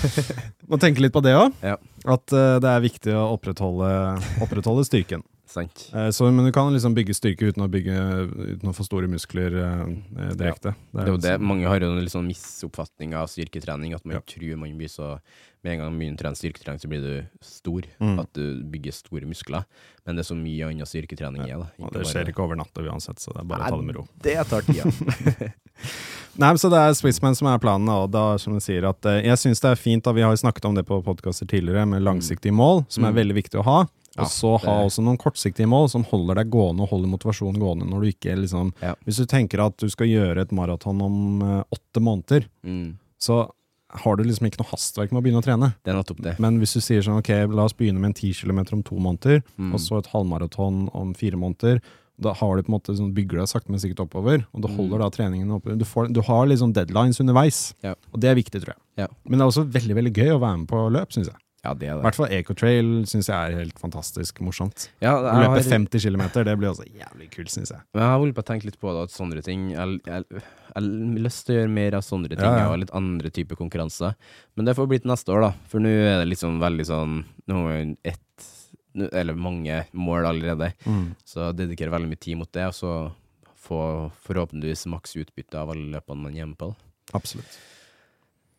må 0.70 0.78
tenke 0.80 1.02
litt 1.02 1.14
på 1.14 1.22
det 1.24 1.34
også, 1.36 1.54
Ja. 1.66 1.76
at 2.14 2.34
eh, 2.36 2.56
det 2.62 2.70
er 2.70 2.84
viktig 2.84 3.14
å 3.18 3.24
opprettholde, 3.34 3.88
opprettholde 4.44 4.84
styrken. 4.86 5.24
Sant? 5.50 5.88
Eh, 5.94 6.08
så, 6.14 6.28
men 6.34 6.46
du 6.48 6.52
kan 6.54 6.70
liksom 6.74 6.94
bygge 6.96 7.14
styrke 7.14 7.50
uten 7.50 7.62
å, 7.66 7.70
bygge, 7.70 7.94
uten 8.56 8.70
å 8.70 8.74
få 8.76 8.86
store 8.86 9.10
muskler 9.10 9.54
eh, 9.60 10.30
direkte. 10.38 10.72
Det 10.94 11.04
er 11.04 11.10
jo 11.12 11.18
det. 11.22 11.34
Mange 11.42 11.68
har 11.70 11.82
jo 11.84 11.90
en 11.92 12.00
litt 12.02 12.14
sånn 12.14 12.26
misoppfatning 12.30 13.14
av 13.18 13.28
styrketrening, 13.30 13.94
at 13.94 14.06
man 14.08 14.22
tror 14.26 14.56
man 14.60 14.74
blir 14.78 14.90
så 14.90 15.14
Med 15.64 15.72
en 15.72 15.79
gang 15.81 15.94
mye 15.94 15.98
begynner 16.03 16.18
å 16.18 16.22
trene 16.22 16.37
styrketrening, 16.37 16.81
så 16.83 16.88
blir 16.92 17.00
du 17.00 17.44
stor. 17.44 17.87
Mm. 17.98 18.18
At 18.20 18.33
du 18.37 18.62
bygger 18.68 18.92
store 18.92 19.29
muskler. 19.31 19.64
Men 20.05 20.18
det 20.18 20.24
er 20.27 20.29
så 20.29 20.37
mye 20.37 20.66
annen 20.68 20.88
styrketrening 20.88 21.46
er, 21.48 21.62
da. 21.64 21.88
Det 21.94 22.05
skjer 22.11 22.29
ikke 22.29 22.44
over 22.44 22.59
natta 22.61 22.85
uansett, 22.85 23.22
så 23.22 23.33
det 23.33 23.40
er 23.40 23.48
bare 23.48 23.64
å 23.64 23.72
ta 23.72 23.79
det 23.81 23.87
med 23.88 23.96
ro. 23.96 24.05
Det 24.27 24.37
tar 24.50 24.66
tida. 24.68 25.53
Nei, 26.37 26.50
så 26.59 26.68
Det 26.72 26.79
er 26.83 26.94
Swissman 26.98 27.37
som 27.38 27.48
er 27.50 27.61
planen. 27.62 27.88
Og 27.94 28.09
da, 28.12 28.35
som 28.42 28.57
du 28.57 28.61
sier 28.62 28.87
at 28.88 29.07
eh, 29.07 29.22
Jeg 29.24 29.40
syns 29.40 29.62
det 29.62 29.70
er 29.72 29.81
fint, 29.81 30.05
da 30.05 30.12
vi 30.14 30.24
har 30.27 30.35
snakket 30.37 30.66
om 30.68 30.77
det 30.77 30.85
på 30.88 31.00
podkaster 31.07 31.48
tidligere, 31.50 31.87
med 31.88 32.03
langsiktige 32.05 32.55
mål, 32.55 32.85
som 32.88 33.05
er 33.07 33.12
Mm. 33.14 33.20
veldig 33.22 33.37
viktig 33.40 33.61
å 33.62 33.64
ha. 33.64 33.79
Og 34.14 34.22
Ja, 34.22 34.24
så 34.31 34.53
ha 34.62 34.74
også 34.85 35.03
noen 35.03 35.18
kortsiktige 35.18 35.66
mål 35.66 35.88
som 35.90 36.05
holder 36.05 36.37
deg 36.42 36.50
gående 36.50 36.83
og 36.85 36.90
holder 36.90 37.09
motivasjonen 37.11 37.59
gående. 37.59 37.88
når 37.88 38.00
du 38.03 38.07
ikke 38.12 38.37
liksom 38.38 38.72
Ja. 38.83 38.94
Hvis 39.07 39.16
du 39.16 39.27
tenker 39.27 39.64
at 39.64 39.77
du 39.79 39.88
skal 39.88 40.07
gjøre 40.07 40.42
et 40.42 40.53
maraton 40.53 41.00
om 41.03 41.42
uh, 41.42 41.64
åtte 41.72 42.00
måneder, 42.00 42.46
mm. 42.64 42.96
så 43.18 43.50
har 43.94 44.16
du 44.16 44.24
liksom 44.24 44.46
ikke 44.48 44.59
noe 44.61 44.70
hastverk 44.72 45.12
med 45.12 45.20
å 45.20 45.24
begynne 45.24 45.42
å 45.42 45.46
trene. 45.46 45.74
Det 45.85 45.92
er 45.92 45.98
nettopp 46.02 46.20
det. 46.22 46.38
Men 46.42 46.59
hvis 46.59 46.74
du 46.74 46.80
sier 46.80 47.02
sånn 47.07 47.18
ok, 47.20 47.30
la 47.54 47.64
oss 47.64 47.72
begynne 47.78 48.00
med 48.00 48.11
en 48.11 48.14
10 48.14 48.33
km 48.42 48.59
om 48.72 48.83
to 48.83 48.96
måneder, 48.96 49.42
Mm. 49.59 49.72
og 49.74 49.80
så 49.80 49.98
et 49.98 50.07
halvmaraton 50.12 50.88
om 50.94 51.14
fire 51.14 51.37
måneder, 51.37 51.80
da 52.20 52.33
har 52.33 52.57
du 52.57 52.62
på 52.62 52.70
en 52.72 52.78
måte 52.78 52.94
sånn, 52.96 53.12
bygger 53.14 53.38
deg 53.42 53.48
sakte, 53.50 53.70
men 53.70 53.80
sikkert 53.80 54.04
oppover, 54.09 54.46
og 54.54 54.62
du 54.62 54.68
Mm. 54.68 54.76
holder 54.76 54.98
da 54.98 55.09
treningen 55.11 55.50
oppe. 55.50 55.76
Du, 55.78 55.85
får, 55.85 56.12
du 56.12 56.20
har 56.22 56.46
liksom 56.46 56.72
deadlines 56.72 57.18
underveis, 57.20 57.74
Ja. 57.83 57.94
og 58.12 58.20
det 58.20 58.30
er 58.30 58.35
viktig, 58.37 58.62
tror 58.62 58.74
jeg. 58.74 58.76
Ja. 58.98 59.07
Men 59.26 59.38
det 59.38 59.42
er 59.44 59.50
også 59.50 59.70
veldig 59.70 59.94
veldig 59.94 60.12
gøy 60.14 60.30
å 60.35 60.40
være 60.40 60.59
med 60.59 60.68
på 60.68 60.90
løp, 60.92 61.11
syns 61.12 61.26
jeg. 61.26 61.37
Ja, 61.64 61.72
det 61.74 61.88
er 61.88 61.96
I 61.96 62.05
hvert 62.05 62.16
fall 62.18 62.33
Ecotrail 62.37 62.88
syns 63.09 63.29
jeg 63.31 63.35
er 63.55 63.57
helt 63.57 63.79
fantastisk 63.81 64.40
morsomt. 64.44 64.88
Ja, 65.00 65.14
Å 65.16 65.22
løpe 65.40 65.55
har, 65.57 65.62
50 65.64 66.03
km, 66.05 66.24
det 66.44 66.57
blir 66.61 66.68
også 66.70 66.85
jævlig 66.85 67.31
kult, 67.33 67.48
syns 67.55 67.72
jeg. 67.72 67.81
men 67.94 68.03
jeg 68.05 68.11
har 68.12 68.18
holdt 68.20 68.37
på 68.37 68.44
å 68.44 68.48
tenke 68.50 68.68
litt 68.68 68.79
på 68.83 68.92
det, 68.92 69.07
at 69.09 69.14
sånne 69.14 69.42
ting 69.46 69.70
Jeg 69.72 70.12
har 70.74 70.85
lyst 71.24 71.46
til 71.46 71.55
å 71.55 71.59
gjøre 71.62 71.72
mer 71.72 71.96
av 71.96 72.05
sånne 72.05 72.29
ting, 72.35 72.44
Ja, 72.44 72.59
ja. 72.66 72.68
og 72.72 72.79
litt 72.83 72.92
andre 72.92 73.31
typer 73.31 73.57
konkurranser. 73.57 74.14
Men 74.57 74.66
det 74.68 74.77
får 74.77 74.88
bli 74.90 74.98
til 75.00 75.11
neste 75.14 75.33
år, 75.33 75.40
da. 75.48 75.53
For 75.72 75.81
nå 75.81 75.88
er 75.88 76.18
det 76.20 76.29
liksom 76.35 76.61
veldig 76.61 76.87
sånn 76.90 77.18
Nå 77.48 77.61
har 77.62 77.72
vi 77.79 77.96
ett 78.12 78.20
Eller 79.12 79.35
mange 79.35 79.85
mål 79.92 80.27
allerede. 80.29 80.72
Så 81.27 81.48
jeg 81.48 81.57
dedikerer 81.64 81.90
veldig 81.96 82.09
mye 82.12 82.20
tid 82.22 82.37
mot 82.38 82.53
det, 82.53 82.66
og 82.68 82.74
så 82.77 82.92
få 83.64 84.11
forhåpentligvis 84.27 84.85
maks 84.92 85.16
utbytte 85.16 85.57
av 85.57 85.70
alle 85.72 85.88
løpene 85.96 86.20
man 86.29 86.37
er 86.37 86.46
med 86.46 86.59
på. 86.61 86.68
da. 86.68 87.16
Absolutt. 87.16 87.57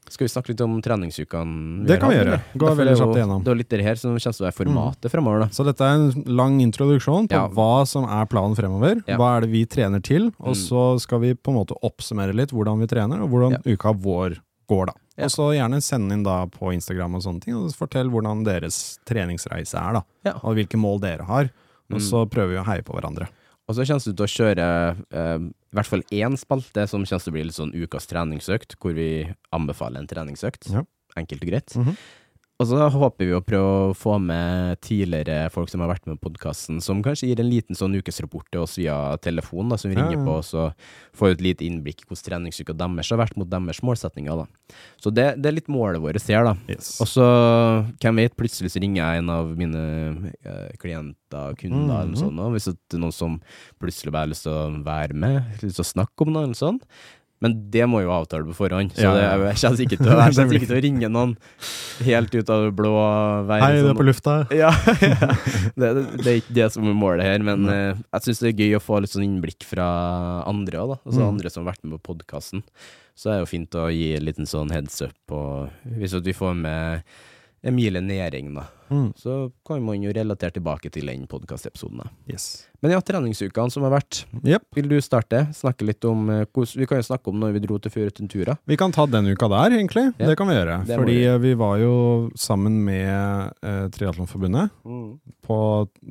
Skal 0.09 0.27
vi 0.27 0.29
snakke 0.29 0.49
litt 0.53 0.61
om 0.61 0.75
treningsukene? 0.81 1.85
Det 1.87 1.99
kan 1.99 2.09
vi 2.11 2.17
gjøre. 2.19 2.39
Gå 2.61 2.69
veldig 2.77 2.95
kjapt 2.99 3.15
igjennom. 3.17 3.43
Det 3.43 3.51
er 3.51 3.55
litt 3.59 3.69
det 3.73 3.83
her 3.83 3.95
som 3.99 4.11
kommer 4.11 4.21
til 4.21 4.43
å 4.45 4.47
være 4.47 4.57
formatet 4.59 5.11
fremover, 5.11 5.39
da. 5.39 5.47
Så 5.55 5.65
dette 5.65 5.81
er 5.81 5.95
en 5.97 6.23
lang 6.37 6.59
introduksjon 6.61 7.27
på 7.27 7.33
Ja. 7.39 7.47
hva 7.47 7.85
som 7.87 8.05
er 8.05 8.25
planen 8.25 8.55
fremover. 8.55 9.03
Ja. 9.07 9.17
Hva 9.17 9.37
er 9.37 9.41
det 9.41 9.49
vi 9.51 9.65
trener 9.65 10.01
til, 10.03 10.27
og 10.39 10.53
Mm. 10.55 10.61
så 10.69 10.99
skal 11.01 11.19
vi 11.19 11.33
på 11.33 11.49
en 11.49 11.57
måte 11.65 11.75
oppsummere 11.83 12.33
litt 12.35 12.51
hvordan 12.51 12.79
vi 12.79 12.87
trener, 12.87 13.21
og 13.21 13.29
hvordan 13.29 13.61
uka 13.65 13.93
vår 13.93 14.37
går, 14.69 14.85
da. 14.87 14.93
Ja. 15.17 15.23
Og 15.25 15.29
så 15.31 15.53
gjerne 15.55 15.81
send 15.81 16.11
inn 16.11 16.23
da 16.23 16.45
på 16.45 16.73
Instagram 16.73 17.15
og 17.15 17.21
sånne 17.23 17.41
ting, 17.41 17.55
og 17.55 17.71
fortell 17.73 18.09
hvordan 18.09 18.43
deres 18.43 18.99
treningsreise 19.05 19.75
er, 19.75 19.93
da. 19.93 20.01
Ja. 20.25 20.33
Og 20.43 20.55
hvilke 20.55 20.77
mål 20.77 21.01
dere 21.01 21.23
har. 21.25 21.49
Og 21.91 21.97
Mm. 21.97 22.01
så 22.01 22.25
prøver 22.29 22.49
vi 22.49 22.57
å 22.61 22.65
heie 22.65 22.81
på 22.83 22.93
hverandre. 22.99 23.27
Og 23.67 23.75
så 23.75 23.85
kommer 23.85 24.03
du 24.03 24.13
til 24.13 24.25
å 24.25 24.55
kjøre 24.55 24.97
eh, 25.11 25.39
i 25.75 25.77
hvert 25.81 25.91
fall 25.91 26.05
én 26.15 26.37
spalte 26.39 26.85
som 26.87 27.03
kommer 27.03 27.23
til 27.25 27.33
å 27.33 27.35
bli 27.35 27.41
litt 27.49 27.57
sånn 27.57 27.73
ukas 27.75 28.07
treningsøkt, 28.07 28.77
hvor 28.79 28.95
vi 28.95 29.09
anbefaler 29.55 29.99
en 29.99 30.07
treningsøkt. 30.07 30.69
Ja. 30.71 30.85
Enkelt 31.19 31.43
og 31.43 31.49
greit. 31.51 31.75
Mhm. 31.75 31.97
Og 32.55 32.69
så 32.69 32.77
håper 32.87 33.27
vi 33.27 33.33
å 33.35 33.41
prøve 33.43 33.71
å 33.89 33.95
få 33.99 34.13
med 34.23 34.77
tidligere 34.79 35.49
folk 35.51 35.67
som 35.67 35.81
har 35.83 35.89
vært 35.91 36.05
med 36.07 36.21
på 36.21 36.29
podkasten, 36.29 36.77
som 36.79 37.01
kanskje 37.03 37.27
gir 37.27 37.41
en 37.43 37.49
liten 37.51 37.75
sånn 37.75 37.97
ukesrapport 37.99 38.47
til 38.53 38.61
oss 38.63 38.77
via 38.79 38.95
telefon, 39.19 39.73
da, 39.73 39.75
som 39.81 39.91
vi 39.91 39.97
ringer 39.97 40.15
ja. 40.15 40.21
på, 40.23 40.37
og 40.39 40.45
så 40.47 40.69
får 41.19 41.33
et 41.33 41.43
lite 41.43 41.65
innblikk 41.67 42.05
i 42.05 42.07
hvordan 42.07 42.23
treningsuka 42.29 42.75
deres 42.79 43.11
har 43.11 43.19
vært 43.19 43.35
mot 43.41 43.49
deres 43.51 43.81
målsettinger. 43.83 44.45
Da. 44.45 44.77
Så 45.03 45.11
det, 45.11 45.25
det 45.43 45.51
er 45.51 45.57
litt 45.57 45.67
målet 45.67 45.99
vårt 45.99 46.31
her, 46.31 46.47
da. 46.47 46.55
Yes. 46.71 46.93
Og 47.03 47.11
så, 47.11 47.27
hvem 47.99 48.23
vet, 48.23 48.37
plutselig 48.39 48.71
så 48.71 48.83
ringer 48.85 49.01
jeg 49.03 49.25
en 49.25 49.33
av 49.35 49.51
mine 49.59 49.83
uh, 50.47 50.71
klienter, 50.79 51.59
kunder, 51.59 51.91
eller 51.91 52.13
noe 52.13 52.15
Mhm. 52.15 52.21
sånt, 52.23 52.39
og 52.39 52.55
hvis 52.55 52.71
det 52.71 52.95
er 52.95 53.03
noen 53.03 53.19
som 53.19 53.35
plutselig 53.83 54.15
bare 54.15 54.29
har 54.29 54.31
lyst 54.31 54.47
til 54.47 54.55
å 54.55 54.83
være 54.87 55.19
med, 55.27 55.43
lyst 55.59 55.81
til 55.81 55.83
å 55.89 55.91
snakke 55.91 56.23
om 56.23 56.31
noe, 56.31 56.47
eller 56.47 56.55
sånn, 56.63 56.79
Men 57.43 57.55
det 57.69 57.83
må 57.91 57.99
jo 58.01 58.13
avtale 58.15 58.45
på 58.47 58.53
forhånd, 58.55 58.93
så 58.95 59.09
det, 59.11 59.23
jeg 59.25 59.57
kommer 59.59 59.81
ikke 59.83 60.55
ikke 60.55 60.67
til 60.69 60.77
å 60.77 60.81
ringe 60.85 61.09
noen 61.11 61.33
helt 62.07 62.31
ut 62.35 62.49
av 62.49 62.63
det 62.63 62.71
blå. 62.77 62.93
vei. 63.49 63.57
Hei, 63.59 63.65
Hei, 63.65 63.73
det 63.75 63.81
er 63.81 63.89
sånn- 63.89 63.99
på 63.99 64.05
lufta. 64.07 64.35
Ja. 64.63 64.71
Det, 65.75 65.89
det, 66.23 66.27
er 66.31 66.39
ikke 66.39 66.55
det 66.57 66.69
som 66.73 66.87
er 66.89 66.95
målet 66.97 67.27
her, 67.27 67.43
men 67.45 67.67
eh, 67.69 67.91
jeg 68.15 68.25
syns 68.29 68.39
det 68.43 68.51
er 68.53 68.61
gøy 68.63 68.77
å 68.79 68.83
få 68.83 69.01
litt 69.03 69.11
sånn 69.13 69.25
innblikk 69.27 69.67
fra 69.67 69.87
andre 70.47 70.81
òg. 70.85 70.95
Altså 71.03 71.21
Mm. 71.25 71.27
andre 71.35 71.49
som 71.51 71.65
har 71.65 71.73
vært 71.73 71.83
med 71.85 71.99
på 71.99 72.13
podkasten. 72.15 72.63
Så 73.15 73.29
er 73.31 73.37
det 73.37 73.43
jo 73.45 73.51
fint 73.51 73.75
å 73.79 73.85
gi 73.91 74.09
en 74.17 74.25
liten 74.27 74.47
sånn 74.49 74.71
heads 74.75 75.01
up 75.05 75.31
og 75.35 75.69
Hvis 75.99 76.15
vi 76.25 76.33
får 76.35 76.55
med 76.59 77.03
Emilie 77.65 78.01
Næring, 78.01 78.53
da, 78.55 78.63
Mm. 78.93 79.07
så 79.17 79.49
kan 79.65 79.81
man 79.81 79.97
jo 80.03 80.11
relatere 80.13 80.51
tilbake 80.53 80.91
til 80.93 81.07
den 81.09 81.23
podkastepisoden. 81.25 82.03
Yes. 82.29 82.67
Men 82.83 82.91
ja, 82.93 82.99
treningsukene 83.01 83.71
som 83.73 83.81
har 83.87 83.89
vært. 83.95 84.19
Yep. 84.45 84.61
Vil 84.77 84.87
du 84.91 84.99
starte? 85.01 85.39
Snakke 85.57 85.87
litt 85.87 86.05
om 86.05 86.29
eh, 86.29 86.43
Vi 86.53 86.85
kan 86.85 86.99
jo 87.01 87.07
snakke 87.07 87.31
om 87.31 87.39
når 87.41 87.55
vi 87.55 87.63
dro 87.63 87.79
til 87.81 87.89
Furutentura. 87.91 88.57
Vi 88.69 88.77
kan 88.77 88.91
ta 88.93 89.07
den 89.09 89.25
uka 89.33 89.47
der, 89.49 89.73
egentlig. 89.79 90.05
Yep. 90.19 90.27
Det 90.29 90.37
kan 90.37 90.47
vi 90.47 90.53
gjøre. 90.59 90.77
Det 90.85 90.99
Fordi 90.99 91.15
vi 91.17 91.25
eh, 91.25 91.37
vi 91.41 91.53
var 91.57 91.77
jo 91.81 91.95
sammen 92.37 92.77
med 92.85 93.53
eh, 93.65 93.87
Triatlonforbundet 93.89 94.69
på 95.41 95.57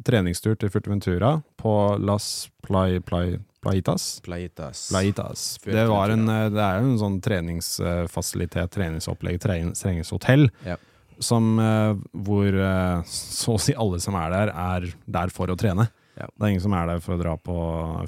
treningstur 0.05 0.57
til 0.59 0.71
Furteventura 0.75 1.37
på 1.57 1.77
Las 2.03 2.49
Play, 2.67 2.99
Play, 3.01 3.39
Plaitas. 3.63 4.21
Plaitas. 4.27 4.89
Plaitas. 4.91 5.59
Det, 5.65 5.87
var 5.89 6.11
en, 6.11 6.27
eh, 6.29 6.49
det 6.51 6.59
er 6.61 6.81
jo 6.83 6.91
en 6.91 6.99
sånn 6.99 7.21
treningsfasilitet, 7.23 8.71
treningsopplegg, 8.75 9.39
trening- 9.41 9.75
treningshotell. 9.79 10.49
Ja. 10.67 10.77
Som, 11.23 11.59
eh, 11.63 11.95
hvor 12.27 12.49
eh, 12.49 13.03
så 13.07 13.55
å 13.55 13.61
si 13.63 13.75
alle 13.79 14.01
som 14.03 14.17
er 14.19 14.33
der, 14.35 14.55
er 14.55 14.89
der 15.07 15.35
for 15.35 15.53
å 15.53 15.59
trene. 15.59 15.89
Ja. 16.17 16.27
Det 16.31 16.45
er 16.47 16.53
ingen 16.53 16.63
som 16.63 16.73
er 16.79 16.87
der 16.87 17.01
for 17.03 17.17
å 17.17 17.19
dra 17.21 17.33
på 17.37 17.55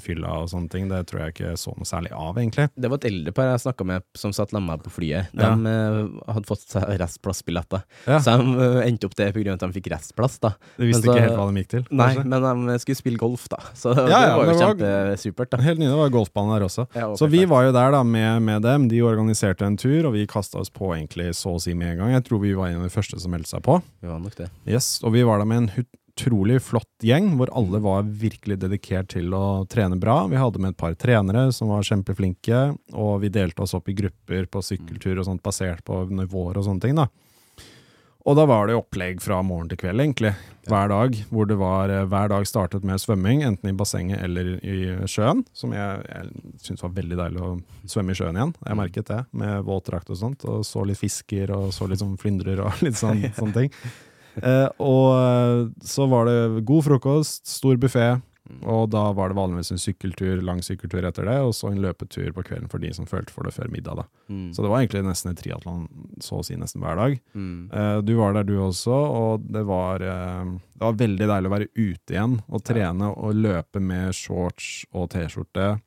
fylla 0.01 0.29
og 0.43 0.49
sånne 0.51 0.69
ting. 0.71 0.87
Det 0.87 1.01
tror 1.09 1.25
jeg 1.25 1.33
ikke 1.35 1.53
så 1.59 1.73
noe 1.75 1.87
særlig 1.87 2.11
av, 2.15 2.37
egentlig. 2.39 2.69
Det 2.79 2.89
var 2.89 2.97
et 3.01 3.07
eldre 3.11 3.33
par 3.35 3.49
jeg 3.51 3.63
snakka 3.65 3.85
med 3.85 4.03
som 4.15 4.31
satt 4.35 4.53
lamma 4.55 4.77
på 4.79 4.89
flyet. 4.95 5.27
De 5.33 5.43
Ja. 5.43 5.51
eh, 5.53 5.97
hadde 6.33 6.47
fått 6.47 6.63
seg 6.69 6.83
restplassbilletter. 7.01 7.83
Ja. 8.07 8.19
Så 8.23 8.37
de 8.37 8.63
eh, 8.63 8.87
endte 8.87 9.05
opp 9.09 9.15
det 9.15 9.33
pga. 9.35 9.53
at 9.53 9.59
de 9.59 9.67
fikk 9.75 9.89
restplass, 9.91 10.39
da. 10.39 10.53
Du 10.77 10.85
visste 10.85 11.03
så- 11.03 11.11
ikke 11.15 11.25
helt 11.27 11.35
hva 11.37 11.47
de 11.53 11.63
gikk 11.63 11.67
til? 11.69 11.85
Nei, 11.91 12.15
kanskje? 12.15 12.25
men 12.29 12.65
de 12.67 12.79
skulle 12.79 12.95
spille 13.01 13.17
golf, 13.17 13.47
da. 13.49 13.57
Så 13.75 13.95
Ja, 13.95 14.05
det 14.05 14.35
var 14.37 14.45
jo 14.45 14.59
kjempesupert, 14.61 15.49
da. 15.49 15.57
Helt 15.57 15.79
nye, 15.79 15.89
det 15.91 15.97
var 15.97 16.09
golfbanen 16.09 16.57
der 16.59 16.65
også. 16.67 16.87
Ja, 16.95 17.07
og 17.11 17.17
Så 17.17 17.29
vi 17.29 17.43
var 17.45 17.65
jo 17.65 17.71
der 17.71 17.91
da 17.91 18.03
med, 18.03 18.41
med 18.41 18.61
dem. 18.61 18.87
De 18.87 19.01
organiserte 19.01 19.65
en 19.65 19.75
tur, 19.77 20.05
og 20.07 20.13
vi 20.13 20.25
kasta 20.25 20.59
oss 20.59 20.69
på 20.69 20.95
egentlig 20.95 21.29
så 21.35 21.55
å 21.55 21.61
si 21.61 21.73
med 21.73 21.91
en 21.93 21.97
gang. 21.97 22.11
Jeg 22.15 22.23
tror 22.25 22.39
vi 22.41 22.53
var 22.53 22.67
en 22.67 22.77
av 22.81 22.83
de 22.83 22.89
første 22.89 23.19
som 23.19 23.31
meldte 23.31 23.47
seg 23.49 23.61
på. 23.63 23.81
Vi 24.01 24.07
var 24.07 24.19
nok 24.19 24.35
det. 24.35 24.49
Yes, 24.65 25.01
Og 25.03 25.11
vi 25.13 25.23
var 25.23 25.39
der 25.39 25.45
med 25.45 25.57
en 25.57 25.85
utrolig 26.17 26.61
flott 26.61 27.05
gjeng, 27.05 27.35
hvor 27.37 27.51
alle 27.53 27.79
var 27.83 28.07
virkelig 28.09 28.57
dedikert 28.63 29.11
til 29.13 29.33
å 29.37 29.65
trene 29.69 29.99
bra. 30.01 30.23
Vi 30.31 30.39
hadde 30.39 30.61
med 30.63 30.73
et 30.73 30.79
par 30.79 30.97
trenere 30.97 31.51
som 31.53 31.69
var 31.69 31.85
kjempeflinke, 31.85 32.73
og 32.97 33.21
vi 33.21 33.29
delte 33.33 33.61
oss 33.61 33.75
opp 33.77 33.89
i 33.89 33.97
grupper 33.97 34.49
på 34.49 34.63
sykkeltur 34.65 35.19
og 35.19 35.27
sånt, 35.29 35.45
basert 35.45 35.85
på 35.85 36.05
nivåer 36.09 36.57
og 36.57 36.65
sånne 36.67 36.81
ting. 36.83 36.97
da. 36.97 37.07
Og 38.27 38.35
da 38.35 38.43
var 38.43 38.67
det 38.67 38.75
opplegg 38.75 39.21
fra 39.23 39.37
morgen 39.45 39.69
til 39.71 39.79
kveld, 39.79 40.03
egentlig. 40.03 40.33
Hver 40.67 40.89
dag. 40.91 41.13
Hvor 41.31 41.47
det 41.47 41.55
var 41.61 41.93
eh, 41.93 42.03
hver 42.11 42.27
dag 42.33 42.43
startet 42.49 42.83
med 42.83 42.99
svømming, 42.99 43.45
enten 43.47 43.69
i 43.69 43.77
bassenget 43.77 44.19
eller 44.25 44.57
i 44.67 45.07
sjøen. 45.07 45.45
Som 45.55 45.71
jeg, 45.71 46.01
jeg 46.09 46.57
syntes 46.59 46.83
var 46.83 46.97
veldig 46.97 47.19
deilig 47.21 47.45
å 47.45 47.53
svømme 47.87 48.11
i 48.11 48.19
sjøen 48.19 48.35
igjen. 48.35 48.51
Jeg 48.65 48.79
merket 48.81 49.13
det, 49.13 49.21
med 49.31 49.63
våtdrakt 49.69 50.11
og 50.11 50.19
sånt. 50.19 50.43
Og 50.43 50.67
så 50.67 50.83
litt 50.83 50.99
fisker, 50.99 51.55
og 51.55 51.71
så 51.75 51.87
litt 51.87 52.03
sånn 52.03 52.19
flyndrer 52.19 52.65
og 52.65 52.81
litt 52.85 52.99
sånn, 52.99 53.23
sånne 53.37 53.61
ting. 53.61 53.71
Eh, 54.43 54.69
og 54.79 55.11
eh, 55.17 55.69
så 55.83 56.07
var 56.09 56.25
det 56.29 56.65
god 56.65 56.83
frokost, 56.83 57.45
stor 57.47 57.75
buffé, 57.77 58.21
og 58.63 58.85
da 58.93 59.11
var 59.11 59.27
det 59.27 59.35
vanligvis 59.35 59.73
en 59.73 59.77
sykkeltur, 59.81 60.39
lang 60.41 60.61
sykkeltur 60.63 61.03
etter 61.03 61.25
det, 61.27 61.35
og 61.43 61.51
så 61.53 61.67
en 61.67 61.81
løpetur 61.83 62.29
på 62.31 62.45
kvelden 62.47 62.69
for 62.71 62.79
de 62.79 62.93
som 62.95 63.05
følte 63.09 63.33
for 63.35 63.43
det 63.43 63.51
før 63.53 63.67
middag. 63.73 63.97
da. 63.99 64.05
Mm. 64.31 64.53
Så 64.55 64.63
det 64.63 64.69
var 64.71 64.79
egentlig 64.79 65.01
nesten 65.03 65.31
et 65.33 65.41
triatlon 65.41 65.81
så 66.23 66.39
å 66.39 66.45
si 66.47 66.55
nesten 66.55 66.79
hver 66.81 66.95
dag. 66.95 67.17
Mm. 67.35 67.57
Eh, 67.73 67.97
du 68.07 68.13
var 68.15 68.37
der 68.37 68.43
du 68.47 68.53
også, 68.63 68.95
og 68.95 69.43
det 69.51 69.65
var, 69.67 69.99
eh, 69.99 70.45
det 70.77 70.85
var 70.85 70.93
veldig 71.03 71.27
deilig 71.27 71.51
å 71.51 71.55
være 71.57 71.67
ute 71.75 72.15
igjen 72.15 72.39
og 72.47 72.63
trene 72.63 73.11
og 73.17 73.35
løpe 73.35 73.81
med 73.83 74.15
shorts 74.15 74.85
og 74.93 75.09
T-skjorte 75.11 75.81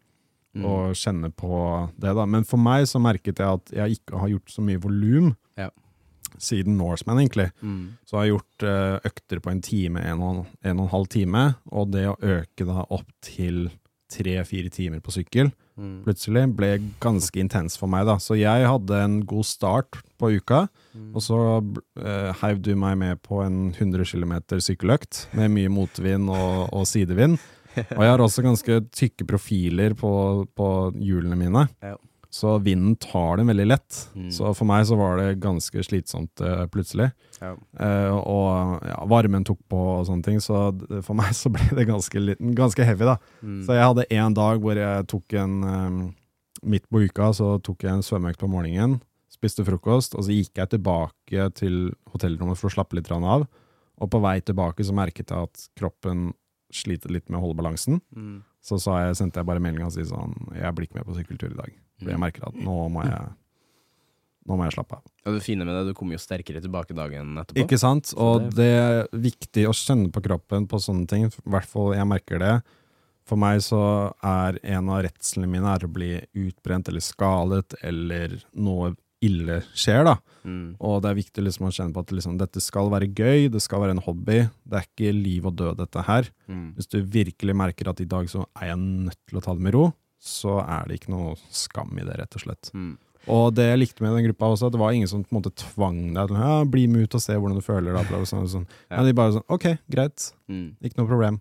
Mm. 0.50 0.64
og 0.66 0.96
kjenne 0.98 1.28
på 1.30 1.90
det. 1.96 2.10
da. 2.12 2.24
Men 2.26 2.42
for 2.42 2.58
meg 2.58 2.82
så 2.90 2.98
merket 3.00 3.38
jeg 3.38 3.46
at 3.46 3.70
jeg 3.70 4.00
ikke 4.00 4.18
har 4.18 4.28
gjort 4.32 4.50
så 4.50 4.60
mye 4.66 4.80
volum 4.82 5.36
Ja. 5.56 5.68
Siden 6.40 6.76
Norseman, 6.80 7.20
egentlig. 7.22 7.50
Mm. 7.62 7.96
Så 8.04 8.16
jeg 8.16 8.20
har 8.20 8.32
gjort 8.34 8.66
eh, 8.66 9.10
økter 9.12 9.40
på 9.44 9.52
en 9.52 9.62
time, 9.62 10.02
en 10.02 10.22
og, 10.24 10.46
en 10.64 10.78
og 10.80 10.86
en 10.88 10.94
halv 10.94 11.08
time, 11.12 11.44
og 11.70 11.92
det 11.94 12.06
å 12.10 12.16
øke 12.20 12.66
da 12.68 12.84
opp 12.90 13.08
til 13.22 13.68
tre-fire 14.10 14.70
timer 14.74 15.00
på 15.04 15.12
sykkel, 15.14 15.52
Mm. 15.80 16.02
plutselig 16.04 16.42
ble 16.58 16.68
ganske 17.00 17.40
intens 17.40 17.78
for 17.78 17.88
meg 17.88 18.04
da. 18.04 18.18
Så 18.20 18.34
jeg 18.36 18.66
hadde 18.68 18.96
en 19.00 19.14
god 19.24 19.46
start 19.48 19.96
på 20.20 20.28
uka, 20.36 20.66
Mm. 20.92 21.14
og 21.14 21.22
så 21.22 21.38
uh, 21.62 22.32
heiv 22.42 22.60
du 22.60 22.74
meg 22.76 22.98
med 22.98 23.22
på 23.22 23.38
en 23.40 23.70
100 23.72 24.04
km 24.04 24.34
sykkeløkt 24.60 25.28
med 25.32 25.48
mye 25.54 25.70
motvind 25.72 26.28
og, 26.28 26.68
og 26.74 26.84
sidevind. 26.90 27.38
Og 27.96 28.02
jeg 28.02 28.10
har 28.10 28.18
også 28.18 28.42
ganske 28.42 28.80
tykke 28.90 29.24
profiler 29.30 29.94
på, 29.94 30.10
på 30.58 30.68
hjulene 30.98 31.36
mine. 31.38 31.68
Ja. 31.80 31.94
Så 32.30 32.52
vinden 32.62 32.94
tar 33.02 33.40
dem 33.40 33.48
veldig 33.50 33.66
lett. 33.66 33.96
Mm. 34.14 34.28
Så 34.30 34.52
for 34.54 34.68
meg 34.70 34.84
så 34.86 34.94
var 34.98 35.18
det 35.18 35.40
ganske 35.42 35.82
slitsomt 35.82 36.42
uh, 36.46 36.62
plutselig. 36.70 37.08
Ja. 37.40 37.56
Uh, 37.74 38.14
og 38.20 38.86
ja, 38.86 39.00
varmen 39.10 39.46
tok 39.46 39.58
på 39.70 39.80
og 39.96 40.06
sånne 40.06 40.22
ting, 40.22 40.38
så 40.44 40.68
for 41.02 41.18
meg 41.18 41.34
så 41.34 41.50
ble 41.50 41.66
det 41.74 41.88
ganske, 41.90 42.22
li- 42.22 42.38
ganske 42.54 42.86
heavy, 42.86 43.08
da. 43.10 43.16
Mm. 43.42 43.60
Så 43.66 43.74
jeg 43.74 43.88
hadde 43.88 44.08
en 44.14 44.36
dag 44.38 44.62
hvor 44.62 44.78
jeg 44.78 45.08
tok 45.10 45.36
en 45.42 45.60
um, 45.66 46.00
Midt 46.60 46.84
på 46.92 47.00
uka 47.08 47.30
så 47.32 47.54
tok 47.64 47.86
jeg 47.86 47.94
en 47.96 48.02
svømmeøkt 48.04 48.42
på 48.42 48.48
morgenen, 48.50 48.98
spiste 49.32 49.64
frokost, 49.64 50.12
og 50.12 50.26
så 50.26 50.34
gikk 50.34 50.58
jeg 50.60 50.74
tilbake 50.74 51.46
til 51.56 51.78
hotellrommet 52.12 52.58
for 52.60 52.68
å 52.68 52.74
slappe 52.74 52.98
litt 52.98 53.08
av. 53.16 53.46
Og 54.00 54.10
på 54.12 54.20
vei 54.20 54.34
tilbake 54.44 54.84
så 54.84 54.92
merket 54.92 55.32
jeg 55.32 55.48
at 55.48 55.62
kroppen 55.78 56.34
sliter 56.68 57.12
litt 57.12 57.30
med 57.30 57.40
å 57.40 57.46
holde 57.46 57.62
balansen. 57.62 58.02
Mm. 58.12 58.42
Så 58.60 58.76
sa 58.76 58.98
jeg, 59.06 59.16
sendte 59.16 59.40
jeg 59.40 59.48
bare 59.48 59.62
melding 59.62 59.86
og 59.86 59.94
sa 59.94 60.04
sånn 60.04 60.34
Jeg 60.52 60.74
blir 60.76 60.84
ikke 60.84 60.98
med 60.98 61.08
på 61.08 61.16
sykkeltur 61.16 61.54
i 61.54 61.58
dag. 61.62 61.72
For 62.00 62.10
jeg 62.10 62.18
merker 62.22 62.48
at 62.48 62.54
nå 62.58 62.88
må 62.92 63.04
jeg 63.06 63.28
Nå 64.48 64.56
må 64.56 64.64
jeg 64.64 64.72
slappe 64.72 64.96
av. 64.96 65.02
Og 65.28 65.34
det 65.36 65.42
fine 65.44 65.66
med 65.68 65.74
det, 65.76 65.82
du 65.92 65.94
kommer 65.94 66.16
jo 66.16 66.18
sterkere 66.22 66.62
tilbake 66.64 66.94
dagen 66.96 67.36
etterpå. 67.38 67.60
Ikke 67.60 67.78
sant? 67.78 68.08
Og 68.16 68.48
det- 68.48 68.56
det 68.56 68.68
er 68.80 69.08
viktig 69.12 69.66
å 69.68 69.74
kjenne 69.76 70.10
på 70.10 70.22
kroppen 70.24 70.66
på 70.66 70.80
sånne 70.80 71.06
ting. 71.06 71.26
I 71.26 71.50
hvert 71.50 71.66
fall 71.68 71.92
jeg 71.94 72.08
merker 72.08 72.38
det. 72.40 72.62
For 73.28 73.36
meg 73.36 73.60
så 73.60 74.12
er 74.24 74.58
en 74.64 74.88
av 74.88 75.04
redslene 75.04 75.46
mine 75.46 75.68
er 75.74 75.86
å 75.86 75.92
bli 75.92 76.18
utbrent 76.34 76.88
eller 76.88 77.00
skadet, 77.04 77.74
eller 77.84 78.42
noe 78.56 78.96
ille 79.22 79.60
skjer, 79.76 80.04
da. 80.04 80.16
Mm. 80.44 80.74
Og 80.80 81.02
det 81.02 81.10
er 81.10 81.20
viktig 81.20 81.44
liksom 81.44 81.66
å 81.68 81.70
kjenne 81.76 81.92
på 81.92 82.00
at 82.00 82.06
liksom, 82.16 82.38
dette 82.38 82.60
skal 82.64 82.88
være 82.88 83.12
gøy, 83.14 83.50
det 83.52 83.60
skal 83.60 83.80
være 83.84 83.90
en 83.90 84.02
hobby. 84.02 84.48
Det 84.66 84.80
er 84.80 84.86
ikke 84.88 85.12
liv 85.22 85.44
og 85.46 85.54
død, 85.54 85.76
dette 85.76 86.02
her. 86.06 86.28
Mm. 86.48 86.74
Hvis 86.74 86.88
du 86.88 87.02
virkelig 87.04 87.54
merker 87.54 87.88
at 87.92 88.00
i 88.00 88.06
dag 88.06 88.26
så 88.26 88.46
er 88.56 88.68
jeg 88.72 88.78
nødt 88.78 89.18
til 89.28 89.38
å 89.38 89.42
ta 89.44 89.52
det 89.54 89.60
med 89.60 89.74
ro, 89.74 89.92
så 90.20 90.58
er 90.62 90.88
det 90.90 90.98
ikke 91.00 91.12
noe 91.14 91.34
skam 91.50 91.94
i 91.98 92.04
det, 92.04 92.18
rett 92.20 92.36
og 92.36 92.42
slett. 92.44 92.70
Mm. 92.76 92.92
Og 93.30 93.50
det 93.56 93.66
jeg 93.68 93.78
likte 93.82 94.04
med 94.04 94.14
den 94.16 94.26
gruppa 94.30 94.48
også, 94.54 94.68
at 94.70 94.72
det 94.74 94.80
var 94.80 94.92
ingen 94.96 95.08
som 95.10 95.22
på 95.24 95.32
en 95.34 95.38
måte 95.42 95.52
tvang 95.60 95.98
deg 96.16 96.28
til 96.30 96.38
ja, 96.40 96.52
bli 96.64 96.86
med 96.88 97.04
ut 97.08 97.16
og 97.18 97.20
se 97.24 97.36
hvordan 97.36 97.58
du 97.60 97.64
føler 97.64 97.96
deg. 97.96 98.12
Og 98.16 98.28
sånn, 98.28 98.44
og 98.46 98.52
sånn. 98.52 98.66
Ja. 98.88 98.96
Men 99.00 99.08
de 99.10 99.16
bare 99.18 99.34
sånn 99.36 99.48
ok, 99.56 99.66
greit, 99.92 100.30
Mm. 100.48 100.76
ikke 100.82 100.98
noe 101.00 101.08
problem. 101.10 101.40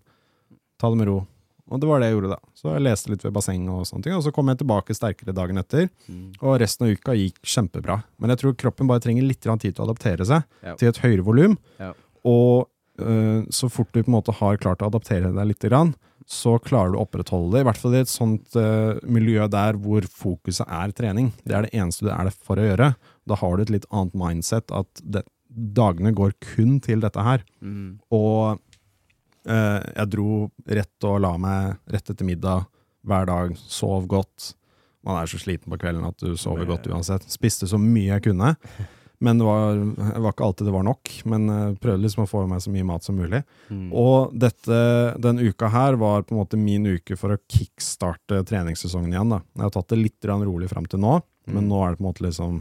Ta 0.78 0.90
det 0.92 0.98
med 1.00 1.08
ro. 1.08 1.26
Og 1.70 1.78
det 1.80 1.86
var 1.88 2.00
det 2.02 2.08
jeg 2.10 2.16
gjorde 2.18 2.30
da. 2.32 2.38
Så 2.58 2.72
jeg 2.74 2.82
leste 2.82 3.10
litt 3.12 3.22
ved 3.24 3.32
bassenget 3.32 3.70
og 3.70 3.86
sånne 3.86 4.02
ting, 4.02 4.14
og 4.16 4.22
så 4.26 4.32
kom 4.34 4.48
jeg 4.50 4.58
tilbake 4.58 4.94
sterkere 4.96 5.32
dagen 5.36 5.56
etter. 5.60 5.88
Mm. 6.10 6.32
Og 6.42 6.58
resten 6.60 6.86
av 6.88 6.92
uka 6.98 7.14
gikk 7.14 7.38
kjempebra. 7.46 8.00
Men 8.18 8.30
jeg 8.34 8.38
tror 8.42 8.56
kroppen 8.58 8.88
bare 8.90 9.00
trenger 9.04 9.22
litt 9.28 9.40
tid 9.40 9.60
til 9.74 9.84
å 9.84 9.86
adaptere 9.88 10.26
seg 10.26 10.42
Ja. 10.64 10.74
til 10.74 10.88
et 10.88 10.98
høyere 10.98 11.22
volum. 11.24 11.56
Ja. 11.78 11.92
Og 12.24 12.68
øh, 13.00 13.46
så 13.54 13.70
fort 13.70 13.92
du 13.92 14.02
på 14.02 14.08
en 14.10 14.18
måte 14.18 14.34
har 14.34 14.56
klart 14.58 14.82
å 14.82 14.90
adaptere 14.90 15.32
deg 15.32 15.46
litt, 15.46 15.60
grann, 15.60 15.94
så 16.30 16.54
klarer 16.62 16.94
du 16.94 17.00
å 17.00 17.04
opprettholde 17.04 17.56
det. 17.56 17.64
I 17.64 17.66
hvert 17.66 17.80
fall 17.80 17.96
i 17.96 18.02
et 18.04 18.10
sånt 18.10 18.54
uh, 18.54 19.00
miljø 19.02 19.48
der 19.50 19.78
hvor 19.82 20.06
fokuset 20.06 20.68
er 20.70 20.94
trening. 20.94 21.32
Det 21.42 21.56
er 21.56 21.66
det 21.66 21.74
eneste 21.74 22.06
du 22.06 22.12
er 22.14 22.28
der 22.28 22.36
for 22.36 22.60
å 22.60 22.66
gjøre. 22.68 22.92
Da 23.26 23.38
har 23.40 23.56
du 23.56 23.64
et 23.64 23.72
litt 23.74 23.88
annet 23.90 24.14
mindset 24.18 24.70
at 24.74 25.02
det, 25.02 25.24
dagene 25.50 26.14
går 26.14 26.36
kun 26.52 26.78
til 26.84 27.02
dette 27.02 27.24
her. 27.26 27.42
Mm. 27.58 27.98
Og 28.14 28.60
uh, 29.50 29.80
jeg 29.82 30.12
dro 30.14 30.46
rett 30.70 31.08
og 31.10 31.18
la 31.26 31.34
meg 31.42 31.80
rett 31.90 32.14
etter 32.14 32.28
middag 32.28 32.68
hver 33.10 33.26
dag, 33.26 33.58
sov 33.58 34.06
godt. 34.10 34.52
Man 35.06 35.18
er 35.18 35.30
så 35.30 35.40
sliten 35.40 35.72
på 35.72 35.80
kvelden 35.80 36.06
at 36.06 36.22
du 36.22 36.36
sover 36.38 36.68
godt 36.68 36.86
uansett. 36.92 37.26
Spiste 37.32 37.66
så 37.66 37.80
mye 37.80 38.12
jeg 38.12 38.28
kunne. 38.28 38.54
Men 39.20 39.36
det 39.38 39.44
var, 39.44 39.74
det 39.76 40.20
var 40.24 40.32
ikke 40.32 40.44
alltid 40.46 40.66
det 40.70 40.72
var 40.72 40.84
nok. 40.86 41.10
Men 41.28 41.48
eh, 41.52 41.74
prøvde 41.82 42.02
liksom 42.06 42.22
å 42.24 42.28
få 42.30 42.44
i 42.46 42.48
meg 42.48 42.62
så 42.64 42.70
mye 42.72 42.86
mat 42.88 43.04
som 43.04 43.18
mulig. 43.20 43.42
Mm. 43.68 43.90
Og 43.92 44.32
dette, 44.40 44.78
den 45.20 45.42
uka 45.44 45.68
her 45.74 45.98
var 46.00 46.22
på 46.24 46.32
en 46.34 46.40
måte 46.40 46.56
min 46.60 46.86
uke 46.88 47.18
for 47.20 47.34
å 47.34 47.40
kickstarte 47.52 48.40
treningssesongen 48.48 49.12
igjen. 49.12 49.34
da. 49.36 49.42
Jeg 49.58 49.66
har 49.66 49.74
tatt 49.76 49.88
det 49.92 49.98
litt 50.00 50.24
rolig 50.30 50.70
fram 50.72 50.86
til 50.88 51.00
nå, 51.04 51.18
men 51.50 51.64
Mm. 51.64 51.68
nå 51.68 51.78
er 51.84 51.90
det 51.90 51.98
på 51.98 52.04
en 52.04 52.08
måte 52.12 52.22
liksom 52.24 52.58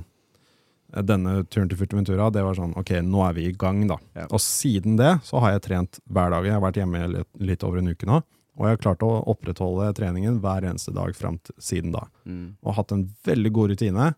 eh, 0.96 1.02
Denne 1.06 1.44
turen 1.46 1.70
til 1.70 1.78
Furteventura, 1.78 2.32
det 2.34 2.42
var 2.44 2.56
sånn 2.58 2.76
ok, 2.80 2.92
nå 3.06 3.24
er 3.30 3.34
vi 3.38 3.46
i 3.48 3.52
gang, 3.54 3.86
da. 3.88 3.98
Ja. 4.16 4.26
Og 4.34 4.40
siden 4.42 4.98
det 4.98 5.20
så 5.24 5.40
har 5.40 5.52
jeg 5.56 5.62
trent 5.68 6.00
hver 6.10 6.32
dag. 6.34 6.44
Jeg 6.48 6.54
har 6.58 6.64
vært 6.64 6.80
hjemme 6.82 7.08
litt, 7.14 7.28
litt 7.40 7.64
over 7.64 7.78
en 7.80 7.88
uke 7.94 8.08
nå. 8.10 8.20
Og 8.60 8.66
jeg 8.68 8.76
har 8.76 8.82
klart 8.84 9.04
å 9.08 9.24
opprettholde 9.32 9.94
treningen 9.96 10.42
hver 10.44 10.66
eneste 10.68 10.92
dag 10.92 11.14
fram 11.16 11.38
til 11.40 11.56
siden 11.64 11.94
da. 11.96 12.08
Mm. 12.28 12.58
Og 12.66 12.76
hatt 12.76 12.92
en 12.92 13.06
veldig 13.24 13.52
god 13.56 13.70
rutine. 13.72 14.10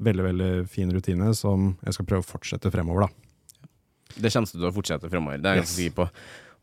Veldig, 0.00 0.24
veldig 0.24 0.68
fin 0.72 0.92
rutine 0.92 1.34
som 1.36 1.74
jeg 1.84 1.94
skal 1.98 2.06
prøve 2.08 2.24
å 2.24 2.30
fortsette 2.30 2.70
fremover, 2.72 3.06
da. 3.06 3.08
Det 4.16 4.32
kommer 4.32 4.48
du 4.48 4.58
til 4.58 4.68
å 4.70 4.72
fortsette 4.76 5.10
fremover, 5.12 5.38
det 5.40 5.46
er 5.50 5.54
jeg 5.56 5.62
Yes. 5.62 5.68
ganske 5.68 5.82
sikker 5.82 5.98
på. 6.00 6.08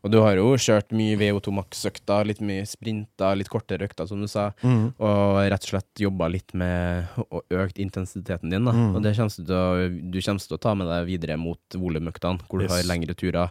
Og 0.02 0.10
du 0.10 0.16
har 0.24 0.34
jo 0.38 0.54
kjørt 0.56 0.92
mye 0.96 1.16
VO2 1.20 1.52
Max-økter, 1.52 2.24
litt 2.24 2.40
mye 2.40 2.64
sprinter, 2.64 3.34
litt 3.36 3.50
kortere 3.52 3.84
økter, 3.84 4.06
som 4.08 4.18
du 4.22 4.26
sa. 4.26 4.46
Og 4.64 5.50
rett 5.52 5.60
og 5.60 5.68
slett 5.74 6.00
jobba 6.00 6.30
litt 6.32 6.54
med 6.54 7.04
å 7.30 7.42
økt 7.52 7.76
intensiteten 7.76 8.48
din. 8.48 8.64
Da. 8.64 8.72
Mm. 8.72 8.94
Og 8.96 9.02
det 9.04 9.12
kommer 9.18 9.28
du, 9.36 9.44
til 9.44 9.54
å, 9.54 10.10
du 10.10 10.20
kommer 10.24 10.40
til 10.40 10.56
å 10.56 10.60
ta 10.64 10.72
med 10.74 10.88
deg 10.88 11.04
videre 11.06 11.36
mot 11.36 11.60
volumøktene, 11.76 12.40
hvor 12.48 12.60
du 12.60 12.64
Yes. 12.64 12.72
har 12.72 12.88
lengre 12.88 13.14
turer. 13.14 13.50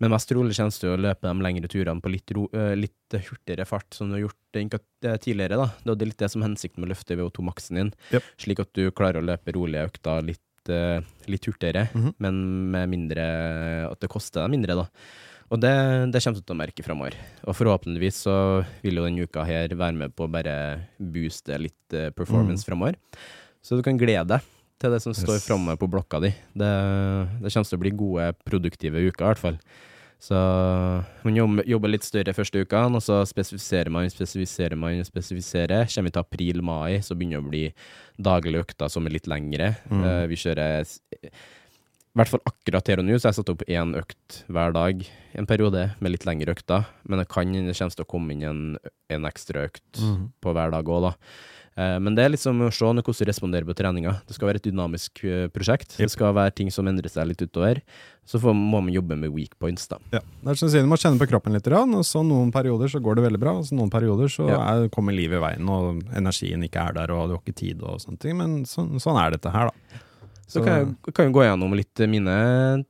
Men 0.00 0.10
mest 0.14 0.30
trolig 0.30 0.54
kommer 0.56 0.80
du 0.80 0.88
å 0.88 0.96
løpe 1.00 1.28
de 1.28 1.44
lengre 1.44 1.68
turene 1.68 2.00
på 2.00 2.10
litt, 2.12 2.30
ro, 2.32 2.46
litt 2.76 3.16
hurtigere 3.28 3.66
fart, 3.68 3.88
som 3.92 4.08
du 4.08 4.16
har 4.16 4.22
gjort 4.24 4.56
eh, 4.56 5.16
tidligere. 5.20 5.58
Da. 5.60 5.66
Det 5.94 6.02
er 6.02 6.08
litt 6.08 6.18
det 6.22 6.30
som 6.32 6.40
er 6.42 6.48
hensikten 6.48 6.80
med 6.80 6.88
å 6.88 6.94
løfte 6.94 7.16
VO2-maksen 7.20 7.76
din, 7.76 7.90
Yep. 8.14 8.22
slik 8.40 8.60
at 8.64 8.72
du 8.74 8.86
klarer 8.96 9.20
å 9.20 9.26
løpe 9.26 9.52
rolige 9.52 9.90
økter 9.90 10.22
litt, 10.24 10.40
litt 11.26 11.46
hurtigere, 11.48 11.88
Mhm. 11.94 12.14
men 12.18 12.70
med 12.70 12.88
mindre 12.88 13.90
At 13.90 14.00
det 14.00 14.08
koster 14.12 14.42
deg 14.46 14.50
mindre, 14.56 14.76
da. 14.76 14.86
Og 15.50 15.58
det, 15.60 16.12
det 16.12 16.22
kommer 16.22 16.36
du 16.38 16.42
til 16.46 16.54
å 16.54 16.60
merke 16.60 16.84
framover. 16.86 17.14
Og 17.44 17.56
forhåpentligvis 17.58 18.22
så 18.22 18.64
vil 18.84 18.94
jo 19.00 19.04
denne 19.04 19.24
uka 19.26 19.44
her 19.44 19.68
være 19.68 19.96
med 19.96 20.14
på 20.14 20.28
å 20.28 20.30
bare 20.30 20.86
booste 21.00 21.58
litt 21.58 21.74
performance 21.90 22.14
performance 22.14 22.64
framover. 22.64 22.94
Så 23.60 23.76
du 23.76 23.82
kan 23.82 23.98
glede 23.98 24.28
deg 24.28 24.40
til 24.78 24.90
det 24.94 25.02
som 25.02 25.12
står 25.12 25.34
Yes. 25.40 25.46
framme 25.48 25.74
på 25.76 25.90
blokka 25.90 26.20
di. 26.22 26.30
Det, 26.54 26.70
det 27.42 27.52
kommer 27.52 27.68
til 27.68 27.78
å 27.78 27.82
bli 27.82 27.90
gode, 27.90 28.28
produktive 28.46 28.94
uker, 29.10 29.24
i 29.24 29.28
hvert 29.34 29.42
fall. 29.42 29.58
Så 30.20 30.36
man 31.24 31.36
jobber, 31.38 31.88
litt 31.88 32.04
større 32.04 32.34
første 32.36 32.60
ukene, 32.60 32.98
og 32.98 33.04
så 33.04 33.22
spesifiserer 33.28 33.88
man, 33.92 34.08
spesifiserer 34.12 34.76
man, 34.76 35.00
spesifiserer. 35.06 35.88
Kommer 35.88 36.10
vi 36.10 36.16
til 36.16 36.24
april-mai, 36.24 36.98
så 37.04 37.16
begynner 37.16 37.40
det 37.40 37.46
å 37.46 37.48
bli 37.48 37.62
daglige 38.20 38.66
økter 38.66 38.92
som 38.92 39.08
er 39.08 39.16
litt 39.16 39.30
lengre. 39.30 39.72
Mm. 39.88 40.04
Uh, 40.04 40.24
vi 40.28 40.38
kjører 40.42 40.84
i 42.10 42.18
hvert 42.18 42.32
fall 42.32 42.42
akkurat 42.44 42.88
her 42.90 43.00
og 43.00 43.06
nå, 43.06 43.16
så 43.16 43.30
jeg 43.30 43.38
satt 43.38 43.52
opp 43.52 43.64
én 43.70 43.94
økt 43.96 44.42
hver 44.50 44.74
dag 44.74 45.04
en 45.38 45.46
periode, 45.48 45.86
med 46.02 46.12
litt 46.12 46.26
lengre 46.28 46.52
økter. 46.56 46.88
Men 47.08 47.22
det 47.22 47.28
kan 47.30 47.54
det 47.54 47.76
kommer 47.78 47.96
til 47.96 48.04
å 48.04 48.10
komme 48.10 48.34
inn 48.34 48.44
en, 48.44 48.62
en 49.14 49.28
ekstra 49.30 49.64
økt 49.70 50.02
mm. 50.02 50.24
på 50.42 50.54
hver 50.56 50.74
dag 50.74 50.90
òg, 50.90 51.06
da. 51.06 51.14
Eh, 51.76 51.98
Men 52.02 52.14
det 52.14 52.24
er 52.24 52.32
liksom 52.34 52.60
å 52.66 52.70
se 52.72 52.84
hvordan 52.84 53.02
du 53.02 53.24
responderer 53.24 53.64
på 53.68 53.74
treninga. 53.78 54.20
Det 54.26 54.34
skal 54.34 54.48
være 54.48 54.56
et 54.56 54.66
dynamisk 54.70 55.20
prosjekt. 55.22 55.52
prosjekt. 55.54 55.96
Det 55.98 56.10
skal 56.10 56.34
være 56.34 56.54
ting 56.54 56.70
som 56.70 56.86
endrer 56.86 57.08
seg 57.08 57.26
litt 57.28 57.40
utover. 57.42 57.80
Så 58.26 58.38
får, 58.38 58.54
må 58.54 58.80
man 58.82 58.92
jobbe 58.92 59.16
med 59.18 59.30
weak 59.32 59.58
points, 59.58 59.86
da. 59.88 59.98
Ja, 60.12 60.20
det 60.20 60.50
er 60.50 60.54
som 60.54 60.68
du 60.68 60.72
sier, 60.74 60.82
Du 60.82 60.88
må 60.88 60.96
kjenne 60.98 61.18
på 61.18 61.28
kroppen 61.30 61.52
litt, 61.52 61.66
og 61.66 62.04
så 62.04 62.22
noen 62.24 62.52
perioder 62.52 62.88
så 62.88 63.00
går 63.02 63.16
det 63.16 63.24
veldig 63.24 63.40
bra, 63.40 63.52
og 63.58 63.64
så 63.64 63.74
noen 63.74 63.90
perioder 63.90 64.28
så 64.28 64.48
Ja. 64.48 64.60
er, 64.84 64.88
kommer 64.88 65.12
livet 65.12 65.38
i 65.38 65.42
veien, 65.42 65.68
og 65.68 66.02
energien 66.14 66.62
ikke 66.62 66.88
er 66.88 66.92
der, 66.92 67.10
og 67.12 67.28
du 67.28 67.34
har 67.34 67.40
ikke 67.42 67.54
tid 67.56 67.82
og 67.82 67.98
sånne 68.00 68.18
ting. 68.20 68.36
Men 68.36 68.64
så, 68.64 68.86
sånn 69.00 69.18
er 69.18 69.30
dette 69.32 69.50
her, 69.50 69.70
da. 69.70 69.98
Så 70.50 70.64
kan 70.64 70.72
jeg, 70.80 71.14
kan 71.14 71.26
jeg 71.28 71.34
gå 71.36 71.44
gjennom 71.46 71.74
litt 71.78 72.02
mine, 72.10 72.34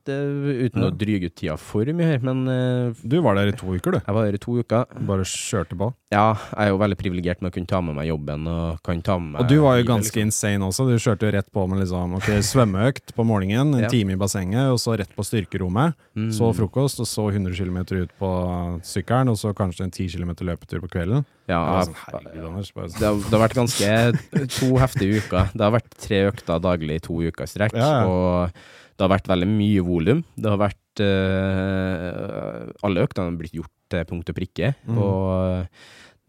uten 0.05 0.81
Ja. 0.81 0.89
å 0.89 0.97
dryge 0.97 1.29
ut 1.29 1.35
tida 1.37 1.57
for 1.61 1.85
mye 1.85 2.07
her. 2.09 2.19
Men 2.25 2.47
eh, 2.47 2.93
Du 3.05 3.21
var 3.21 3.35
der 3.35 3.51
i 3.51 3.55
to 3.55 3.67
uker, 3.75 3.91
du. 3.91 3.99
jeg 4.01 4.15
var 4.15 4.25
der 4.25 4.33
i 4.33 4.41
to 4.41 4.57
uker. 4.61 4.85
Bare 5.07 5.23
kjørte 5.27 5.77
på. 5.77 5.93
Ja, 6.11 6.33
jeg 6.57 6.67
er 6.67 6.69
jo 6.73 6.77
veldig 6.81 6.97
privilegert 6.99 7.41
med 7.41 7.51
å 7.51 7.55
kunne 7.55 7.67
ta 7.71 7.79
med 7.81 7.95
meg 7.95 8.09
jobben, 8.09 8.47
og 8.47 8.81
kan 8.83 9.01
ta 9.01 9.17
med 9.17 9.31
meg 9.33 9.41
Og 9.41 9.47
du 9.47 9.61
var 9.61 9.77
jo 9.79 9.85
ganske 9.87 10.11
liksom. 10.11 10.27
insane 10.27 10.67
også. 10.67 10.87
Du 10.89 10.97
kjørte 10.99 11.29
jo 11.29 11.31
rett 11.37 11.51
på 11.53 11.67
med 11.69 11.79
liksom, 11.79 12.15
ok, 12.17 12.27
svømmeøkt 12.43 13.13
på 13.15 13.23
morgenen, 13.25 13.75
en 13.75 13.81
Ja. 13.85 13.87
time 13.89 14.13
i 14.13 14.19
bassenget, 14.19 14.71
og 14.73 14.77
så 14.81 14.97
rett 14.99 15.13
på 15.15 15.23
styrkerommet. 15.23 15.93
Mm. 16.17 16.31
Så 16.33 16.51
frokost, 16.53 16.99
og 16.99 17.07
så 17.07 17.31
100 17.31 17.55
km 17.55 17.77
ut 18.03 18.09
på 18.19 18.81
sykkelen, 18.83 19.29
og 19.29 19.37
så 19.37 19.53
kanskje 19.55 19.83
en 19.87 19.91
10 19.91 20.09
km 20.09 20.35
løpetur 20.43 20.81
på 20.81 20.89
kvelden. 20.89 21.23
Ja, 21.47 21.83
sånn, 21.83 21.95
herregud, 21.95 22.45
Anders. 22.47 22.71
Det 22.71 23.05
har, 23.07 23.15
det 23.15 23.31
har 23.31 23.47
vært 23.47 23.57
ganske 23.57 24.49
to 24.59 24.69
heftige 24.79 25.19
uker. 25.19 25.49
Det 25.53 25.59
har 25.65 25.71
vært 25.73 25.89
tre 25.99 26.19
økter 26.29 26.59
daglig 26.63 26.95
i 26.95 26.99
to 26.99 27.13
uker 27.21 27.47
i 27.51 27.55
strekk, 27.57 27.75
Ja, 27.77 27.89
ja. 28.01 28.05
og 28.07 28.55
det 28.95 29.03
har 29.05 29.11
vært 29.17 29.27
veldig 29.31 29.49
mye 29.51 29.83
volum. 29.83 30.23
Det 30.39 30.49
har 30.55 30.61
vært 30.61 31.03
uh, 31.03 32.71
Alle 32.87 33.03
øktene 33.05 33.27
har 33.29 33.37
blitt 33.39 33.55
gjort 33.59 33.71
til 33.91 34.07
punkt 34.07 34.31
og 34.31 34.37
prikke, 34.37 34.73
Mm. 34.87 34.97
og 34.97 35.67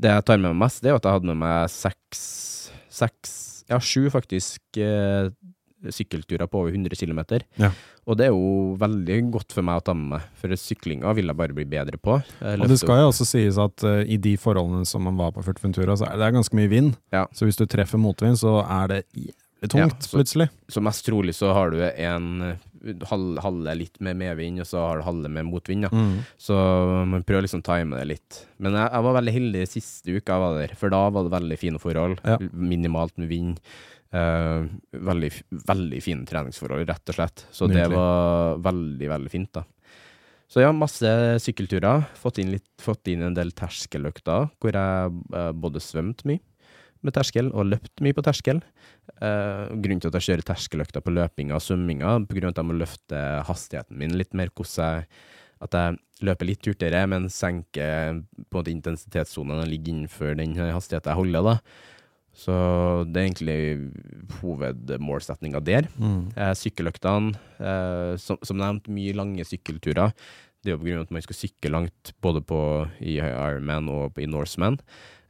det 0.03 0.11
jeg 0.11 0.25
tar 0.27 0.39
med 0.43 0.51
meg 0.51 0.65
mest, 0.67 0.83
det 0.83 0.91
er 0.91 0.97
at 0.99 1.05
jeg 1.07 1.13
hadde 1.21 1.31
med 1.31 1.39
meg 1.45 1.71
seks, 1.71 2.23
seks 2.91 3.39
ja, 3.71 3.79
sju 3.79 4.09
faktisk 4.11 4.61
Uh, 4.83 5.31
sykkelturer 5.83 6.47
på 6.47 6.61
over 6.61 6.71
100 6.71 6.95
km. 6.95 7.41
Ja. 7.59 7.73
Og 8.07 8.15
det 8.15 8.29
er 8.29 8.31
jo 8.31 8.77
veldig 8.79 9.17
godt 9.35 9.51
for 9.51 9.67
meg 9.67 9.81
å 9.81 9.83
ta 9.83 9.95
med 9.99 10.13
meg, 10.13 10.29
for 10.39 10.55
syklinga 10.55 11.11
vil 11.19 11.27
jeg 11.27 11.35
bare 11.41 11.57
bli 11.57 11.65
bedre 11.67 11.99
på. 11.99 12.21
Og 12.39 12.69
det 12.71 12.77
skal 12.79 13.01
jo 13.03 13.09
også 13.11 13.27
sies 13.27 13.59
at 13.59 13.83
uh, 13.83 14.05
i 14.07 14.15
de 14.23 14.37
forholdene 14.39 14.87
som 14.87 15.03
man 15.03 15.19
var 15.19 15.33
på 15.35 15.43
Furtventura, 15.43 15.97
så 15.99 16.07
er 16.07 16.21
det 16.23 16.29
ganske 16.37 16.55
mye 16.55 16.71
vind. 16.71 16.93
Ja. 17.11 17.25
Så 17.35 17.49
hvis 17.49 17.59
du 17.59 17.67
treffer 17.67 17.99
motvind, 17.99 18.39
så 18.39 18.61
er 18.63 18.93
det 18.95 19.01
tungt 19.71 19.95
Ja, 19.95 20.01
så- 20.01 20.19
plutselig. 20.19 20.49
Så 20.69 20.83
mest 20.83 21.07
trolig 21.07 21.35
så 21.35 21.53
har 21.55 21.71
du 21.71 21.79
en 21.83 22.43
eh, 22.43 22.57
halv, 23.07 23.39
halve 23.39 23.75
litt 23.79 24.01
med 24.01 24.17
medvind, 24.17 24.61
og 24.61 24.67
så 24.67 24.79
har 24.87 24.97
du 24.99 25.03
halve 25.07 25.29
med 25.31 25.47
motvind. 25.47 25.87
Mm. 25.93 26.25
Så 26.39 26.57
man 27.07 27.23
prøver 27.23 27.43
liksom 27.47 27.63
å 27.63 27.69
time 27.69 27.97
det 27.97 28.07
litt. 28.09 28.47
Men 28.59 28.73
jeg, 28.73 28.91
jeg 28.91 29.07
var 29.07 29.19
veldig 29.21 29.35
heldig 29.39 29.65
siste 29.71 30.17
uka 30.17 30.33
jeg 30.35 30.45
var 30.45 30.59
der, 30.59 30.75
for 30.75 30.91
da 30.91 31.03
var 31.11 31.29
det 31.29 31.37
veldig 31.37 31.59
fine 31.59 31.79
forhold. 31.83 32.19
Ja. 32.25 32.39
Minimalt 32.53 33.17
med 33.19 33.29
vind. 33.29 33.61
Eh, 34.13 34.67
veldig, 34.93 35.31
veldig 35.65 36.03
fine 36.05 36.27
treningsforhold, 36.27 36.89
rett 36.89 37.09
og 37.09 37.15
slett. 37.17 37.47
Så 37.53 37.69
det 37.71 37.87
var 37.93 38.59
veldig, 38.59 39.09
veldig 39.09 39.31
fint, 39.31 39.53
da. 39.53 39.65
Så 40.53 40.61
ja, 40.61 40.69
masse 40.77 41.09
sykkelturer. 41.41 42.03
Fått 42.21 42.43
inn, 42.43 42.51
litt, 42.53 42.67
fått 42.83 43.09
inn 43.09 43.23
en 43.25 43.37
del 43.39 43.55
terskeløkter, 43.57 44.51
hvor 44.61 44.77
jeg 44.77 45.23
eh, 45.33 45.53
både 45.57 45.81
svømte 45.81 46.29
mye 46.29 46.43
med 47.07 47.15
terskel 47.17 47.51
og 47.51 47.69
løpt 47.71 48.03
mye 48.05 48.17
på 48.17 48.25
terskel. 48.25 48.63
Eh, 49.19 49.71
grunnen 49.83 50.03
til 50.03 50.11
at 50.11 50.19
jeg 50.19 50.29
kjører 50.29 50.47
terskeløkter 50.53 51.05
på 51.05 51.15
løpinga 51.15 51.59
og 51.59 51.65
svømminga, 51.65 52.17
av 52.17 52.27
at 52.27 52.61
jeg 52.61 52.69
må 52.69 52.79
løfte 52.79 53.23
hastigheten 53.49 53.99
min 53.99 54.17
litt 54.19 54.35
mer. 54.39 54.53
Hvordan 54.55 54.93
jeg, 54.93 55.09
at 55.63 55.79
jeg 55.79 56.27
løper 56.27 56.49
litt 56.49 56.69
hurtigere, 56.69 57.07
men 57.11 57.31
senker 57.33 58.21
på 58.21 58.45
en 58.45 58.59
måte 58.59 58.75
intensitetssonen 58.75 59.63
og 59.63 59.71
ligger 59.71 59.95
innenfor 59.95 60.39
den 60.39 60.55
hastigheten 60.59 61.13
jeg 61.13 61.21
holder. 61.23 61.51
da. 61.51 61.57
Så 62.33 62.55
det 63.13 63.21
er 63.21 63.27
egentlig 63.27 64.39
hovedmålsetninga 64.41 65.61
der. 65.61 65.89
Mm. 66.01 66.33
Eh, 66.33 66.55
sykkeløktene, 66.57 67.35
eh, 67.61 68.15
som, 68.17 68.41
som 68.41 68.57
nevnt, 68.57 68.89
mye 68.89 69.13
lange 69.17 69.45
sykkelturer. 69.45 70.15
Det 70.63 70.71
er 70.71 70.77
jo 70.77 70.81
på 70.81 70.89
grunn 70.89 71.03
av 71.03 71.09
at 71.09 71.17
man 71.19 71.25
skal 71.25 71.37
sykle 71.37 71.73
langt 71.75 72.15
både 72.25 72.41
på, 72.47 72.61
i 73.03 73.19
Ironman 73.19 73.91
og 73.93 74.15
på, 74.15 74.25
i 74.25 74.31
Norseman. 74.31 74.79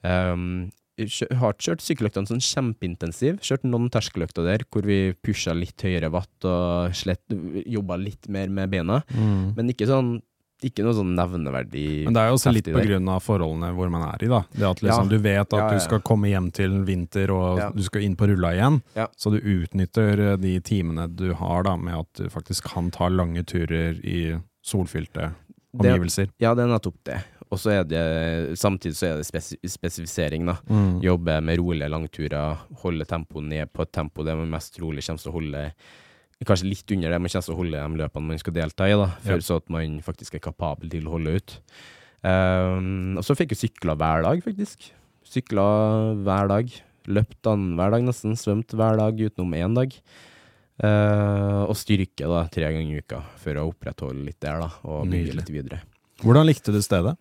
Um, 0.05 0.71
jeg 0.99 1.09
kjø- 1.09 1.55
kjørt 1.59 1.81
sykkeløktene 1.81 2.29
sånn 2.29 2.43
kjempeintensiv. 2.43 3.39
Kjørt 3.41 3.65
noen 3.65 3.89
terskeløkter 3.91 4.45
der 4.45 4.65
hvor 4.71 4.83
vi 4.85 5.13
pusha 5.23 5.55
litt 5.57 5.81
høyere 5.81 6.11
watt 6.13 6.45
og 6.45 6.93
slett, 6.95 7.23
jobba 7.67 7.97
litt 7.99 8.29
mer 8.29 8.49
med 8.49 8.71
bena. 8.71 9.03
Mm. 9.15 9.55
Men 9.57 9.69
ikke 9.73 9.87
sånn 9.89 10.21
ikke 10.63 10.85
noe 10.87 10.95
sånn 10.95 11.17
nevneverdig 11.19 12.05
Men 12.05 12.15
det 12.15 12.21
er 12.23 12.29
jo 12.31 12.35
også 12.37 12.53
litt 12.55 12.69
pga. 12.69 12.77
på 12.79 12.85
grunn 12.87 13.09
av 13.11 13.21
forholdene 13.25 13.73
hvor 13.75 13.91
man 13.91 14.05
er 14.15 14.23
i, 14.23 14.29
da. 14.31 14.45
Det 14.55 14.63
at 14.63 14.81
liksom 14.85 15.09
Ja. 15.11 15.11
du 15.11 15.19
vet 15.19 15.41
at 15.41 15.51
Ja, 15.59 15.67
ja, 15.67 15.73
du 15.75 15.81
skal 15.81 15.99
komme 16.07 16.29
hjem 16.31 16.53
til 16.53 16.85
vinter, 16.87 17.33
og 17.35 17.75
du 17.75 17.83
skal 17.83 18.03
inn 18.03 18.15
på 18.15 18.29
rulla 18.31 18.53
igjen. 18.55 18.81
Så 19.19 19.33
du 19.33 19.41
utnytter 19.41 20.21
eh, 20.35 20.37
de 20.37 20.61
timene 20.61 21.09
du 21.17 21.33
har 21.35 21.65
da, 21.65 21.75
med 21.77 21.95
at 21.99 22.13
du 22.15 22.29
faktisk 22.31 22.63
kan 22.73 22.93
ta 22.93 23.09
lange 23.09 23.43
turer 23.45 23.99
i 24.05 24.39
solfylte 24.63 25.35
Det- 25.35 25.81
omgivelser. 25.83 26.29
Ja, 26.39 26.55
det 26.55 26.63
er 26.63 26.69
nettopp 26.79 26.95
det. 27.03 27.25
Og 27.53 27.61
så 27.61 27.75
er 27.75 27.83
det 27.85 28.03
samtidig 28.57 28.97
så 28.97 29.11
er 29.11 29.19
det 29.21 29.27
spes 29.29 29.51
spesifisering, 29.75 30.47
da. 30.49 30.55
Mm. 30.73 31.03
Jobbe 31.05 31.37
med 31.45 31.61
rolige 31.61 31.91
langturer, 31.93 32.63
holde 32.81 33.05
tempoet 33.09 33.45
ned 33.51 33.73
på 33.73 33.85
et 33.85 33.93
tempo 33.93 34.25
det 34.25 34.37
man 34.39 34.55
mest 34.55 34.73
trolig 34.79 35.05
kommer 35.05 35.21
til 35.21 35.33
å 35.33 35.37
holde 35.37 35.67
Kanskje 36.43 36.67
litt 36.67 36.91
under 36.91 37.13
det 37.13 37.19
man 37.23 37.31
kommer 37.31 37.45
til 37.47 37.55
å 37.55 37.59
holde 37.61 37.83
de 37.85 37.99
løpene 38.01 38.27
man 38.33 38.41
skal 38.41 38.55
delta 38.57 38.89
i, 38.91 38.97
da, 38.99 39.13
for 39.23 39.37
Ja. 39.39 39.45
så 39.47 39.61
at 39.61 39.69
man 39.71 40.01
faktisk 40.03 40.35
er 40.35 40.43
kapabel 40.43 40.91
til 40.91 41.07
å 41.07 41.13
holde 41.15 41.37
ut. 41.39 41.55
Um, 42.23 43.15
og 43.19 43.23
så 43.23 43.37
fikk 43.39 43.55
jeg 43.55 43.61
sykla 43.61 43.95
hver 43.95 44.25
dag, 44.27 44.43
faktisk. 44.43 44.89
Sykla 45.23 45.67
hver 46.19 46.51
dag. 46.51 46.75
Løpt 47.07 47.47
annenhver 47.47 47.95
dag 47.95 48.03
nesten. 48.09 48.35
Svømt 48.35 48.75
hver 48.75 48.99
dag 48.99 49.15
utenom 49.23 49.55
én 49.55 49.79
dag. 49.79 49.95
Uh, 50.83 51.63
og 51.69 51.77
styrke 51.79 52.27
da, 52.27 52.43
tre 52.51 52.73
ganger 52.75 52.91
i 52.91 53.03
uka 53.05 53.23
for 53.39 53.59
å 53.61 53.69
opprettholde 53.71 54.25
litt 54.27 54.41
der, 54.43 54.65
da, 54.65 54.71
og 54.83 55.07
bygge 55.13 55.37
litt 55.39 55.53
videre. 55.53 55.83
Hvordan 56.23 56.49
likte 56.49 56.75
du 56.75 56.83
stedet? 56.83 57.15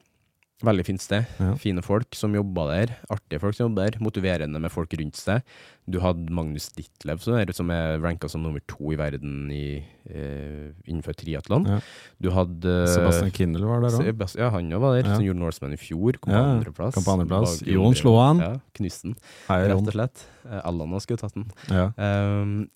Veldig 0.62 0.86
fint 0.86 1.02
sted. 1.02 1.26
Ja. 1.42 1.54
Fine 1.58 1.82
folk 1.86 2.14
som 2.18 2.36
jobber 2.38 2.70
der. 2.70 2.96
Artige 3.10 3.42
folk 3.42 3.58
som 3.58 3.70
jobber 3.70 3.90
der. 3.90 4.02
Motiverende 4.04 4.62
med 4.62 4.74
folk 4.74 4.94
rundt 5.00 5.18
seg. 5.18 5.42
Du 5.90 5.98
hadde 6.00 6.30
Magnus 6.34 6.70
Ditlev, 6.78 7.20
som 7.24 7.36
er, 7.40 7.50
som 7.58 7.72
ranka 8.04 8.30
som 8.30 8.44
nummer 8.44 8.62
to 8.70 8.92
i 8.94 8.98
verden 9.00 9.50
i, 9.52 9.82
eh, 10.06 10.70
innenfor 10.86 11.16
triatlon. 11.18 11.66
Ja. 11.66 11.80
Du 12.22 12.30
hadde 12.36 12.76
Sebastian 12.88 13.32
Kindel 13.34 13.66
var 13.66 13.82
der 13.82 13.98
òg. 13.98 14.22
Ja, 14.38 14.52
han 14.54 14.70
òg 14.72 14.80
var 14.80 14.96
der, 15.02 15.10
Ja. 15.10 15.16
som 15.16 15.26
gjorde 15.26 15.42
Norseman 15.42 15.74
i 15.74 15.78
fjor. 15.82 16.20
Kom 16.22 16.32
på 16.34 16.38
Ja, 16.38 16.44
andreplass. 16.54 16.94
kom 16.94 17.04
på 17.04 17.16
andreplass. 17.18 17.62
Jon 17.66 17.96
slo 17.96 18.16
han. 18.20 18.38
Ja, 18.40 18.54
Knusten, 18.78 19.16
Hei, 19.48 19.68
rett 19.68 19.88
og 19.88 19.92
slett. 19.94 20.24
Eh, 20.46 20.62
Allan 20.64 21.00
skulle 21.00 21.18
tatt 21.20 21.34
den. 21.34 21.52
Ja. 21.70 21.92
Um, 21.98 22.70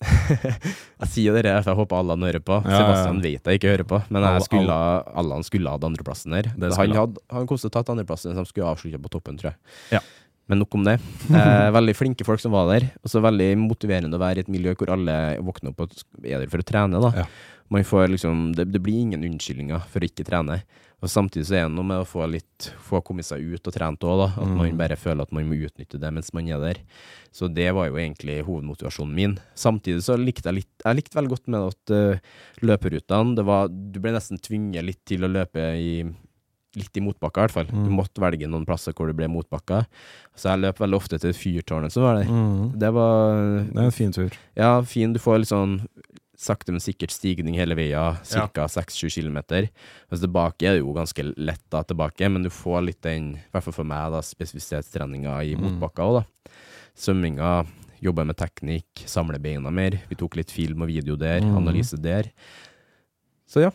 jeg 1.00 1.08
sier 1.08 1.42
det, 1.42 1.64
for 1.64 1.70
jeg 1.72 1.78
håper 1.78 1.96
Allan 1.98 2.20
hører 2.20 2.42
på. 2.42 2.60
Sebastian 2.62 3.22
vet 3.22 3.42
jeg 3.44 3.60
ikke 3.60 3.70
hører 3.70 3.86
på, 3.86 4.02
men 4.10 4.40
skulle, 4.42 4.70
Allan 5.14 5.42
skulle 5.46 5.70
hatt 5.70 5.82
andreplassen 5.86 6.32
der. 6.34 6.50
Han 6.58 6.72
han. 6.72 6.96
hadde 6.96 7.18
han 7.30 7.46
kom 7.46 7.56
tatt 7.56 7.86
andreplassen, 7.88 8.34
så 8.34 8.42
de 8.42 8.50
skulle 8.50 8.66
avslutte 8.66 9.00
på 9.00 9.08
toppen, 9.10 9.38
tror 9.38 9.54
jeg. 9.54 9.58
Ja. 9.92 10.00
Men 10.48 10.60
nok 10.62 10.74
om 10.78 10.84
det. 10.86 10.98
Eh, 11.36 11.70
veldig 11.74 11.96
flinke 11.98 12.24
folk 12.24 12.40
som 12.42 12.52
var 12.54 12.68
der. 12.70 12.88
Og 13.02 13.10
så 13.10 13.18
veldig 13.24 13.50
motiverende 13.58 14.14
å 14.16 14.22
være 14.22 14.38
i 14.40 14.46
et 14.46 14.52
miljø 14.52 14.74
hvor 14.78 14.92
alle 14.94 15.16
våkner 15.42 15.72
opp 15.74 15.80
og 15.86 15.94
er 16.22 16.38
der 16.44 16.50
for 16.52 16.62
å 16.62 16.66
trene. 16.66 17.00
da. 17.02 17.10
Ja. 17.24 17.26
Man 17.74 17.82
får 17.82 18.12
liksom, 18.12 18.52
det, 18.54 18.68
det 18.70 18.78
blir 18.78 19.00
ingen 19.02 19.24
unnskyldninger 19.26 19.88
for 19.90 19.98
å 20.04 20.06
ikke 20.06 20.22
trene. 20.28 20.60
Og 21.02 21.10
Samtidig 21.12 21.48
så 21.48 21.56
er 21.58 21.64
det 21.66 21.74
noe 21.74 21.84
med 21.84 21.98
å 22.00 22.06
få 22.08 22.24
litt, 22.30 22.68
få 22.86 23.02
kommet 23.04 23.26
seg 23.26 23.42
ut 23.42 23.66
og 23.68 23.74
trent 23.74 24.06
òg. 24.06 24.22
At 24.30 24.38
Mm. 24.46 24.54
man 24.56 24.78
bare 24.78 24.96
føler 24.96 25.26
at 25.26 25.32
man 25.34 25.48
må 25.50 25.58
utnytte 25.66 25.98
det 26.00 26.12
mens 26.14 26.30
man 26.32 26.46
er 26.48 26.62
der. 26.62 26.78
Så 27.34 27.50
det 27.52 27.66
var 27.76 27.90
jo 27.90 27.98
egentlig 28.00 28.38
hovedmotivasjonen 28.46 29.12
min. 29.18 29.34
Samtidig 29.58 30.06
så 30.06 30.14
likte 30.16 30.46
jeg 30.48 30.60
litt 30.62 30.86
Jeg 30.86 30.96
likte 31.00 31.18
veldig 31.18 31.34
godt 31.34 31.50
med 31.52 31.66
at 31.66 31.92
uh, 31.92 32.22
løperutene 32.62 33.34
det 33.36 33.44
var, 33.44 33.68
Du 33.68 33.98
ble 34.00 34.14
nesten 34.14 34.38
tvunget 34.40 34.86
litt 34.86 35.02
til 35.10 35.26
å 35.26 35.32
løpe 35.34 35.66
i 35.76 35.90
Litt 36.76 36.96
i 36.96 37.00
motbakka, 37.00 37.40
i 37.40 37.46
hvert 37.46 37.54
fall. 37.56 37.64
Du 37.70 37.88
Mm. 37.88 37.96
måtte 37.96 38.20
velge 38.20 38.46
noen 38.46 38.66
plasser 38.66 38.92
hvor 38.92 39.06
det 39.08 39.16
ble 39.16 39.26
motbakka. 39.32 39.86
Så 40.36 40.50
jeg 40.52 40.60
løp 40.60 40.76
veldig 40.78 40.94
ofte 41.00 41.18
til 41.18 41.32
fyrtårnet 41.32 41.90
som 41.90 42.02
var 42.02 42.18
der. 42.22 42.28
Mm. 42.30 42.78
Det 42.78 42.92
var 42.92 43.64
Det 43.72 43.76
er 43.76 43.84
en 43.84 43.90
fin 43.90 44.12
tur. 44.12 44.30
ja, 44.54 44.80
fin. 44.82 45.12
Du 45.12 45.18
får 45.18 45.38
litt 45.38 45.48
sånn 45.48 45.86
sakte, 46.36 46.68
men 46.70 46.80
sikkert 46.80 47.10
stigning 47.10 47.54
hele 47.56 47.74
veia, 47.74 48.18
ca. 48.52 48.66
6-7 48.68 49.08
km. 49.08 49.38
Mens 50.10 50.20
tilbake 50.20 50.66
er 50.68 50.72
det 50.76 50.82
jo 50.84 50.92
ganske 50.92 51.32
lett 51.38 51.62
da 51.70 51.82
tilbake, 51.82 52.30
men 52.30 52.42
du 52.42 52.50
får 52.50 52.84
litt 52.84 53.00
den, 53.00 53.36
i 53.36 53.40
hvert 53.54 53.62
fall 53.64 53.72
for 53.72 53.84
meg, 53.84 54.12
da, 54.12 54.20
spesifisitetstreninga 54.20 55.40
i 55.42 55.54
Mm. 55.56 55.80
motbakka 55.80 56.02
òg, 56.04 56.20
da. 56.20 56.50
Svømminga, 56.94 57.66
jobba 58.02 58.26
med 58.26 58.36
teknikk, 58.36 59.06
samle 59.06 59.38
beina 59.40 59.70
mer. 59.72 59.92
Vi 60.10 60.14
tok 60.14 60.36
litt 60.36 60.50
film 60.50 60.82
og 60.82 60.88
video 60.88 61.16
der, 61.16 61.40
Mm. 61.40 61.56
analyse 61.56 61.96
der. 62.00 62.24
Så 63.48 63.62
ja. 63.62 63.70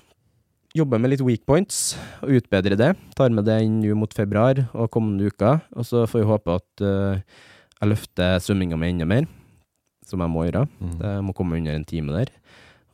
Jobber 0.71 1.01
med 1.03 1.11
litt 1.11 1.23
weak 1.27 1.41
points, 1.43 1.97
og 2.23 2.37
utbedrer 2.37 2.77
det. 2.79 2.93
Tar 3.19 3.33
med 3.35 3.43
det 3.43 3.57
inn 3.65 3.81
nå 3.83 3.95
mot 3.99 4.13
februar 4.15 4.61
og 4.71 4.87
kommende 4.93 5.27
uker. 5.27 5.59
Og 5.75 5.83
så 5.83 6.05
får 6.07 6.21
vi 6.21 6.29
håpe 6.29 6.53
at 6.55 6.83
uh, 6.87 7.41
jeg 7.75 7.89
løfter 7.91 8.37
svømminga 8.39 8.79
mi 8.79 8.93
enda 8.93 9.07
mer, 9.09 9.27
som 10.07 10.23
jeg 10.23 10.31
må 10.31 10.45
gjøre. 10.47 10.63
Mm. 10.79 10.93
Jeg 11.01 11.25
må 11.27 11.35
komme 11.35 11.59
under 11.59 11.75
en 11.75 11.87
time 11.89 12.15
der. 12.15 12.31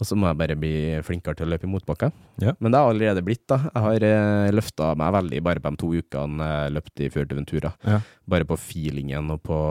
Og 0.01 0.09
så 0.09 0.17
må 0.17 0.25
jeg 0.25 0.39
bare 0.41 0.57
bli 0.57 0.73
flinkere 1.05 1.37
til 1.37 1.45
å 1.45 1.51
løpe 1.53 1.69
i 1.69 1.71
motbakka. 1.75 2.09
Ja. 2.41 2.55
Men 2.57 2.73
det 2.73 2.81
har 2.81 2.89
allerede 2.89 3.25
blitt, 3.25 3.45
da. 3.49 3.59
Jeg 3.69 3.85
har 3.85 4.07
uh, 4.09 4.49
løfta 4.57 4.89
meg 4.97 5.13
veldig 5.19 5.43
bare 5.45 5.61
på 5.61 5.75
de 5.75 5.81
to 5.83 5.91
ukene 6.01 6.49
jeg 6.49 6.75
løpte 6.79 7.05
i 7.05 7.11
Fuerteventura. 7.13 7.75
Ja. 7.85 8.01
Bare 8.25 8.49
på 8.49 8.57
feelingen 8.57 9.29
og 9.37 9.43
på 9.45 9.61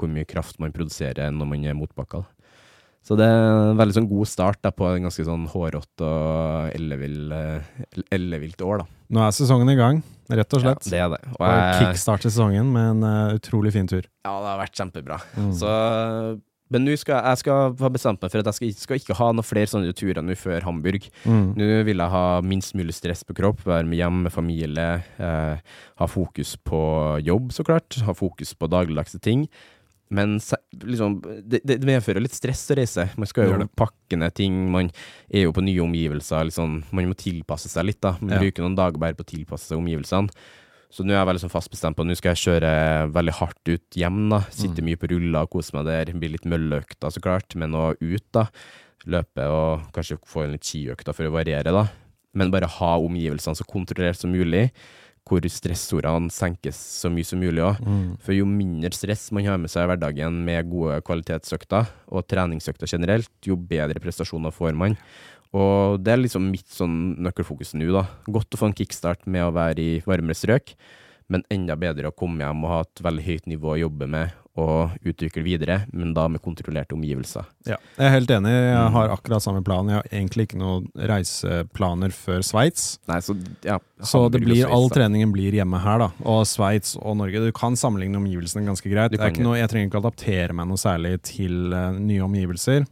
hvor 0.00 0.10
mye 0.10 0.26
kraft 0.26 0.58
man 0.58 0.74
produserer 0.74 1.30
når 1.30 1.46
man 1.46 1.70
er 1.70 1.78
da. 1.78 2.24
Så 3.00 3.16
det 3.16 3.24
er 3.24 3.70
en 3.72 3.78
veldig 3.80 3.96
sånn 3.96 4.08
god 4.10 4.28
start 4.28 4.60
da, 4.62 4.70
på 4.76 4.84
en 4.90 5.06
ganske 5.08 5.24
sånn 5.24 5.46
hårete 5.50 6.04
og 6.04 6.74
ellevill, 6.76 7.32
eh, 7.32 8.02
ellevilt 8.12 8.60
år, 8.66 8.82
da. 8.82 8.88
Nå 9.10 9.22
er 9.24 9.32
sesongen 9.34 9.72
i 9.72 9.78
gang, 9.78 10.02
rett 10.28 10.52
og 10.54 10.62
slett. 10.62 10.84
Ja, 10.84 10.92
det 10.92 11.00
er 11.00 11.08
det. 11.16 11.32
Og 11.38 11.46
Og 11.46 11.80
Kickstarte 11.80 12.28
sesongen 12.28 12.68
med 12.74 12.92
en 12.92 13.08
uh, 13.08 13.38
utrolig 13.38 13.72
fin 13.74 13.88
tur. 13.88 14.04
ja, 14.04 14.34
det 14.36 14.52
har 14.52 14.60
vært 14.60 14.76
kjempebra. 14.78 15.16
Mm. 15.34 15.48
Så, 15.58 15.72
men 16.70 16.84
nå 16.86 16.94
skal 17.00 17.24
jeg 17.32 17.40
skal 17.40 17.72
ha 17.80 17.90
bestemt 17.90 18.20
meg 18.22 18.30
for 18.30 18.44
at 18.44 18.52
jeg 18.52 18.58
skal, 18.60 18.76
skal 18.84 19.00
ikke 19.00 19.16
ha 19.18 19.32
noen 19.32 19.48
flere 19.48 19.72
sånne 19.72 19.96
turer 19.96 20.22
nå 20.22 20.36
før 20.38 20.68
Hamburg. 20.68 21.08
Mm. 21.24 21.48
Nå 21.58 21.70
vil 21.88 22.04
jeg 22.04 22.14
ha 22.14 22.24
minst 22.46 22.76
mulig 22.78 22.94
stress 22.94 23.24
på 23.26 23.34
kropp, 23.40 23.64
være 23.66 23.88
med 23.88 23.98
hjem 23.98 24.22
med 24.28 24.36
familie, 24.36 24.88
eh, 25.18 25.74
ha 25.98 26.06
fokus 26.06 26.54
på 26.62 26.84
jobb, 27.26 27.50
så 27.56 27.66
klart, 27.66 27.98
ha 28.06 28.14
fokus 28.14 28.54
på 28.54 28.70
dagligdagse 28.70 29.18
ting. 29.24 29.48
Men 30.10 30.38
liksom, 30.40 31.20
det, 31.46 31.60
det 31.64 31.76
medfører 31.86 32.20
litt 32.24 32.34
stress 32.34 32.64
å 32.72 32.76
reise. 32.80 33.04
Man 33.16 33.28
skal 33.30 33.46
jo 33.46 33.66
pakke 33.78 34.18
ned 34.18 34.34
ting, 34.34 34.56
man 34.72 34.88
er 35.30 35.44
jo 35.44 35.52
på 35.54 35.62
nye 35.62 35.84
omgivelser. 35.84 36.48
Liksom, 36.48 36.80
man 36.90 37.06
må 37.12 37.14
tilpasse 37.14 37.70
seg 37.70 37.86
litt, 37.86 38.00
da. 38.02 38.16
Man 38.20 38.34
Ja. 38.34 38.40
bruker 38.42 38.64
noen 38.66 38.74
dager 38.74 38.98
bare 38.98 39.14
på 39.14 39.22
å 39.22 39.30
tilpasse 39.30 39.68
seg 39.70 39.78
omgivelsene. 39.78 40.28
Så 40.90 41.04
nå 41.06 41.12
er 41.14 41.20
jeg 41.20 41.28
veldig 41.30 41.44
sånn 41.44 41.52
fast 41.54 41.70
bestemt 41.70 41.94
på 41.94 42.02
at 42.02 42.08
nå 42.10 42.16
skal 42.18 42.34
jeg 42.34 42.42
kjøre 42.42 43.12
veldig 43.14 43.34
hardt 43.38 43.68
ut 43.70 43.90
hjem. 43.94 44.28
da 44.28 44.40
Sitte 44.50 44.82
Mm. 44.82 44.86
mye 44.90 44.96
på 44.98 45.10
ruller 45.12 45.42
og 45.46 45.50
kose 45.50 45.72
meg 45.74 45.84
der. 45.86 46.12
Bli 46.18 46.28
litt 46.34 46.42
mølleøkter, 46.44 47.12
så 47.14 47.20
klart, 47.22 47.54
men 47.54 47.70
å 47.70 47.94
ut, 48.00 48.24
da. 48.32 48.48
Løpe 49.06 49.46
og 49.46 49.92
kanskje 49.92 50.18
få 50.26 50.42
en 50.44 50.52
litt 50.52 50.62
skiøkter 50.66 51.14
for 51.14 51.24
å 51.24 51.30
variere, 51.32 51.70
da. 51.70 51.86
Men 52.34 52.50
bare 52.50 52.66
ha 52.66 52.98
omgivelsene 52.98 53.54
så 53.56 53.62
kontrollert 53.64 54.16
som 54.18 54.32
mulig. 54.32 54.72
Hvor 55.28 55.44
stressordene 55.46 56.32
senkes 56.34 56.78
så 57.00 57.10
mye 57.12 57.26
som 57.26 57.42
mulig 57.42 57.62
òg. 57.62 57.82
Mm. 57.84 58.06
For 58.24 58.34
jo 58.34 58.46
mindre 58.48 58.90
stress 58.96 59.28
man 59.36 59.46
har 59.46 59.60
med 59.62 59.70
seg 59.70 59.84
i 59.84 59.90
hverdagen 59.92 60.40
med 60.46 60.70
gode 60.72 61.00
kvalitetsøkter, 61.06 61.90
og 62.10 62.26
treningsøkter 62.30 62.90
generelt, 62.90 63.30
jo 63.46 63.58
bedre 63.58 64.02
prestasjoner 64.02 64.54
får 64.54 64.74
man. 64.78 64.96
Og 65.56 65.98
det 66.02 66.14
er 66.14 66.22
liksom 66.22 66.46
mitt 66.50 66.68
sånn 66.70 66.96
nøkkelfokus 67.26 67.74
nå, 67.78 67.90
da. 67.94 68.04
Godt 68.30 68.54
å 68.54 68.60
få 68.60 68.70
en 68.70 68.76
kickstart 68.78 69.26
med 69.30 69.48
å 69.48 69.54
være 69.54 69.82
i 69.82 70.02
varmere 70.06 70.38
strøk, 70.38 70.74
men 71.30 71.46
enda 71.50 71.76
bedre 71.78 72.10
å 72.10 72.16
komme 72.16 72.42
hjem 72.42 72.64
og 72.66 72.72
ha 72.72 72.84
et 72.84 73.02
veldig 73.06 73.26
høyt 73.26 73.50
nivå 73.50 73.74
å 73.74 73.80
jobbe 73.84 74.10
med 74.10 74.39
og 74.58 75.06
utvikle 75.06 75.44
videre, 75.46 75.84
men 75.94 76.10
da 76.16 76.26
med 76.28 76.42
kontrollerte 76.42 76.96
omgivelser. 76.96 77.46
Ja, 77.68 77.76
jeg 77.96 78.06
er 78.08 78.14
helt 78.16 78.32
enig. 78.34 78.50
Jeg 78.50 78.92
har 78.96 79.12
akkurat 79.14 79.44
samme 79.44 79.62
plan. 79.64 79.88
Jeg 79.88 80.00
har 80.00 80.08
egentlig 80.10 80.48
ikke 80.48 80.58
noen 80.60 80.88
reiseplaner 81.10 82.14
før 82.14 82.42
Sveits. 82.46 82.98
Så 83.22 83.36
ja. 83.66 83.78
Så 84.02 84.24
det 84.32 84.42
blir, 84.42 84.64
all 84.66 84.88
treningen 84.92 85.32
blir 85.34 85.54
hjemme 85.54 85.80
her, 85.84 86.02
da. 86.02 86.10
Og 86.28 86.42
Sveits 86.50 86.96
og 86.98 87.18
Norge. 87.20 87.44
Du 87.46 87.52
kan 87.56 87.78
sammenligne 87.78 88.18
omgivelsene 88.18 88.66
ganske 88.66 88.90
greit. 88.90 89.16
Kan 89.20 89.44
noe, 89.44 89.58
jeg 89.60 89.70
trenger 89.70 89.90
ikke 89.92 90.02
adaptere 90.02 90.56
meg 90.56 90.70
noe 90.70 90.80
særlig 90.80 91.18
til 91.30 91.70
uh, 91.70 91.92
nye 91.94 92.24
omgivelser. 92.26 92.88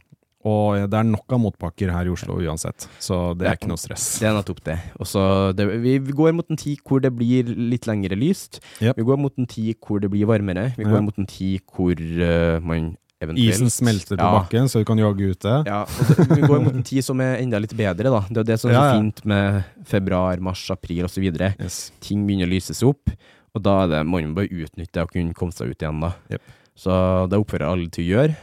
Og 0.47 0.85
det 0.87 0.95
er 0.95 1.03
nok 1.03 1.33
av 1.35 1.41
motbakker 1.43 1.89
her 1.91 2.07
i 2.07 2.11
Oslo 2.13 2.37
uansett, 2.39 2.85
så 3.03 3.33
det 3.35 3.49
er 3.49 3.57
ikke 3.57 3.67
noe 3.67 3.81
stress. 3.81 4.05
Det 4.21 4.29
er 4.29 4.37
nettopp 4.37 4.61
det. 4.63 4.77
Også 5.03 5.23
det, 5.57 5.65
vi, 5.83 5.97
går 6.15 6.31
mot 6.37 6.47
en 6.47 6.59
tid 6.59 6.79
hvor 6.87 7.01
det 7.03 7.11
blir 7.11 7.43
litt 7.43 7.89
lengre 7.89 8.15
lyst. 8.15 8.61
Yep. 8.79 8.95
Vi 8.95 9.03
går 9.09 9.19
mot 9.19 9.35
en 9.35 9.49
tid 9.51 9.75
hvor 9.83 9.99
det 9.99 10.07
blir 10.13 10.29
varmere. 10.29 10.69
Vi 10.77 10.85
Ja. 10.87 10.93
går 10.95 11.03
mot 11.03 11.19
en 11.19 11.27
tid 11.27 11.59
hvor 11.67 11.91
uh, 11.99 12.61
man 12.63 12.93
eventuelt 13.19 13.51
Isen 13.51 13.67
smelter 13.69 14.15
på 14.15 14.23
Ja. 14.23 14.39
bakken, 14.39 14.69
så 14.71 14.79
du 14.79 14.85
kan 14.87 14.97
jogge 14.97 15.27
ute. 15.35 15.57
Ja, 15.67 15.81
og 15.83 16.07
det, 16.07 16.29
vi 16.31 16.47
går 16.47 16.63
mot 16.63 16.73
en 16.73 16.83
tid 16.87 17.03
som 17.03 17.19
er 17.19 17.35
enda 17.43 17.59
litt 17.59 17.75
bedre, 17.75 18.07
da. 18.07 18.21
Det 18.31 18.37
er 18.37 18.47
det 18.53 18.59
som 18.61 18.71
er 18.71 18.73
så 18.73 18.79
Ja, 18.79 18.93
ja. 18.93 19.01
fint 19.01 19.25
med 19.25 19.63
februar, 19.91 20.39
mars, 20.39 20.63
april 20.71 21.03
osv. 21.03 21.27
Yes. 21.59 21.91
Ting 21.99 22.23
begynner 22.25 22.47
å 22.47 22.53
lyses 22.55 22.79
opp, 22.81 23.11
og 23.53 23.61
da 23.61 23.83
er 23.83 23.87
det, 23.91 24.05
må 24.07 24.21
man 24.23 24.35
bare 24.39 24.47
utnytte 24.47 24.93
det 24.93 25.03
og 25.03 25.11
kunne 25.11 25.33
komme 25.35 25.51
seg 25.51 25.67
ut 25.75 25.83
igjen, 25.83 25.99
da. 25.99 26.13
Yep. 26.31 26.41
Så 26.79 27.27
det 27.27 27.35
oppfordrer 27.43 27.67
jeg 27.67 27.75
alle 27.75 27.89
til 27.91 28.05
å 28.05 28.11
gjøre. 28.15 28.35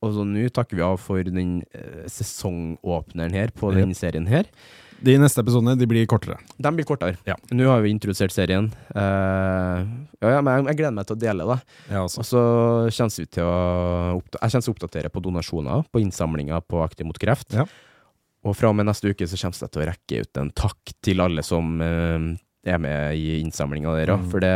Og 0.00 0.14
så 0.16 0.22
nå 0.24 0.46
takker 0.56 0.78
vi 0.78 0.84
av 0.86 0.96
for 1.02 1.20
den 1.26 1.58
eh, 1.76 2.06
sesongåpneren 2.08 3.34
her 3.36 3.50
på 3.52 3.68
Yep. 3.72 3.80
denne 3.82 3.96
serien 3.98 4.26
her. 4.30 4.46
De 5.00 5.14
neste 5.16 5.40
episodene 5.40 5.78
de 5.80 5.86
blir 5.88 6.04
kortere. 6.08 6.36
De 6.60 6.70
blir 6.76 6.84
kortere. 6.84 7.16
Ja. 7.24 7.34
Nå 7.56 7.64
har 7.70 7.80
vi 7.80 7.88
introdusert 7.92 8.32
serien. 8.34 8.66
Eh, 8.92 9.84
ja, 10.20 10.32
ja, 10.36 10.40
men 10.44 10.58
jeg, 10.58 10.66
jeg 10.70 10.78
gleder 10.82 10.96
meg 10.98 11.06
til 11.08 11.16
å 11.16 11.20
dele, 11.20 11.46
da. 11.48 11.56
Ja, 11.88 12.02
også. 12.04 12.20
Og 12.20 12.28
så 12.28 12.42
kommer 12.98 13.16
vi 13.16 13.28
til 13.32 13.44
å 13.48 13.54
oppda 14.18 14.40
Jeg 14.42 14.50
kommer 14.52 14.66
til 14.66 14.72
å 14.72 14.76
oppdatere 14.76 15.12
på 15.14 15.22
donasjoner, 15.24 15.86
på 15.92 16.02
innsamlinger 16.04 16.60
på 16.68 16.82
Aktiv 16.84 17.08
mot 17.08 17.20
kreft. 17.20 17.56
Ja. 17.56 17.64
Og 18.44 18.56
fra 18.56 18.70
og 18.72 18.76
med 18.76 18.88
neste 18.88 19.08
uke 19.12 19.28
så 19.28 19.36
kommer 19.40 19.64
jeg 19.64 19.72
til 19.72 19.82
å 19.84 19.88
rekke 19.88 20.20
ut 20.24 20.38
en 20.40 20.52
takk 20.56 20.92
til 21.04 21.20
alle 21.24 21.44
som 21.44 21.80
eh, 21.84 22.28
er 22.72 22.80
med 22.80 23.16
i 23.20 23.38
innsamlinga 23.40 23.96
der 24.00 24.12
òg. 24.16 24.24
Mm. 24.24 24.30
For 24.32 24.44
det, 24.44 24.54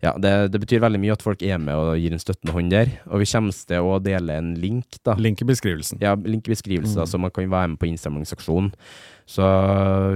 ja, 0.00 0.14
det, 0.16 0.30
det 0.54 0.60
betyr 0.62 0.80
veldig 0.80 1.00
mye 1.02 1.12
at 1.12 1.22
folk 1.24 1.42
er 1.44 1.58
med 1.60 1.76
og 1.76 1.94
gir 2.00 2.14
en 2.16 2.22
støttende 2.22 2.54
hånd 2.56 2.70
der. 2.72 2.88
Og 3.12 3.20
vi 3.20 3.28
kommer 3.28 3.52
til 3.52 3.84
å 3.84 3.98
dele 4.00 4.36
en 4.40 4.54
link, 4.60 4.96
da. 5.04 5.12
Link 5.20 5.42
i 5.44 5.48
beskrivelsen. 5.48 6.00
Ja, 6.00 6.14
link 6.16 6.48
i 6.48 6.54
beskrivelsen, 6.54 6.96
Mm. 6.96 7.02
da, 7.02 7.06
så 7.06 7.20
man 7.20 7.30
kan 7.30 7.50
være 7.52 7.68
med 7.74 7.78
på 7.78 7.88
innsamlingsaksjonen. 7.90 8.72
Så 9.30 9.44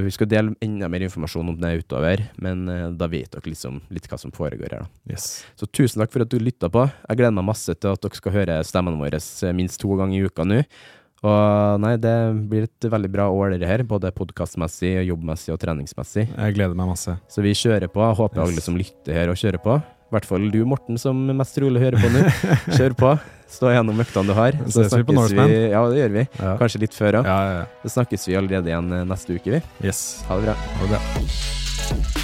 vi 0.03 0.11
skal 0.11 0.27
dele 0.27 0.55
enda 0.65 0.89
mer 0.91 1.05
informasjon 1.07 1.53
om 1.53 1.59
det 1.61 1.85
utover, 1.85 2.25
men 2.43 2.65
eh, 2.69 2.89
da 2.99 3.07
vet 3.07 3.31
dere 3.31 3.47
liksom 3.53 3.77
litt 3.95 4.09
hva 4.11 4.19
som 4.19 4.33
foregår 4.35 4.73
her. 4.75 4.87
da. 4.89 5.13
Yes. 5.13 5.45
Så 5.55 5.69
tusen 5.71 6.01
takk 6.03 6.11
for 6.11 6.25
at 6.25 6.33
du 6.33 6.39
lytta 6.43 6.67
på. 6.73 6.89
Jeg 7.09 7.21
gleder 7.21 7.37
meg 7.37 7.47
masse 7.53 7.77
til 7.77 7.93
at 7.95 8.03
dere 8.03 8.19
skal 8.19 8.33
høre 8.35 8.59
stemmene 8.67 8.99
våre 8.99 9.21
eh, 9.21 9.53
minst 9.55 9.79
to 9.85 9.95
ganger 10.01 10.19
i 10.19 10.27
uka 10.27 10.45
nå. 10.49 10.65
Og 11.25 11.81
nei, 11.81 11.95
det 11.97 12.13
blir 12.51 12.67
et 12.67 12.87
veldig 12.93 13.09
bra 13.15 13.31
år 13.33 13.55
dette 13.55 13.69
her, 13.71 13.81
både 13.89 14.11
podkastmessig, 14.13 14.91
jobbmessig 15.09 15.55
og 15.55 15.61
treningsmessig. 15.63 16.27
Jeg 16.29 16.57
gleder 16.59 16.77
meg 16.77 16.91
masse. 16.93 17.15
Så 17.33 17.41
vi 17.45 17.55
kjører 17.57 17.89
på. 17.89 18.03
Jeg 18.05 18.19
håper 18.21 18.43
Yes. 18.43 18.51
alle 18.51 18.65
som 18.67 18.77
lytter 18.77 19.17
her 19.17 19.33
og 19.33 19.39
kjører 19.41 19.63
på. 19.65 19.79
I 19.81 20.13
hvert 20.15 20.29
fall 20.29 20.45
du, 20.53 20.61
Morten, 20.69 20.99
som 21.01 21.17
mest 21.35 21.57
trolig 21.57 21.81
hører 21.83 21.97
på 21.99 22.11
nå. 22.13 22.27
Kjør 22.77 22.95
på. 23.01 23.15
Stå 23.51 23.73
gjennom 23.73 23.99
øktene 24.05 24.29
du 24.31 24.35
har. 24.37 24.53
Så 24.69 24.85
Ses 24.85 24.95
vi 25.01 25.07
på 25.09 25.17
Norseman. 25.17 25.51
Ja, 25.73 25.81
det 25.91 26.03
gjør 26.05 26.13
vi. 26.21 26.27
Ja. 26.39 26.53
Kanskje 26.61 26.83
litt 26.85 26.95
før 26.95 27.21
òg. 27.23 27.31
Ja, 27.33 27.39
ja, 27.49 27.57
ja. 27.63 27.65
Så 27.83 27.95
snakkes 27.97 28.29
vi 28.29 28.37
allerede 28.39 28.71
igjen 28.71 28.93
eh, 28.93 29.07
neste 29.09 29.39
uke, 29.41 29.57
vi. 29.57 29.63
Yes. 29.89 30.05
Ha 30.29 30.39
det 30.39 30.51
bra. 30.51 30.59
Ha 30.61 30.85
det 30.85 30.93
bra. 30.95 32.24